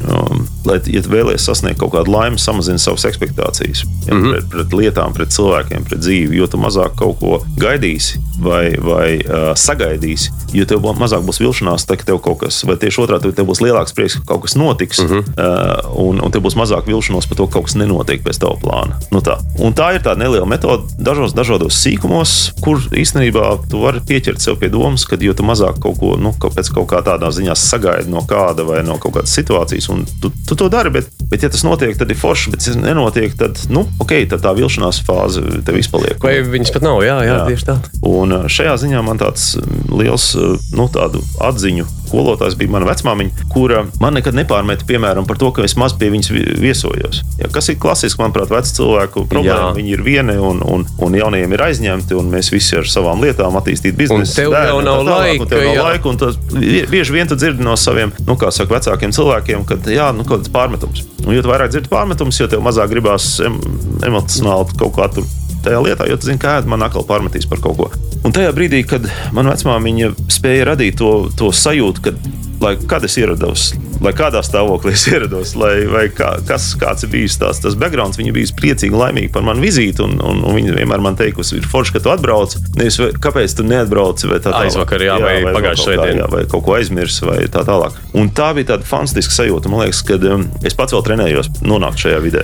lai, 0.67 0.79
ja 0.89 1.03
tu 1.03 1.11
vēlies 1.11 1.45
sasniegt 1.47 1.79
kaut 1.81 1.93
kādu 1.93 2.11
laimi, 2.13 2.39
samazini 2.41 2.81
savas 2.81 3.05
expectācijas 3.07 3.83
ja, 3.83 4.13
mm 4.13 4.23
-hmm. 4.23 4.31
pret, 4.31 4.47
pret 4.53 4.73
lietām, 4.79 5.13
pret 5.13 5.33
cilvēkiem, 5.35 5.85
pret 5.87 6.01
dzīvi, 6.01 6.37
jo 6.41 6.47
tu 6.47 6.57
mazāk 6.57 6.97
kaut 6.99 7.19
ko 7.19 7.39
gaidīsi 7.61 8.21
vai, 8.41 8.73
vai 8.81 9.17
uh, 9.21 9.51
sagaidīsi. 9.57 10.31
Jo 10.53 10.65
tev 10.65 10.85
mazāk 10.99 11.25
būs 11.27 11.41
vilšanās, 11.41 11.85
tad, 11.85 11.97
kad 12.01 12.07
tev 12.11 12.19
kaut 12.23 12.39
kas, 12.43 12.63
vai 12.63 12.77
tieši 12.79 13.01
otrādi, 13.03 13.33
tev 13.35 13.47
būs 13.49 13.61
lielāks 13.61 13.93
prieks, 13.93 14.17
ka 14.19 14.33
kaut 14.33 14.41
kas 14.45 14.55
notiks, 14.55 15.01
mm 15.01 15.07
-hmm. 15.07 15.23
uh, 15.37 16.07
un, 16.07 16.21
un 16.23 16.31
tev 16.31 16.41
būs 16.41 16.55
mazāk 16.55 16.87
vilšanās 16.87 17.27
par 17.27 17.37
to, 17.37 17.47
ka 17.47 17.53
kaut 17.53 17.65
kas 17.65 17.75
nenotiek 17.75 18.23
pēc 18.23 18.39
tava 18.39 18.55
plāna. 18.61 18.99
Nu 19.11 19.19
tā. 19.19 19.37
Un 19.59 19.73
tā 19.73 19.93
ir 19.95 20.01
tāda 20.01 20.19
neliela 20.19 20.45
metode 20.45 20.83
dažos 20.97 21.33
dažādos 21.33 21.77
sīkumos, 21.83 22.51
kur 22.61 22.77
īstenībā 22.91 23.57
tu 23.69 23.81
vari 23.81 23.99
pieķert 23.99 24.39
sev 24.41 24.55
pie 24.55 24.69
domas, 24.87 25.05
ka 25.05 25.17
jo 25.19 25.35
mazāk 25.43 25.81
kaut 25.83 25.99
ko 25.99 26.15
nu, 26.19 26.31
pēc 26.33 26.71
kaut 26.73 26.87
kā 26.91 27.01
tādā 27.05 27.29
ziņā 27.33 27.55
sagaidi 27.57 28.11
no 28.11 28.23
kāda 28.27 28.65
vai 28.67 28.81
no 28.87 28.97
kaut 29.01 29.17
kādas 29.17 29.35
situācijas, 29.35 29.89
un 29.93 30.05
tu, 30.21 30.31
tu 30.47 30.55
to 30.55 30.69
dari. 30.71 30.91
Bet, 30.93 31.09
bet, 31.27 31.43
ja 31.43 31.51
tas 31.51 31.65
notiek, 31.67 31.95
tad 31.99 32.11
ir 32.11 32.19
forši, 32.19 32.53
bet, 32.53 32.65
ja 32.67 32.75
nenotiek, 32.79 33.35
tad, 33.37 33.59
nu, 33.73 33.85
ok, 34.01 34.13
tad 34.31 34.45
tā 34.45 34.53
vilšanās 34.57 35.01
fāze 35.07 35.43
tev 35.67 35.79
izpaliek. 35.79 36.17
Vai 36.23 36.39
viņas 36.45 36.73
pat 36.75 36.87
nav? 36.87 37.01
Jā, 37.05 37.19
jā, 37.27 37.35
jā. 37.35 37.45
tieši 37.51 37.67
tā. 37.67 37.77
Un 38.07 38.35
uh, 38.35 38.47
šajā 38.51 38.77
ziņā 38.85 39.03
man 39.05 39.19
tāds 39.21 39.55
mm, 39.59 39.97
liels 39.99 40.31
uh, 40.39 40.55
nu, 40.77 40.87
atziņu 40.87 41.87
skolotājs 42.07 42.55
bija 42.57 42.71
mana 42.73 42.87
vecmāmiņa, 42.89 43.47
kura 43.53 43.83
man 44.01 44.17
nekad 44.17 44.33
nepārmeta, 44.37 44.87
piemēram, 44.87 45.27
par 45.27 45.37
to, 45.37 45.51
ka 45.51 45.63
es 45.67 45.75
maz 45.77 45.93
pie 45.99 46.09
viņas 46.13 46.31
vi- 46.33 46.57
viesojos. 46.63 47.21
Ja, 47.41 47.47
kas 47.53 47.69
ir 47.69 47.77
klasiski, 47.83 48.21
manuprāt, 48.23 48.49
vecu 48.49 48.73
cilvēku 48.79 49.25
problēma. 49.29 49.71
Jā. 49.71 49.75
Viņi 49.77 49.93
ir 49.97 50.03
vieni 50.05 50.37
un, 50.41 50.61
un, 50.65 50.85
un 51.03 51.17
jaunajiem 51.19 51.53
ir 51.53 51.63
aizņemti, 51.67 52.15
un 52.17 52.31
mēs 52.31 52.51
visi 52.53 52.77
ar 52.79 52.87
savām 52.89 53.21
lietām 53.23 53.55
attīstīt 53.59 53.97
biznesu. 53.99 54.35
tev 54.39 54.51
bērni 54.55 54.71
jau 54.73 54.77
un 54.79 54.85
tā 54.85 54.93
nav 54.93 55.03
tālāk, 55.11 55.41
un 55.41 55.47
tev 55.51 55.59
laika, 55.59 55.67
nav 55.67 55.75
jā. 55.77 55.87
laika, 55.91 56.09
un 56.09 56.17
tas 56.17 56.39
bie- 56.53 56.85
bieži 56.89 57.13
vien 57.13 57.27
tu 57.27 57.35
dzirdi 57.35 57.63
no 57.63 57.75
saviem, 57.75 58.11
nu, 58.25 58.35
kā 58.39 58.51
saka, 58.51 58.77
vecākiem 58.79 59.11
cilvēkiem, 59.13 59.65
ka, 59.67 59.75
jā, 59.91 60.09
nu, 60.15 60.23
kaut 60.23 60.41
kāds 60.43 60.53
pārmetums. 60.53 61.03
Un, 61.25 61.33
jo 61.35 61.41
vairāk 61.43 61.69
dzirdi 61.73 61.89
pārmetumus, 61.91 62.39
jo 62.39 62.47
tev 62.47 62.61
mazāk 62.63 62.89
gribās 62.93 63.39
em, 63.43 63.59
emocionāli 64.07 64.77
kaut 64.79 64.95
kā 64.95 65.09
tur 65.13 65.25
tajā 65.67 65.83
lietā, 65.83 66.07
jo 66.09 66.17
tu 66.17 66.29
zini, 66.29 66.41
kā 66.41 66.57
man 66.69 66.85
atkal 66.87 67.05
pārmetīs 67.07 67.47
par 67.49 67.61
kaut 67.63 67.77
ko. 67.79 67.91
Un 68.25 68.35
tajā 68.35 68.51
brīdī, 68.55 68.81
kad 68.87 69.05
manā 69.35 69.53
vecmāmiņa 69.55 70.13
spēja 70.33 70.71
radīt 70.71 70.99
to, 71.01 71.11
to 71.37 71.51
sajūtu, 71.55 72.07
ka, 72.07 72.15
lai 72.61 72.75
kad 72.89 73.03
es 73.05 73.17
ierados, 73.19 73.71
lai 74.03 74.13
kādā 74.17 74.41
stāvoklī 74.45 74.93
es 74.97 75.05
ierados, 75.09 75.53
lai, 75.59 75.85
vai 75.89 76.05
kā, 76.13 76.35
kas, 76.47 76.71
kāds 76.79 77.05
ir 77.05 77.11
bijis 77.13 77.37
tās, 77.41 77.61
tas 77.63 77.77
backgrounds, 77.79 78.17
viņa 78.19 78.33
bija 78.35 78.53
priecīga, 78.57 78.97
laimīga 79.03 79.33
par 79.35 79.45
manu 79.47 79.63
vizīti, 79.63 80.03
un, 80.05 80.17
un, 80.21 80.43
un 80.47 80.57
viņa 80.57 80.75
vienmēr 80.77 81.03
man 81.03 81.17
teikusi, 81.19 81.57
ir 81.59 81.67
forši, 81.69 81.95
ka 81.97 82.03
tu 82.05 82.13
atbrauc. 82.13 82.55
Nevis, 82.77 82.99
vai- 83.01 83.11
kāpēc 83.27 83.57
tu 83.57 83.65
neatbrauc? 83.67 84.23
Vai 84.27 84.39
tā 84.41 84.51
tālāk. 84.51 84.71
Aizvakar, 84.71 85.05
jā, 85.05 85.17
vai 85.21 85.35
vēl 85.43 85.57
pagājušā 85.57 85.97
jā, 86.17 86.29
vai 86.31 86.43
kaut 86.49 86.65
ko 86.65 86.77
aizmirst, 86.77 87.23
vai 87.25 87.39
tā 87.51 87.63
tālāk. 87.67 87.97
Un 88.17 88.31
tā 88.33 88.51
bija 88.57 88.73
tāda 88.73 88.87
fantastiska 88.87 89.33
sajūta. 89.37 89.69
Man 89.71 89.85
liekas, 89.85 90.01
ka 90.07 90.17
um, 90.33 90.47
es 90.65 90.77
pats 90.77 90.95
vēl 90.95 91.03
trenējos, 91.05 91.51
nonākt 91.67 92.01
šajā 92.05 92.21
vidē, 92.23 92.43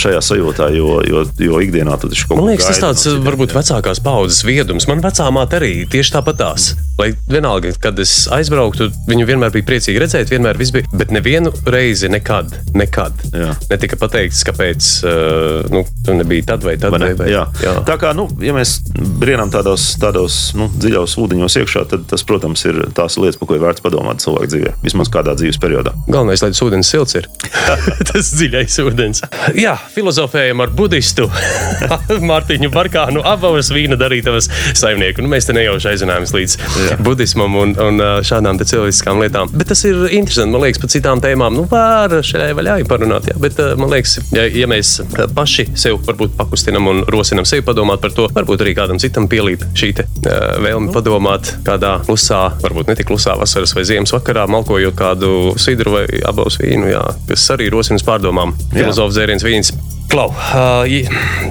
šajā 0.00 0.20
sajūtā, 0.24 0.70
jo, 0.76 0.98
jo, 1.08 1.24
jo 1.40 1.60
ikdienā 1.64 1.96
tu 2.00 2.10
taču 2.12 2.28
kaut 2.28 2.40
Man 2.40 2.48
ko 2.48 2.52
liekas, 2.52 2.68
tas 2.68 2.80
gaidi 2.80 2.86
tāds 2.88 3.06
no 3.08 3.24
varbūt 3.28 3.54
vecākās 3.56 4.02
paudzes 4.04 4.42
viedums. 4.46 4.88
Man 4.90 5.04
vecā 5.04 5.28
māte 5.34 5.60
arī 5.60 5.72
tieši 5.90 6.16
tāpat 6.18 6.40
tās. 6.40 6.72
Lai 6.98 7.10
vienalga, 7.30 7.72
kad 7.82 7.98
es 8.02 8.12
aizbrauktu, 8.34 8.90
viņu 9.10 9.26
vienmēr 9.30 9.53
bija 9.54 9.68
priecīgi 9.68 10.02
redzēt, 10.02 10.32
vienmēr 10.32 10.58
viss 10.60 10.74
bija. 10.74 10.88
Bet 10.94 11.12
nevienu 11.14 11.52
reizi, 11.70 12.10
nekad, 12.12 12.52
nekad 12.76 13.24
Jā. 13.34 13.52
netika 13.70 13.98
pateikts, 14.00 14.42
kāpēc 14.46 14.90
uh, 15.06 15.70
nu, 15.72 15.84
tu 16.04 16.16
nebija 16.18 16.50
tad 16.52 16.66
vai 16.66 16.76
tad. 16.80 16.94
Vai 16.94 17.02
ne? 17.02 17.12
Vai, 17.14 17.18
vai, 17.24 17.30
jā. 17.32 17.44
Jā. 17.64 17.74
Tā 17.88 17.96
kā 18.00 18.12
nu, 18.16 18.26
ja 18.44 18.54
mēs 18.56 18.76
brienam 19.20 19.52
tādos, 19.54 19.92
tādos 20.02 20.38
nu, 20.58 20.68
dziļos 20.72 21.16
ūdeņos 21.24 21.58
iekšā, 21.62 21.84
tad 21.90 22.06
tas, 22.10 22.24
protams, 22.26 22.64
ir 22.68 22.82
tās 22.96 23.18
lietas, 23.20 23.38
par 23.40 23.50
ko 23.50 23.58
ir 23.58 23.64
vērts 23.64 23.84
padomāt 23.84 24.22
cilvēku 24.24 24.50
dzīvē. 24.52 24.74
Vismaz 24.84 25.10
kādā 25.12 25.36
dzīves 25.38 25.60
periodā. 25.62 25.94
Galvenais, 26.08 26.42
lai 26.44 26.52
tas 26.54 26.62
ūdens 26.64 26.90
silts 26.90 27.18
ir. 27.18 27.28
tas 28.10 28.32
dziļais 28.34 28.78
ūdens. 28.84 29.24
Jā, 29.58 29.76
filozofējam 29.94 30.62
ar 30.64 30.72
budistu 30.74 31.28
Mārtiņu 32.30 32.70
Barkānu, 32.74 33.22
abas 33.24 33.70
vīna 33.74 33.98
darītavas 34.00 34.50
saimnieku. 34.76 35.24
Nu, 35.24 35.30
mēs 35.32 35.48
te 35.48 35.56
nejauši 35.56 35.92
aizinājāmies 35.94 36.34
līdz 36.34 36.56
Jā. 36.88 36.98
budismam 37.04 37.56
un, 37.60 37.74
un 37.80 38.02
ā, 38.02 38.10
šādām 38.26 38.60
cilvēciskām 38.60 39.22
lietām. 39.22 39.43
Bet 39.52 39.68
tas 39.72 39.84
ir 39.88 39.98
interesanti. 40.16 40.52
Man 40.54 40.64
liekas, 40.64 40.80
par 40.82 40.92
citām 40.92 41.22
tēmām, 41.24 41.56
nu, 41.58 41.64
var 41.70 42.14
šai 42.26 42.52
vaļā 42.56 42.78
parunāt. 42.88 43.28
Jā. 43.30 43.38
Bet 43.40 43.60
ā, 43.62 43.72
man 43.80 43.92
liekas, 43.92 44.18
ja, 44.34 44.46
ja 44.48 44.68
mēs 44.70 44.96
ā, 45.04 45.28
paši 45.34 45.68
sev 45.78 46.00
varbūt 46.06 46.36
pakustinam 46.38 46.90
un 46.90 47.02
rosinam 47.10 47.46
sevi 47.48 47.64
padomāt 47.66 48.02
par 48.04 48.14
to, 48.16 48.28
varbūt 48.34 48.64
arī 48.64 48.76
kādam 48.78 49.00
citam 49.02 49.28
pielīp 49.30 49.66
šī 49.78 49.90
te, 50.00 50.06
ā, 50.28 50.38
vēlme 50.64 50.92
padomāt 50.94 51.54
kādā 51.66 51.96
klusā, 52.06 52.44
varbūt 52.64 52.92
ne 52.92 52.98
tik 52.98 53.10
klusā 53.10 53.36
vasaras 53.40 53.74
vai 53.76 53.86
ziemas 53.88 54.14
vakarā, 54.14 54.46
malkojot 54.50 54.98
kādu 54.98 55.34
sidru 55.60 55.98
vai 55.98 56.06
abos 56.26 56.60
vīnu, 56.62 56.92
jā, 56.92 57.04
kas 57.30 57.50
arī 57.54 57.70
rosina 57.74 58.00
pārdomām. 58.04 58.56
Filozofs 58.74 59.16
dzēriens 59.16 59.46
vīns. 59.46 59.74
Klau, 60.10 60.28
uh, 60.30 60.84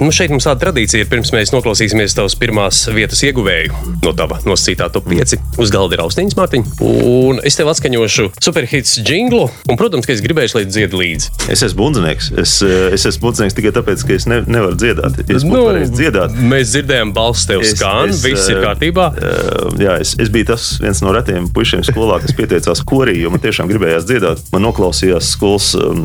nu 0.00 0.10
šeit 0.14 0.32
mums 0.32 0.46
tāda 0.46 0.62
tradīcija 0.62 1.04
ir, 1.04 1.08
pirms 1.10 1.32
mēs 1.34 1.52
noklausīsimies 1.52 2.14
tavas 2.16 2.36
pirmās 2.38 2.84
vietas 2.94 3.20
ieguvēju 3.26 3.94
no 4.04 4.12
tava 4.16 4.38
nosacītā 4.46 4.88
top 4.94 5.08
5. 5.10 5.34
Uz 5.60 5.72
galda 5.72 5.96
ir 5.96 6.02
austiņas, 6.04 6.36
Mārtiņ. 6.38 6.66
Un 6.84 7.40
es 7.46 7.58
tev 7.58 7.70
atskaņošu 7.72 8.30
superhits 8.44 8.96
jinglu, 9.00 9.48
un, 9.68 9.78
protams, 9.80 10.06
ka 10.08 10.14
es 10.14 10.22
gribēšu, 10.24 10.58
lai 10.58 10.64
tu 10.68 10.74
dziedi 10.76 11.00
līdzi. 11.00 11.32
Es 11.52 11.64
esmu 11.66 11.84
bundzinieks. 11.84 12.30
Es, 12.40 12.56
es 12.64 13.06
esmu 13.10 13.28
bundzinieks 13.28 13.56
tikai 13.58 13.74
tāpēc, 13.76 14.04
ka 14.06 14.16
es 14.16 14.28
ne, 14.30 14.40
nevaru 14.48 14.78
dziedāt. 14.80 15.20
Es 15.24 15.46
nu, 15.46 15.62
dziedāt. 15.90 16.36
mēs 16.54 16.72
dzirdējām, 16.74 17.14
balss 17.16 17.48
tev 17.50 17.64
skan, 17.68 18.14
viss 18.22 18.48
ir 18.52 18.62
kārtībā. 18.64 19.10
Uh, 19.14 19.76
jā, 19.82 19.98
es, 20.04 20.14
es 20.20 20.32
biju 20.32 20.52
tas 20.52 20.70
viens 20.82 21.02
no 21.04 21.12
retiem 21.16 21.50
puišiem 21.54 21.84
skolā, 21.86 22.20
kas 22.24 22.36
pieteicās 22.36 22.84
korī, 22.86 23.18
jo 23.22 23.32
man 23.34 23.42
tiešām 23.44 23.70
gribējās 23.70 24.08
dziedāt. 24.08 24.44
Man 24.54 24.64
noklausījās 24.68 25.34
skolas 25.36 25.72
um, 25.78 26.04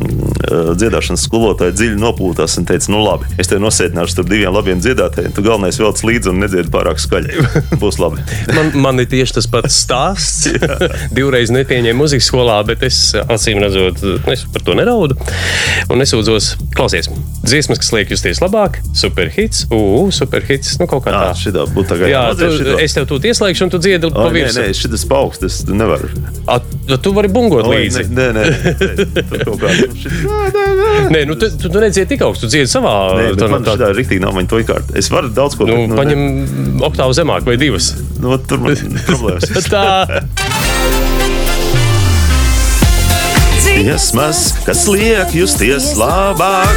dziedāšanas 0.76 1.26
skolotāja 1.28 1.76
dziļi 1.76 2.00
nopūtās 2.40 2.58
un 2.60 2.66
teica, 2.68 2.90
nu 2.92 3.00
labi, 3.04 3.28
es 3.40 3.48
tevi 3.50 3.60
nosēdināšu 3.64 4.14
starp 4.14 4.30
diviem 4.30 4.54
labiem 4.54 4.80
dziedātājiem. 4.80 5.32
Tu 5.36 5.42
galvenais 5.44 5.78
velc 5.80 6.00
līdzi 6.08 6.30
un 6.32 6.40
nedziedi 6.40 6.70
pārāk 6.72 7.00
skaļi. 7.02 7.44
Būs 7.82 7.98
labi. 8.00 8.22
Man, 8.56 8.70
man 8.80 9.02
ir 9.02 9.08
tieši 9.10 9.36
tas 9.38 9.48
pats 9.50 9.76
stāsts. 9.84 10.48
Divreiz 11.16 11.52
nepieņēmu 11.54 12.00
muzikas 12.00 12.30
skolā, 12.30 12.60
bet 12.68 12.84
es 12.86 13.12
acīm 13.20 13.60
redzot, 13.62 14.00
es 14.32 14.46
par 14.54 14.64
to 14.66 14.76
neraudu. 14.78 15.18
Un 15.90 16.00
nesūdzos, 16.00 16.54
klausies, 16.76 17.10
dziesmas, 17.44 17.80
kas 17.82 17.92
liek 17.96 18.12
justies 18.14 18.40
labāk, 18.42 18.80
superhits, 18.96 19.66
uu, 19.74 20.08
superhits, 20.14 20.76
nu 20.80 20.88
kaut 20.90 21.04
kā 21.06 21.12
Tā, 21.14 21.22
tā. 21.30 21.36
šitā 21.42 21.66
būtu 21.74 21.92
tagad 21.94 22.12
Jā, 22.12 22.22
tu, 22.38 22.48
es 22.80 22.96
tev 22.96 23.08
tu 23.10 23.18
ieslēgšu, 23.20 23.66
un 23.66 23.72
tu 23.74 23.80
dziedi 23.82 24.10
pa 24.14 24.28
nē, 24.28 24.34
virsmu. 24.36 24.64
nē, 24.64 24.74
šis 24.76 25.06
pauksts, 25.10 25.44
es 25.50 25.60
nevaru. 25.68 26.10
A, 26.50 26.60
Tu 27.00 27.12
vari 27.14 27.28
bungot 27.30 27.68
līdzi. 27.70 28.02
Nē, 28.10 28.24
nē, 28.34 28.42
nē, 28.50 28.72
nu, 29.46 29.54
nē, 29.60 29.74
nē, 29.78 30.70
nē. 30.80 31.04
Nē, 31.14 31.20
nu, 31.28 31.36
tu, 31.38 31.46
tu, 31.54 31.70
tu 31.70 31.82
nedziedi 31.82 32.08
tik 32.14 32.24
augstu, 32.30 32.46
tu 32.46 32.52
dziedi 32.54 32.70
savā 32.70 32.94
bet 33.36 33.50
man 33.52 33.66
šī 33.66 33.90
ir 33.92 33.98
rīktīgi 34.00 34.22
nav 34.24 34.34
viņa 34.38 34.48
to 34.54 34.60
iekārta. 34.62 34.96
Es 34.98 35.10
varu 35.12 35.28
daudz 35.34 35.58
ko 35.58 35.66
Nu, 35.68 35.76
bet, 35.84 35.98
paņem 35.98 36.80
oktāvu 36.88 37.12
zemāk 37.20 37.44
vai 37.46 37.56
divas. 37.60 37.92
ne- 37.98 38.06
Nu, 38.24 38.38
tur 38.38 38.58
man 38.64 38.76
problēmas. 39.10 39.50
ir. 39.50 39.68
Tā. 39.74 39.84
Dziesmas, 43.60 44.40
kas 44.66 44.82
liek 44.90 45.30
justies 45.36 45.92
labāk, 45.98 46.74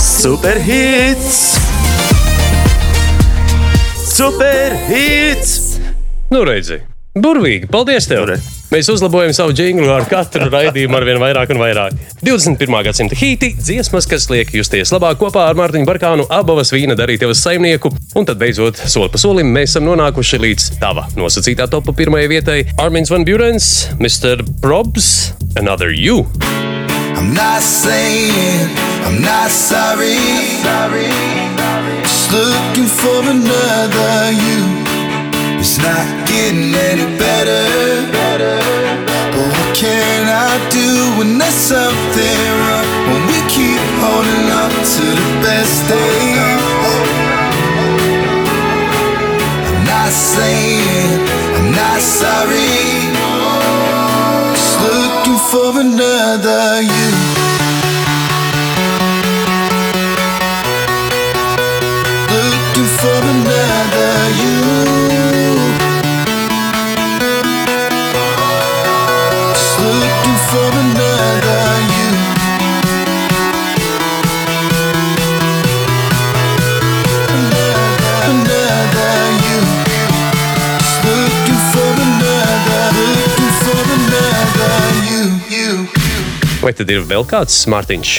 superhits! 0.00 1.56
Superhits! 4.16 5.54
Nu, 6.32 6.42
redzi, 6.48 6.80
burvīgi. 7.22 7.70
Paldies 7.72 8.08
tev! 8.10 8.26
Re. 8.30 8.38
Mēs 8.66 8.88
uzlabojam 8.90 9.30
savu 9.36 9.54
jinglu 9.54 9.86
ar 9.94 10.08
katru 10.10 10.48
raidījumu, 10.50 10.96
ar 10.98 11.04
vien 11.06 11.20
vairāk 11.22 11.52
un 11.54 11.60
vairāk. 11.62 11.94
21. 12.26 12.78
gadsimta 12.88 13.18
hīti, 13.18 13.52
dziesmas, 13.60 14.08
kas 14.10 14.26
liek 14.32 14.50
justies 14.56 14.90
labāk 14.90 15.20
kopā 15.20 15.44
ar 15.46 15.58
Mārtiņu 15.58 15.86
Barkānu, 15.86 16.26
abas 16.34 16.74
vīna 16.74 16.96
darītavas 16.98 17.44
saimnieku. 17.46 17.92
Un 18.18 18.26
tad 18.26 18.40
beidzot, 18.42 18.80
soli 18.90 19.12
pa 19.12 19.22
solim, 19.22 19.52
mēs 19.54 19.76
esam 19.76 19.86
nonākuši 19.86 20.42
līdz 20.42 20.66
tava 20.82 21.06
nosacītā 21.14 21.68
topa 21.70 21.94
pirmajai 21.94 22.32
vietai. 22.34 22.58
Armins 22.82 23.14
Van 23.14 23.26
Burens, 23.28 23.70
Mr. 24.02 24.42
Probs, 24.64 25.30
Another 25.54 25.94
You. 25.94 26.26
I'm 27.16 27.32
not 27.32 27.62
saying 27.62 28.68
I'm 29.06 29.22
not 29.22 29.50
sorry. 29.50 30.18
Just 32.02 32.32
looking 32.32 32.86
for 32.86 33.22
another 33.30 34.32
you. 34.32 34.85
It's 35.68 35.78
not 35.78 36.06
getting 36.28 36.72
any 36.72 37.18
better. 37.18 37.66
But 39.34 39.46
what 39.50 39.74
can 39.74 40.28
I 40.30 40.62
do 40.70 41.18
when 41.18 41.38
there's 41.38 41.54
something 41.54 42.38
wrong? 42.62 42.86
When 43.10 43.22
we 43.26 43.38
keep 43.50 43.82
holding 43.98 44.46
on 44.62 44.70
to 44.70 45.04
the 45.18 45.28
best 45.42 45.76
days. 45.90 46.62
I'm 49.66 49.82
not 49.90 50.12
saying 50.12 51.26
I'm 51.58 51.72
not 51.74 52.00
sorry. 52.00 53.10
Just 54.54 54.78
looking 54.86 55.40
for 55.50 55.80
another 55.82 56.80
you. 56.94 57.10
Looking 62.30 62.88
for 63.02 63.18
another 63.18 63.45
Vai 86.66 86.72
tad 86.74 86.88
ir 86.90 87.04
vēl 87.06 87.22
kāds 87.30 87.60
Mārtiņš? 87.70 88.12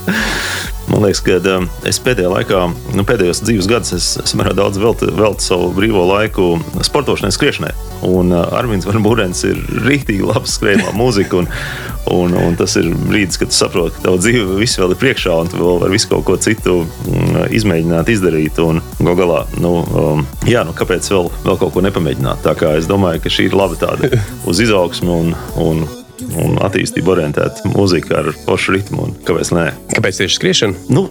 Man 0.90 1.02
liekas, 1.04 1.20
ka 1.20 1.34
um, 1.52 1.66
es 1.84 1.98
pēdējā 2.00 2.30
laikā, 2.32 2.60
nu, 2.96 3.02
pēdējos 3.04 3.42
dzīves 3.44 3.68
gadus, 3.68 3.92
es, 3.98 4.06
es 4.22 4.32
samērā 4.32 4.54
daudz 4.56 4.80
veltu 4.80 5.10
veltu 5.12 5.44
savu 5.44 5.66
brīvo 5.76 6.06
laiku 6.08 6.46
sportošanai, 6.80 7.30
skriešanai. 7.36 7.74
Un 8.08 8.32
uh, 8.32 8.46
Armīns 8.56 8.88
Vanburens 8.88 9.44
ir 9.44 9.60
rīktīgi 9.84 10.24
labs 10.24 10.56
skrejumā 10.56 10.94
mūzika. 11.02 11.42
Un, 11.42 11.50
un, 12.08 12.32
un 12.48 12.56
tas 12.56 12.78
ir 12.80 12.88
brīdis, 12.96 13.36
kad 13.44 13.52
saproti, 13.52 13.98
ka 13.98 14.08
tava 14.08 14.24
dzīve 14.24 14.56
viss 14.56 14.80
vēl 14.80 14.96
ir 14.96 15.02
priekšā, 15.04 15.36
un 15.44 15.52
tu 15.52 15.60
vēl 15.60 15.84
vari 15.84 15.98
visu 15.98 16.10
kaut 16.14 16.24
ko 16.32 16.40
citu 16.40 16.80
mm, 16.88 17.44
izmēģināt, 17.60 18.08
izdarīt. 18.16 18.64
Un 18.64 18.80
gal 19.04 19.20
galā, 19.20 19.44
nu, 19.60 19.76
um, 19.84 20.26
jā, 20.48 20.64
nu, 20.64 20.72
kāpēc 20.80 21.12
vēl, 21.12 21.28
vēl 21.44 21.60
kaut 21.60 21.76
ko 21.76 21.84
nepamēģināt? 21.84 22.40
Tā 22.48 22.56
kā 22.56 22.72
es 22.80 22.88
domāju, 22.88 23.20
ka 23.20 23.36
šī 23.36 23.50
ir 23.52 23.60
laba 23.60 23.76
tāda 23.84 24.14
uz 24.48 24.64
izaugsmu 24.64 25.22
un, 25.26 25.34
un, 25.60 25.88
un 26.40 26.58
attīstību 26.62 27.14
orientēta 27.14 27.70
mūzika 27.70 28.20
ar 28.20 28.30
pošu 28.46 28.76
ritmu. 28.76 29.06
un 29.08 29.16
Kāpēc 29.26 29.52
nē? 29.56 29.66
Kāpēc 29.94 30.20
tieši 30.22 30.38
skriešana? 30.38 30.84
Nu, 30.92 31.06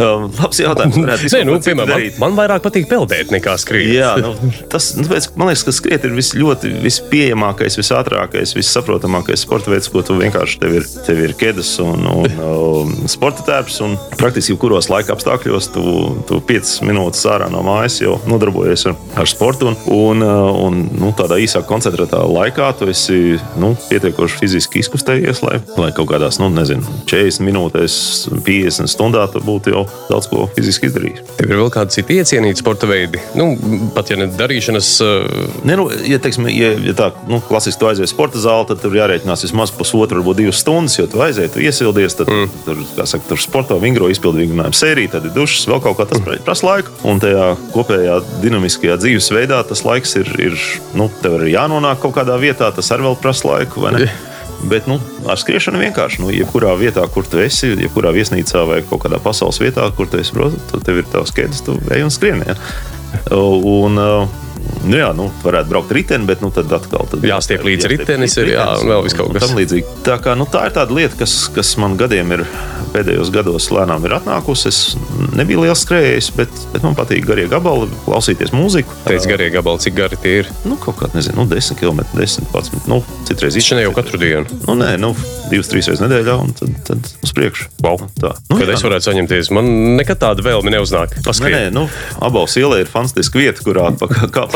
um, 0.00 0.26
labs 0.38 0.60
jautājums. 0.62 0.98
Nē, 1.34 1.42
nu, 1.48 1.56
piemēram, 1.64 1.94
man, 1.94 2.20
man 2.22 2.38
vairāk 2.38 2.64
patīk 2.64 2.88
peldēt 2.90 3.32
nekā 3.34 3.56
skriet. 3.60 3.90
Jā, 3.94 4.12
nu, 4.24 4.34
tas 4.72 4.92
nu, 4.98 5.06
pēc, 5.10 5.30
man 5.40 5.50
liekas, 5.50 5.64
ka 5.66 5.74
skriet 5.76 6.06
ir 6.06 6.14
vis, 6.16 6.32
ļoti 6.38 6.72
vispieejamākais, 6.84 7.78
visātrākais, 7.80 8.54
vissaprotamākais 8.58 9.44
sporta 9.46 9.72
veids, 9.72 9.90
ko 9.92 10.04
tu 10.06 10.18
vienkārši 10.20 10.60
tev 10.62 10.76
ir, 10.80 10.88
tev 11.06 11.22
ir 11.26 11.36
ķēdes 11.40 11.72
un, 11.84 12.06
un 12.10 12.38
um, 12.48 12.94
sporta 13.10 13.46
tērps. 13.48 13.80
Un 13.86 13.96
praktiski 14.20 14.54
jebkuros 14.54 14.90
laika 14.92 15.14
apstākļos 15.16 15.70
tu, 15.74 15.84
tu 16.28 16.40
5 16.50 16.74
minūtes 16.88 17.24
ārā 17.30 17.50
no 17.52 17.62
mājas 17.66 18.00
jau 18.02 18.18
nodarbojies 18.30 18.86
ar, 18.90 18.98
ar 19.20 19.30
sportu. 19.30 19.70
Un, 19.70 19.78
un, 19.94 20.26
uh, 20.26 20.62
un 20.66 20.82
nu, 21.00 21.12
tādā 21.16 21.40
īsā 21.42 21.62
koncentrētā 21.68 22.22
laikā 22.26 22.72
tu 22.78 22.90
esi 22.90 23.38
nu, 23.60 23.74
pietiekoši 23.90 24.39
fiziski 24.40 24.82
izkustējies, 24.82 25.42
lai, 25.46 25.60
lai 25.76 25.90
kaut 25.96 26.10
kādās, 26.10 26.40
nu, 26.42 26.50
nezinu, 26.54 26.84
40 27.10 27.44
minūtēs, 27.46 27.94
50 28.32 28.90
stundā 28.90 29.26
tu 29.32 29.42
būtu 29.44 29.74
jau 29.74 29.84
daudz 30.10 30.30
ko 30.30 30.48
fiziski 30.56 30.90
izdarījis. 30.90 31.24
Tev 31.38 31.52
ir 31.52 31.60
vēl 31.62 31.72
kādi 31.74 31.98
citi 31.98 32.18
iecienīti 32.20 32.64
sporta 32.64 32.88
veidi. 32.90 33.20
Nu, 33.38 33.52
pat 33.94 34.12
ja 34.12 34.18
ne 34.20 34.30
darīšanas, 34.34 34.92
uh, 35.04 35.50
Ne, 35.64 35.76
nu, 35.76 35.90
ja, 36.06 36.18
teiksim, 36.18 36.48
ja, 36.50 36.70
ja 36.84 36.94
tā 36.96 37.10
nu, 37.28 37.40
klasiski 37.44 37.80
tu 37.80 37.88
aizies 37.90 38.12
sporta 38.12 38.40
zāli, 38.40 38.68
tad 38.70 38.80
tur 38.82 38.94
jārēķinās 38.96 39.44
vismaz 39.44 39.72
pusotru, 39.74 40.20
varbūt 40.20 40.40
divas 40.40 40.60
stundas. 40.62 40.96
Jo 40.98 41.06
tu 41.10 41.22
aizies, 41.24 41.52
tu 41.54 41.62
iesildies, 41.64 42.16
tad 42.18 42.30
mm. 42.32 42.62
tur, 42.66 42.80
kā 42.96 43.06
saka, 43.08 43.28
tur 43.30 43.42
sporto 43.42 43.78
vingro 43.82 44.08
izpildu 44.12 44.42
vingrinājumu 44.42 44.80
sēriju, 44.80 45.12
tad 45.14 45.28
ir 45.28 45.34
dušas, 45.36 45.68
vēl 45.70 45.82
kaut 45.84 46.00
kā 46.00 46.08
tas 46.10 46.22
mm. 46.22 46.44
prasa 46.46 46.68
laiku. 46.68 46.96
Un 47.10 47.22
tajā 47.22 47.52
kopējā 47.74 48.16
dinamiskajā 48.44 48.98
dzīvesveidā 49.02 49.60
tas 49.68 49.84
laiks 49.86 50.16
ir, 50.20 50.32
ir 50.48 50.58
nu, 50.98 51.10
tev 51.22 51.40
ir 51.40 51.52
jānonāk 51.54 52.02
kaut 52.04 52.16
kādā 52.18 52.40
vietā, 52.40 52.72
tas 52.74 52.92
arī 52.94 53.10
vēl 53.10 53.20
prasa 53.20 53.52
laiku. 53.52 53.88
Bet 54.68 54.88
nu, 54.90 54.98
ar 55.30 55.38
skriešanu 55.40 55.80
vienkārši, 55.80 56.20
nu, 56.20 56.30
jebkurā 56.34 56.74
vietā, 56.76 57.06
kur 57.12 57.24
tu 57.28 57.40
esi, 57.40 57.72
jebkurā 57.80 58.12
viesnīcā 58.12 58.66
vai 58.68 58.82
kaut 58.84 59.06
kādā 59.06 59.20
pasaules 59.22 59.60
vietā, 59.62 59.86
kur 59.96 60.10
tu 60.10 60.20
esi, 60.20 60.34
protams, 60.36 60.84
tev 60.84 61.00
ir 61.00 61.08
tavs 61.12 61.32
ķēdes, 61.36 61.62
tu 61.64 61.78
ej 61.96 62.04
un 62.04 62.12
skrieni. 62.12 62.44
Ja? 62.50 62.58
Un, 63.36 63.96
uh, 63.96 64.49
Nu 64.80 64.96
jā, 64.96 65.10
nu, 65.16 65.28
varētu 65.44 65.68
braukt 65.70 65.92
riteni, 65.92 66.24
bet 66.28 66.40
nu, 66.44 66.48
tad 66.54 66.70
atkal 66.72 67.08
tad 67.10 67.24
Jāstiep 67.26 67.64
līdzi 67.66 67.84
jāstiep 67.84 68.00
ritenis 68.00 68.36
ir, 68.40 68.54
jā, 68.54 68.64
un 68.80 68.88
vēl 68.88 69.08
kaut 69.12 69.34
kas. 69.36 69.44
tam 69.44 69.58
līdzīgi. 69.58 69.96
Tā, 70.06 70.16
kā, 70.24 70.34
nu, 70.38 70.46
tā 70.50 70.64
ir 70.70 70.76
tāda 70.76 70.96
lieta, 70.96 71.18
kas, 71.20 71.34
kas 71.52 71.74
man 71.80 71.98
gadiem 72.00 72.32
ir 72.38 72.46
pēdējos 72.94 73.30
gados 73.34 73.68
lēnām 73.74 74.04
ir 74.08 74.14
atnākusi. 74.16 74.70
Es 74.70 74.78
nebiju 75.36 75.64
liels 75.66 75.84
skrejējis, 75.84 76.30
bet, 76.38 76.62
bet 76.72 76.86
man 76.86 76.96
patīk 76.98 77.26
garie 77.28 77.46
gabali, 77.50 77.90
klausīties 78.06 78.54
mūziku. 78.56 78.96
teica, 79.06 79.28
garie 79.34 79.50
gabali, 79.54 79.82
cik 79.84 79.96
gari 79.98 80.18
tie 80.22 80.36
ir. 80.42 80.50
Nu, 80.66 80.78
kaut 80.80 80.98
kā, 81.00 81.10
nezinu, 81.14 81.42
nu, 81.42 81.46
10 81.50 81.78
km, 81.78 82.02
10, 82.16 82.48
11. 82.50 82.88
Nu, 82.90 83.02
citreiz 83.28 83.58
Viņš 83.60 83.70
ne 83.76 83.84
jau 83.84 83.94
katru 83.94 84.18
dienu. 84.20 84.60
Nu, 84.66 84.74
nē, 84.80 84.94
nu, 85.00 85.12
divas, 85.52 85.70
trīs 85.70 85.90
reizes 85.90 86.02
nedēļā, 86.02 86.36
un 86.40 86.54
tad, 86.56 86.74
tad 86.88 87.10
uz 87.22 87.34
priekšu. 87.36 87.68
Wow. 87.84 88.00
Tā. 88.18 88.32
Nu, 88.48 88.58
Kad 88.58 88.70
jā, 88.70 88.78
es 88.78 88.84
varētu 88.86 89.10
saņemties, 89.10 89.52
man 89.54 89.70
nekad 90.00 90.20
tāda 90.22 90.44
vēlme 90.46 90.72
neuznāk. 90.74 91.14
Nē, 91.14 91.22
nē, 91.22 91.26
Paskriet. 91.28 91.70
nu, 91.76 91.86
abās 92.24 92.56
ielā 92.60 92.82
ir 92.82 92.90
fantastiska 92.90 93.40
vieta, 93.40 93.64
kurā 93.66 93.90
kā, 94.00 94.28
kā 94.34 94.46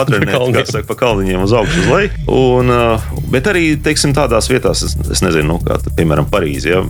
saka, 0.70 0.86
pa 0.88 0.96
kalniņiem 0.98 1.44
uz 1.44 1.54
augšu, 1.56 1.82
uz 1.84 1.90
leju. 1.92 2.10
Un, 2.34 2.72
uh, 2.72 3.08
bet 3.32 3.48
arī 3.50 3.64
teiksim, 3.84 4.14
tādās 4.16 4.50
vietās, 4.50 4.84
es, 4.86 4.96
es 5.10 5.24
nezinu, 5.24 5.54
nu, 5.54 5.58
kā 5.64 5.78
piemēram 5.96 6.28
Parīzē. 6.32 6.76
Ja? 6.76 6.82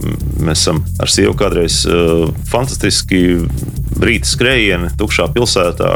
Mēs 0.44 0.64
esam 0.64 0.82
ar 1.02 1.12
sievu 1.12 1.36
kādreiz 1.38 1.82
uh, 1.88 2.28
fantastiski 2.50 3.24
rīta 4.04 4.30
skrējieni, 4.30 4.94
tukšā 5.00 5.30
pilsētā. 5.34 5.92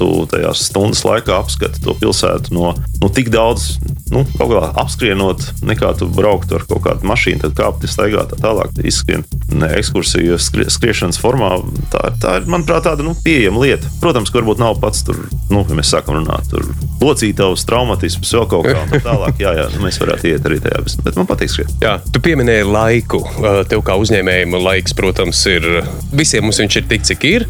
Tu 0.00 0.06
tajā 0.32 0.54
stundas 0.56 1.02
laikā 1.04 1.34
apskati 1.42 1.82
to 1.84 1.92
pilsētu 2.00 2.54
no 2.56 2.70
nu, 3.00 3.08
tik 3.12 3.30
daudz, 3.32 3.78
nu, 4.12 4.22
kaut 4.36 4.50
kā 4.52 4.60
apskrienot, 4.82 5.42
nekā 5.64 5.92
tu 6.00 6.08
brauktu 6.12 6.58
ar 6.58 6.64
kaut 6.68 6.82
kādu 6.84 7.08
mašīnu, 7.08 7.40
tad 7.44 7.54
kāpti 7.56 7.88
staigā 7.90 8.26
tā 8.28 8.36
tālāk, 8.40 8.74
izskrien 8.84 9.24
ne, 9.52 9.70
ekskursiju 9.80 10.36
skrie, 10.40 10.66
skriešanas 10.72 11.18
formā. 11.20 11.54
Tā, 11.92 12.10
tā 12.20 12.36
ir, 12.40 12.48
manuprāt, 12.50 12.84
tāda 12.86 13.04
nu, 13.06 13.14
pieejama 13.24 13.64
lieta. 13.64 13.88
Protams, 14.02 14.32
ka 14.32 14.40
varbūt 14.40 14.60
nav 14.62 14.76
pats 14.82 15.04
tur, 15.06 15.22
nu, 15.52 15.64
ja 15.68 15.78
mēs 15.78 15.92
sākam 15.94 16.18
runāt, 16.18 16.50
tur 16.52 16.66
locītavs, 17.00 17.64
traumatisms, 17.68 18.34
vēl 18.36 18.48
kaut 18.50 18.68
kā 18.68 18.84
tā 18.92 19.02
tālāk. 19.06 19.40
Jā, 19.40 19.54
jā, 19.56 19.66
mēs 19.80 20.00
varētu 20.02 20.32
iet 20.34 20.48
arī 20.48 20.60
tajā, 20.64 20.82
bet- 20.84 21.16
man 21.20 21.28
patīk 21.30 21.52
skriet. 21.52 21.72
Jā, 21.84 21.96
tu 22.12 22.20
pieminēji 22.24 22.68
laiku. 22.68 23.22
Tev 23.70 23.84
kā 23.86 23.96
uzņēmējam 24.00 24.58
laiks, 24.60 24.96
protams, 24.96 25.40
ir 25.48 25.66
visiem 26.12 26.44
mums 26.46 26.60
viņš 26.60 26.80
ir 26.82 26.88
tik, 26.92 27.08
cik 27.08 27.28
ir. 27.30 27.48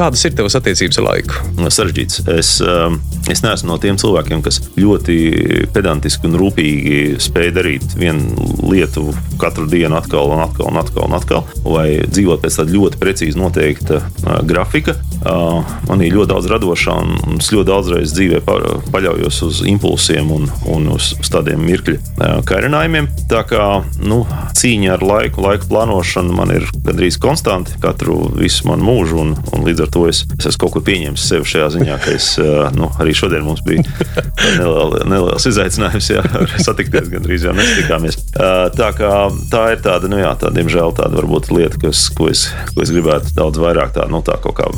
Kādas 0.00 0.22
ir 0.24 0.32
tavas 0.32 0.54
attiecības 0.56 0.96
ar 0.96 1.04
laiku? 1.04 1.40
sarežģīts. 1.60 2.22
Es, 2.32 2.54
um, 2.64 2.94
es 3.28 3.42
neesmu 3.44 3.68
no 3.68 3.76
tiem 3.82 3.98
cilvēkiem, 4.00 4.40
kas 4.40 4.56
ļoti 4.80 5.16
pedantiski 5.74 6.24
un 6.30 6.38
rūpīgi 6.40 7.18
spēj 7.20 7.50
darīt 7.52 7.96
vienu 8.00 8.48
lietu 8.64 9.10
katru 9.40 9.66
dienu, 9.68 9.98
atkal 9.98 10.32
un 10.32 10.40
atkal, 10.46 10.70
un 10.70 10.80
atkal, 10.80 11.04
un 11.04 11.16
atkal 11.18 11.44
vai 11.66 12.00
dzīvot 12.06 12.40
pēc 12.40 12.56
tāda 12.62 12.72
ļoti 12.78 13.00
precīzi 13.02 13.40
noteikta 13.40 14.00
uh, 14.00 14.38
grafika. 14.48 14.96
Uh, 15.20 15.60
man 15.90 16.00
ir 16.00 16.16
ļoti 16.16 16.32
daudz 16.32 16.48
radošā, 16.48 16.96
un 17.04 17.36
es 17.36 17.50
ļoti 17.52 17.68
daudzreiz 17.68 18.16
dzīvē 18.16 18.40
pa, 18.46 18.56
paļaujos 18.94 19.42
uz 19.50 19.60
impulsiem 19.68 20.32
un, 20.32 20.48
un 20.72 20.88
uz, 20.94 21.10
uz 21.20 21.32
tādiem 21.32 21.60
mirkļa 21.60 21.98
uh, 22.00 22.38
kairinājumiem. 22.48 23.10
Tā 23.28 23.44
kā 23.52 23.68
nu, 24.00 24.22
cīņa 24.56 24.96
ar 24.96 25.04
laiku, 25.04 25.44
laika 25.44 25.68
plānošanu 25.68 26.40
man 26.40 26.56
ir 26.56 26.64
gandrīz 26.88 27.20
konstanti 27.20 27.76
katru 27.84 28.22
visu 28.40 28.64
manu 28.72 28.88
mūžu, 28.88 29.20
un, 29.26 29.36
un 29.36 29.68
līdz 29.68 29.84
ar 29.84 29.89
to 29.92 30.06
es, 30.10 30.24
es 30.38 30.50
esmu 30.50 30.64
kaut 30.64 30.74
kur 30.76 30.84
pieņēmis 30.86 31.26
sev 31.32 31.46
šajā 31.48 31.68
ziņā, 31.76 31.98
ka 32.04 32.14
es 32.16 32.32
nu, 32.76 32.90
arī 33.02 33.14
šodien 33.16 33.44
mums 33.46 33.62
bija 33.66 33.84
neliela, 34.58 35.02
neliels 35.08 35.46
izaicinājums, 35.50 36.10
jā, 36.12 36.24
satikties 36.66 37.10
gandrīz 37.12 37.46
jau 37.48 37.54
nesatikāmies. 37.56 38.18
Tā, 38.76 38.90
kā, 38.96 39.12
tā 39.52 39.64
ir 39.74 39.82
tāda, 39.84 40.10
nu 40.10 40.20
jā, 40.20 40.32
tā, 40.40 40.52
diemžēl 40.54 40.94
tāda 40.98 41.20
varbūt 41.20 41.50
lieta, 41.54 41.80
kas, 41.82 42.06
ko, 42.16 42.30
es, 42.32 42.46
ko 42.74 42.84
es 42.84 42.92
gribētu 42.94 43.34
daudz 43.36 43.60
vairāk 43.62 43.94
tā, 43.96 44.06
nu, 44.10 44.22
tā 44.26 44.38
kaut 44.42 44.58
kā 44.60 44.68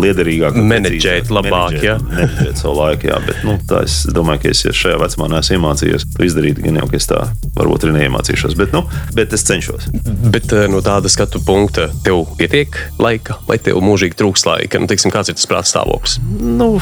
liederīgāk. 0.00 0.58
Menedžēt 0.58 1.32
labāk, 1.34 1.78
jā. 1.84 1.96
Menedžēt 2.04 2.60
savu 2.62 2.76
laiku, 2.80 3.10
jā, 3.10 3.20
bet 3.26 3.42
nu, 3.46 3.56
tā 3.68 3.84
es 3.86 4.02
domāju, 4.14 4.44
ka 4.44 4.54
es 4.54 4.64
ja 4.66 4.74
šajā 4.74 5.00
vecumā 5.02 5.30
neesmu 5.32 5.58
iemācījies 5.58 6.08
to 6.16 6.26
izdarīt, 6.26 6.60
gan 6.64 6.80
jau, 6.80 6.88
ka 6.90 7.00
es 7.00 7.08
tā 7.10 7.22
varbūt 7.58 7.86
arī 7.86 7.96
neiemācīšos, 7.98 8.56
bet, 8.58 8.74
nu, 8.74 8.84
bet 9.16 9.34
es 9.36 9.46
cenšos. 9.46 9.88
Bet 10.34 10.52
no 10.70 10.80
tāda 10.84 11.10
skatu 11.12 11.40
punkta 11.44 11.88
tev 12.04 12.24
pietiek 12.38 12.76
laika, 13.02 13.38
vai 13.48 13.58
tev 13.62 13.80
mūžīgi 13.84 14.18
trūks 14.34 14.46
laika? 14.48 14.80
Nu, 14.82 14.90
teiksim, 14.90 15.12
kāds 15.14 15.30
ir 15.30 15.38
tas 15.38 15.46
prāts 15.46 15.70
stāvoklis? 15.70 16.18
Nu, 16.42 16.74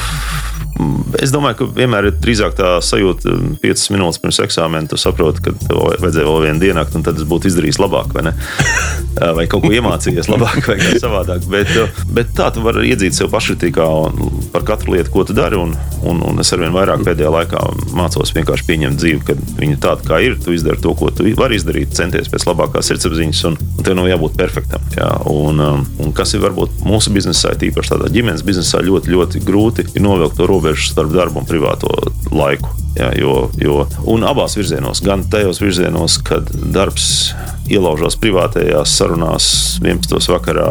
es 1.20 1.32
domāju, 1.32 1.58
ka 1.60 1.68
vienmēr 1.76 2.08
ir 2.08 2.16
drīzāk 2.22 2.56
tā 2.58 2.72
sajūta, 2.84 3.32
ka 3.32 3.58
5 3.62 3.84
minūtes 3.94 4.20
pirms 4.22 4.40
eksāmena 4.46 4.90
tu 4.90 4.98
saproti, 5.00 5.44
ka 5.44 5.54
tev 5.66 5.82
vajadzēja 6.00 6.26
vēl 6.28 6.46
vienu 6.46 6.62
dienu, 6.62 6.84
un 6.96 7.06
tad 7.06 7.20
es 7.20 7.28
būtu 7.28 7.50
izdarījis 7.50 7.80
labāk, 7.82 8.12
vai 8.16 8.28
ne? 8.30 8.34
Vai 9.36 9.44
kaut 9.46 9.60
ko 9.62 9.70
iemācījies 9.70 10.26
labāk, 10.32 10.64
vai 10.66 10.78
kā 10.80 10.94
savādāk. 10.98 11.44
Bet, 11.52 11.68
bet 12.16 12.30
tā 12.34 12.48
tu 12.54 12.62
vari 12.64 12.88
iedzīt 12.88 13.14
sev 13.14 13.28
paškritikā 13.30 13.84
un 13.84 14.40
par 14.54 14.64
katru 14.66 14.96
lietu, 14.96 15.12
ko 15.12 15.22
tu 15.28 15.36
dari. 15.36 15.58
Un, 15.60 15.74
un, 16.08 16.22
un 16.26 16.40
es 16.42 16.50
arvien 16.56 16.72
vairāk 16.74 17.04
pēdējā 17.04 17.30
laikā 17.30 17.60
mācos 17.94 18.32
vienkārši 18.34 18.66
pieņemt 18.70 18.98
dzīvi, 18.98 19.20
kad 19.28 19.42
viņa 19.60 19.78
tāda, 19.84 20.06
kā 20.08 20.18
ir. 20.24 20.38
Tu 20.42 20.56
izdari 20.56 20.80
to, 20.82 20.94
ko 20.98 21.10
tu 21.14 21.28
vari 21.38 21.60
izdarīt, 21.60 21.92
centies 21.94 22.32
pēc 22.32 22.48
labākās 22.48 22.88
sirdsapziņas, 22.88 23.44
un, 23.50 23.60
un 23.60 23.86
tev 23.86 23.98
nav 24.00 24.08
jābūt 24.10 24.40
perfektam. 24.40 24.88
Jā. 24.96 25.10
Un, 25.30 25.60
um, 25.60 25.84
un 26.02 26.16
kas 26.16 26.32
ir 26.34 26.42
varbūt 26.42 26.82
mūsu 26.88 27.12
biznesā, 27.14 27.52
tīpaši 27.60 27.94
tādā 27.94 28.10
ģimenes 28.16 28.42
biznesā, 28.48 28.80
ļoti, 28.88 29.12
ļoti 29.12 29.44
grūti 29.44 29.86
ir 29.92 30.06
novilkt 30.08 30.40
to 30.40 30.48
robežu 30.62 30.92
starp 30.94 31.10
darbu 31.10 31.42
un 31.42 31.46
privāto 31.46 31.90
laiku. 32.30 32.70
Jā, 32.98 33.08
jo, 33.16 33.36
jo, 33.56 33.82
un 34.12 34.26
abās 34.28 34.58
virzienos, 34.58 35.00
gan 35.04 35.24
tajos 35.32 35.62
virzienos, 35.62 36.18
kad 36.26 36.50
darbs 36.74 37.32
ielaužās 37.70 38.16
privātajās 38.20 38.92
sarunās 38.98 39.46
11. 39.82 40.18
vakarā, 40.32 40.66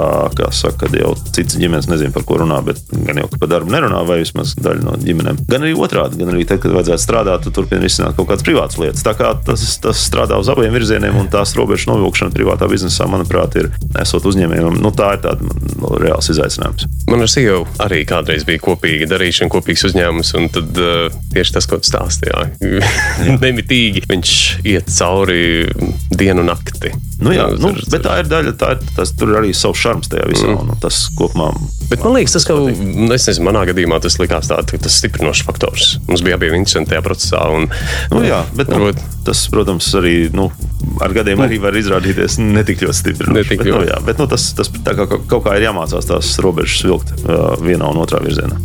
saka, 0.53 0.85
kad 0.85 0.95
jau 0.97 1.13
cits 1.33 1.57
ģimenes 1.59 1.87
nezina, 1.89 2.13
par 2.13 2.25
ko 2.27 2.41
runā, 2.41 2.59
bet 2.65 2.81
gan 2.91 3.21
jau 3.21 3.27
par 3.31 3.49
darbu 3.51 3.71
nerunā, 3.73 4.01
vai 4.07 4.19
vismaz 4.21 4.53
daļa 4.59 4.85
no 4.85 4.95
ģimenēm. 5.01 5.41
Gan 5.49 5.65
arī 5.65 5.73
otrādi, 5.77 6.19
gan 6.21 6.33
arī 6.33 6.45
tad, 6.49 6.61
kad 6.63 6.75
vajadzētu 6.75 7.05
strādāt, 7.05 7.45
tu 7.45 7.53
turpini 7.55 7.85
risināt 7.85 8.17
kaut 8.17 8.29
kādas 8.29 8.45
privātas 8.45 8.79
lietas. 8.81 9.05
Tā 9.07 9.15
kā 9.17 9.31
tas, 9.47 9.63
tas 9.83 10.03
strādā 10.05 10.39
uz 10.41 10.51
abiem 10.51 10.73
virzieniem, 10.75 11.17
un 11.17 11.31
tās 11.31 11.55
robežas 11.57 11.89
novilkšana 11.89 12.35
privātā 12.35 12.69
biznesā, 12.71 13.07
manuprāt, 13.11 13.57
ir 13.61 13.71
esot 14.01 14.27
uzņēmējiem, 14.31 14.81
nu, 14.83 14.93
tā 14.95 15.15
ir 15.15 15.23
tāda 15.25 15.47
nu, 15.47 15.93
reāls 16.01 16.29
izaicinājums. 16.33 16.87
Man 17.09 17.23
ar 17.23 17.31
sievu 17.31 17.65
arī 17.83 18.03
kādreiz 18.07 18.45
bija 18.47 18.61
kopīga 18.63 19.09
darīšana, 19.11 19.51
kopīgs 19.51 19.87
uzņēmums, 19.89 20.35
un 20.39 20.51
tad 20.53 20.81
uh, 20.81 21.21
tieši 21.33 21.57
tas, 21.57 21.67
ko 21.69 21.79
tu 21.81 21.89
stāstīji, 21.89 22.10
nemitīgi 23.43 24.03
viņš 24.09 24.33
iet 24.67 24.91
cauri 24.91 25.43
dienu 26.17 26.43
un 26.43 26.51
nakti. 26.51 26.91
Nu, 27.21 27.29
jā, 27.35 27.45
nu, 27.61 27.69
bet 27.93 28.01
tā 28.01 28.15
ir 28.23 28.29
daļa, 28.31 28.53
tā 28.57 28.71
ir, 28.73 28.79
tas, 28.97 29.11
tur 29.17 29.29
ir 29.29 29.39
arī 29.43 29.51
savs 29.53 29.77
šarms 29.83 30.09
tajā 30.09 30.25
visā. 30.31 30.47
Mm. 30.49 30.71
Un 30.73 30.81
tas 30.81 31.03
kopumā. 31.17 31.51
Bet 31.91 32.01
man 32.01 32.15
liekas, 32.17 32.33
tas, 32.33 32.47
ka 32.49 32.55
nu, 32.57 33.11
es 33.13 33.27
nezinu, 33.29 33.45
manā 33.45 33.61
gadījumā 33.69 33.99
tas 34.01 34.17
likās 34.21 34.49
tāds 34.49 34.73
tas 34.81 34.97
stiprinošs 34.97 35.45
faktors. 35.45 35.91
Mums 36.09 36.23
bija 36.25 36.39
abi 36.39 36.49
interesanti 36.49 36.95
tajā 36.95 37.05
procesā. 37.05 37.43
Un, 37.53 37.69
Nu, 38.11 38.23
jā, 38.25 38.41
bet 38.57 38.71
nu, 38.71 38.79
varbūt- 38.81 39.03
tas, 39.27 39.43
protams, 39.53 39.87
arī 39.99 40.15
nu, 40.33 40.49
ar 41.03 41.13
gadiem 41.15 41.41
arī 41.43 41.59
var 41.61 41.75
izrādīties 41.77 42.37
netik 42.41 42.83
ļoti 42.85 42.97
stipri. 42.97 43.33
Netik 43.35 43.63
bet, 43.63 43.71
nu, 43.71 43.81
jā, 43.87 43.99
bet 44.05 44.21
nu, 44.21 44.27
tas, 44.31 44.47
tas 44.57 44.71
kā, 44.71 45.05
kaut 45.05 45.43
kā 45.45 45.57
ir 45.57 45.67
jāmācās 45.67 46.09
tās 46.09 46.33
robežas 46.43 46.83
vilkt 46.87 47.13
uh, 47.23 47.53
vienā 47.61 47.91
un 47.91 48.01
otrā 48.03 48.21
virzienā. 48.23 48.59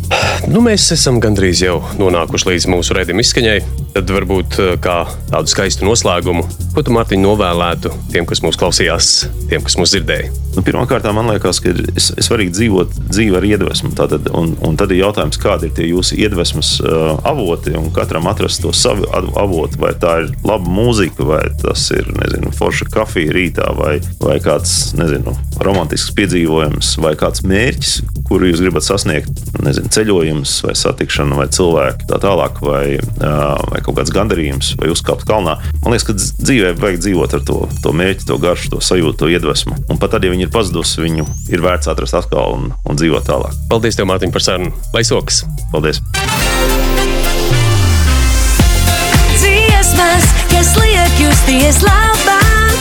Nu, 0.51 0.61
mēs 0.65 0.89
esam 0.95 1.21
gandrīz 1.23 1.63
jau 1.65 1.79
nonākuši 1.99 2.51
līdz 2.51 2.69
mūsu 2.73 2.97
redzējuma 2.97 3.25
izskaņai. 3.25 3.59
Tad 3.97 4.11
varbūt 4.13 4.59
kā 4.83 4.97
tādu 5.31 5.49
skaistu 5.49 5.87
noslēgumu, 5.87 6.43
ko 6.75 6.83
tu, 6.85 6.93
Mārtiņ, 6.93 7.23
novēlētu 7.23 7.93
tiem, 8.13 8.27
kas 8.29 8.43
mūs 8.45 8.59
klausījās, 8.59 9.13
tiem, 9.49 9.63
kas 9.65 9.77
mūs 9.79 9.95
dzirdēja. 9.95 10.29
Nu, 10.57 10.63
Pirmkārt, 10.65 11.05
man 11.13 11.29
liekas, 11.29 11.59
ka 11.61 11.69
ir 11.69 11.99
svarīgi 12.01 12.55
dzīvot 12.55 12.95
dzīvi 13.11 13.35
ar 13.37 13.45
iedvesmu. 13.45 13.91
Tātad, 13.97 14.29
un, 14.33 14.55
un 14.65 14.77
tad 14.79 14.93
ir 14.93 15.03
jautājums, 15.03 15.37
kādi 15.41 15.69
ir 15.69 15.75
tie 15.77 15.85
jūsu 15.91 16.17
iedvesmas 16.17 16.71
uh, 16.81 17.19
avoti, 17.29 17.75
un 17.77 17.91
katram 17.93 18.25
atrast 18.31 18.63
to 18.63 18.73
savu 18.73 19.05
avotu. 19.37 19.77
Vai 19.83 19.93
tā 20.01 20.15
ir 20.23 20.31
laba 20.47 20.65
mūzika, 20.65 21.27
vai 21.29 21.43
tas 21.61 21.89
ir 21.93 22.06
nezinu, 22.15 22.51
forša 22.55 22.87
kafija 22.93 23.33
rītā, 23.35 23.67
vai, 23.77 23.97
vai 24.21 24.37
kāds 24.43 24.93
nezinu, 24.97 25.33
romantisks 25.63 26.13
piedzīvojums, 26.17 26.93
vai 27.03 27.13
kāds 27.19 27.43
mērķis, 27.47 27.93
kuru 28.27 28.49
jūs 28.51 28.63
gribat 28.63 28.85
sasniegt. 28.87 29.43
Nezinu, 29.63 29.91
ceļojums, 29.93 30.53
vai 30.67 30.75
satikšana, 30.77 31.37
vai 31.39 31.47
cilvēki, 31.53 32.07
tā 32.11 32.19
tālāk, 32.23 32.61
vai, 32.65 32.97
vai 33.19 33.81
kaut 33.85 33.97
kāds 33.99 34.13
gandarījums, 34.15 34.73
vai 34.81 34.91
uzkāpt 34.93 35.25
kalnā. 35.29 35.57
Man 35.83 35.95
liekas, 35.95 36.07
ka 36.09 36.17
dz- 36.17 36.35
dzīvē 36.43 36.73
vajag 36.81 37.01
dzīvot 37.05 37.37
ar 37.39 37.45
to, 37.47 37.61
to 37.83 37.95
mērķi, 37.95 38.27
to 38.29 38.39
garšu, 38.41 38.73
to 38.75 38.83
sajūtu, 38.83 39.17
to 39.23 39.31
iedvesmu. 39.33 39.77
Un 39.91 40.01
pat 40.01 40.15
tad, 40.15 40.27
ja 40.27 40.33
viņi 40.33 40.47
ir 40.47 40.53
pazudusi, 40.53 41.01
viņu 41.03 41.27
ir 41.53 41.65
vērts 41.65 41.91
atrast 41.91 42.17
atkal 42.19 42.57
un, 42.57 42.69
un 42.87 42.99
dzīvot 42.99 43.27
tālāk. 43.27 43.57
Paldies, 43.71 43.97
tev, 43.99 44.09
Mārtiņ, 44.11 44.35
par 44.35 44.45
sarunu. 44.45 44.75
Lai 44.95 45.03
sokas! 45.07 45.43
Paldies! 45.73 46.03
Liek 51.47 51.61
justies 51.61 51.81
labāk. 51.81 52.77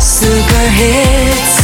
Superhits 0.00 1.57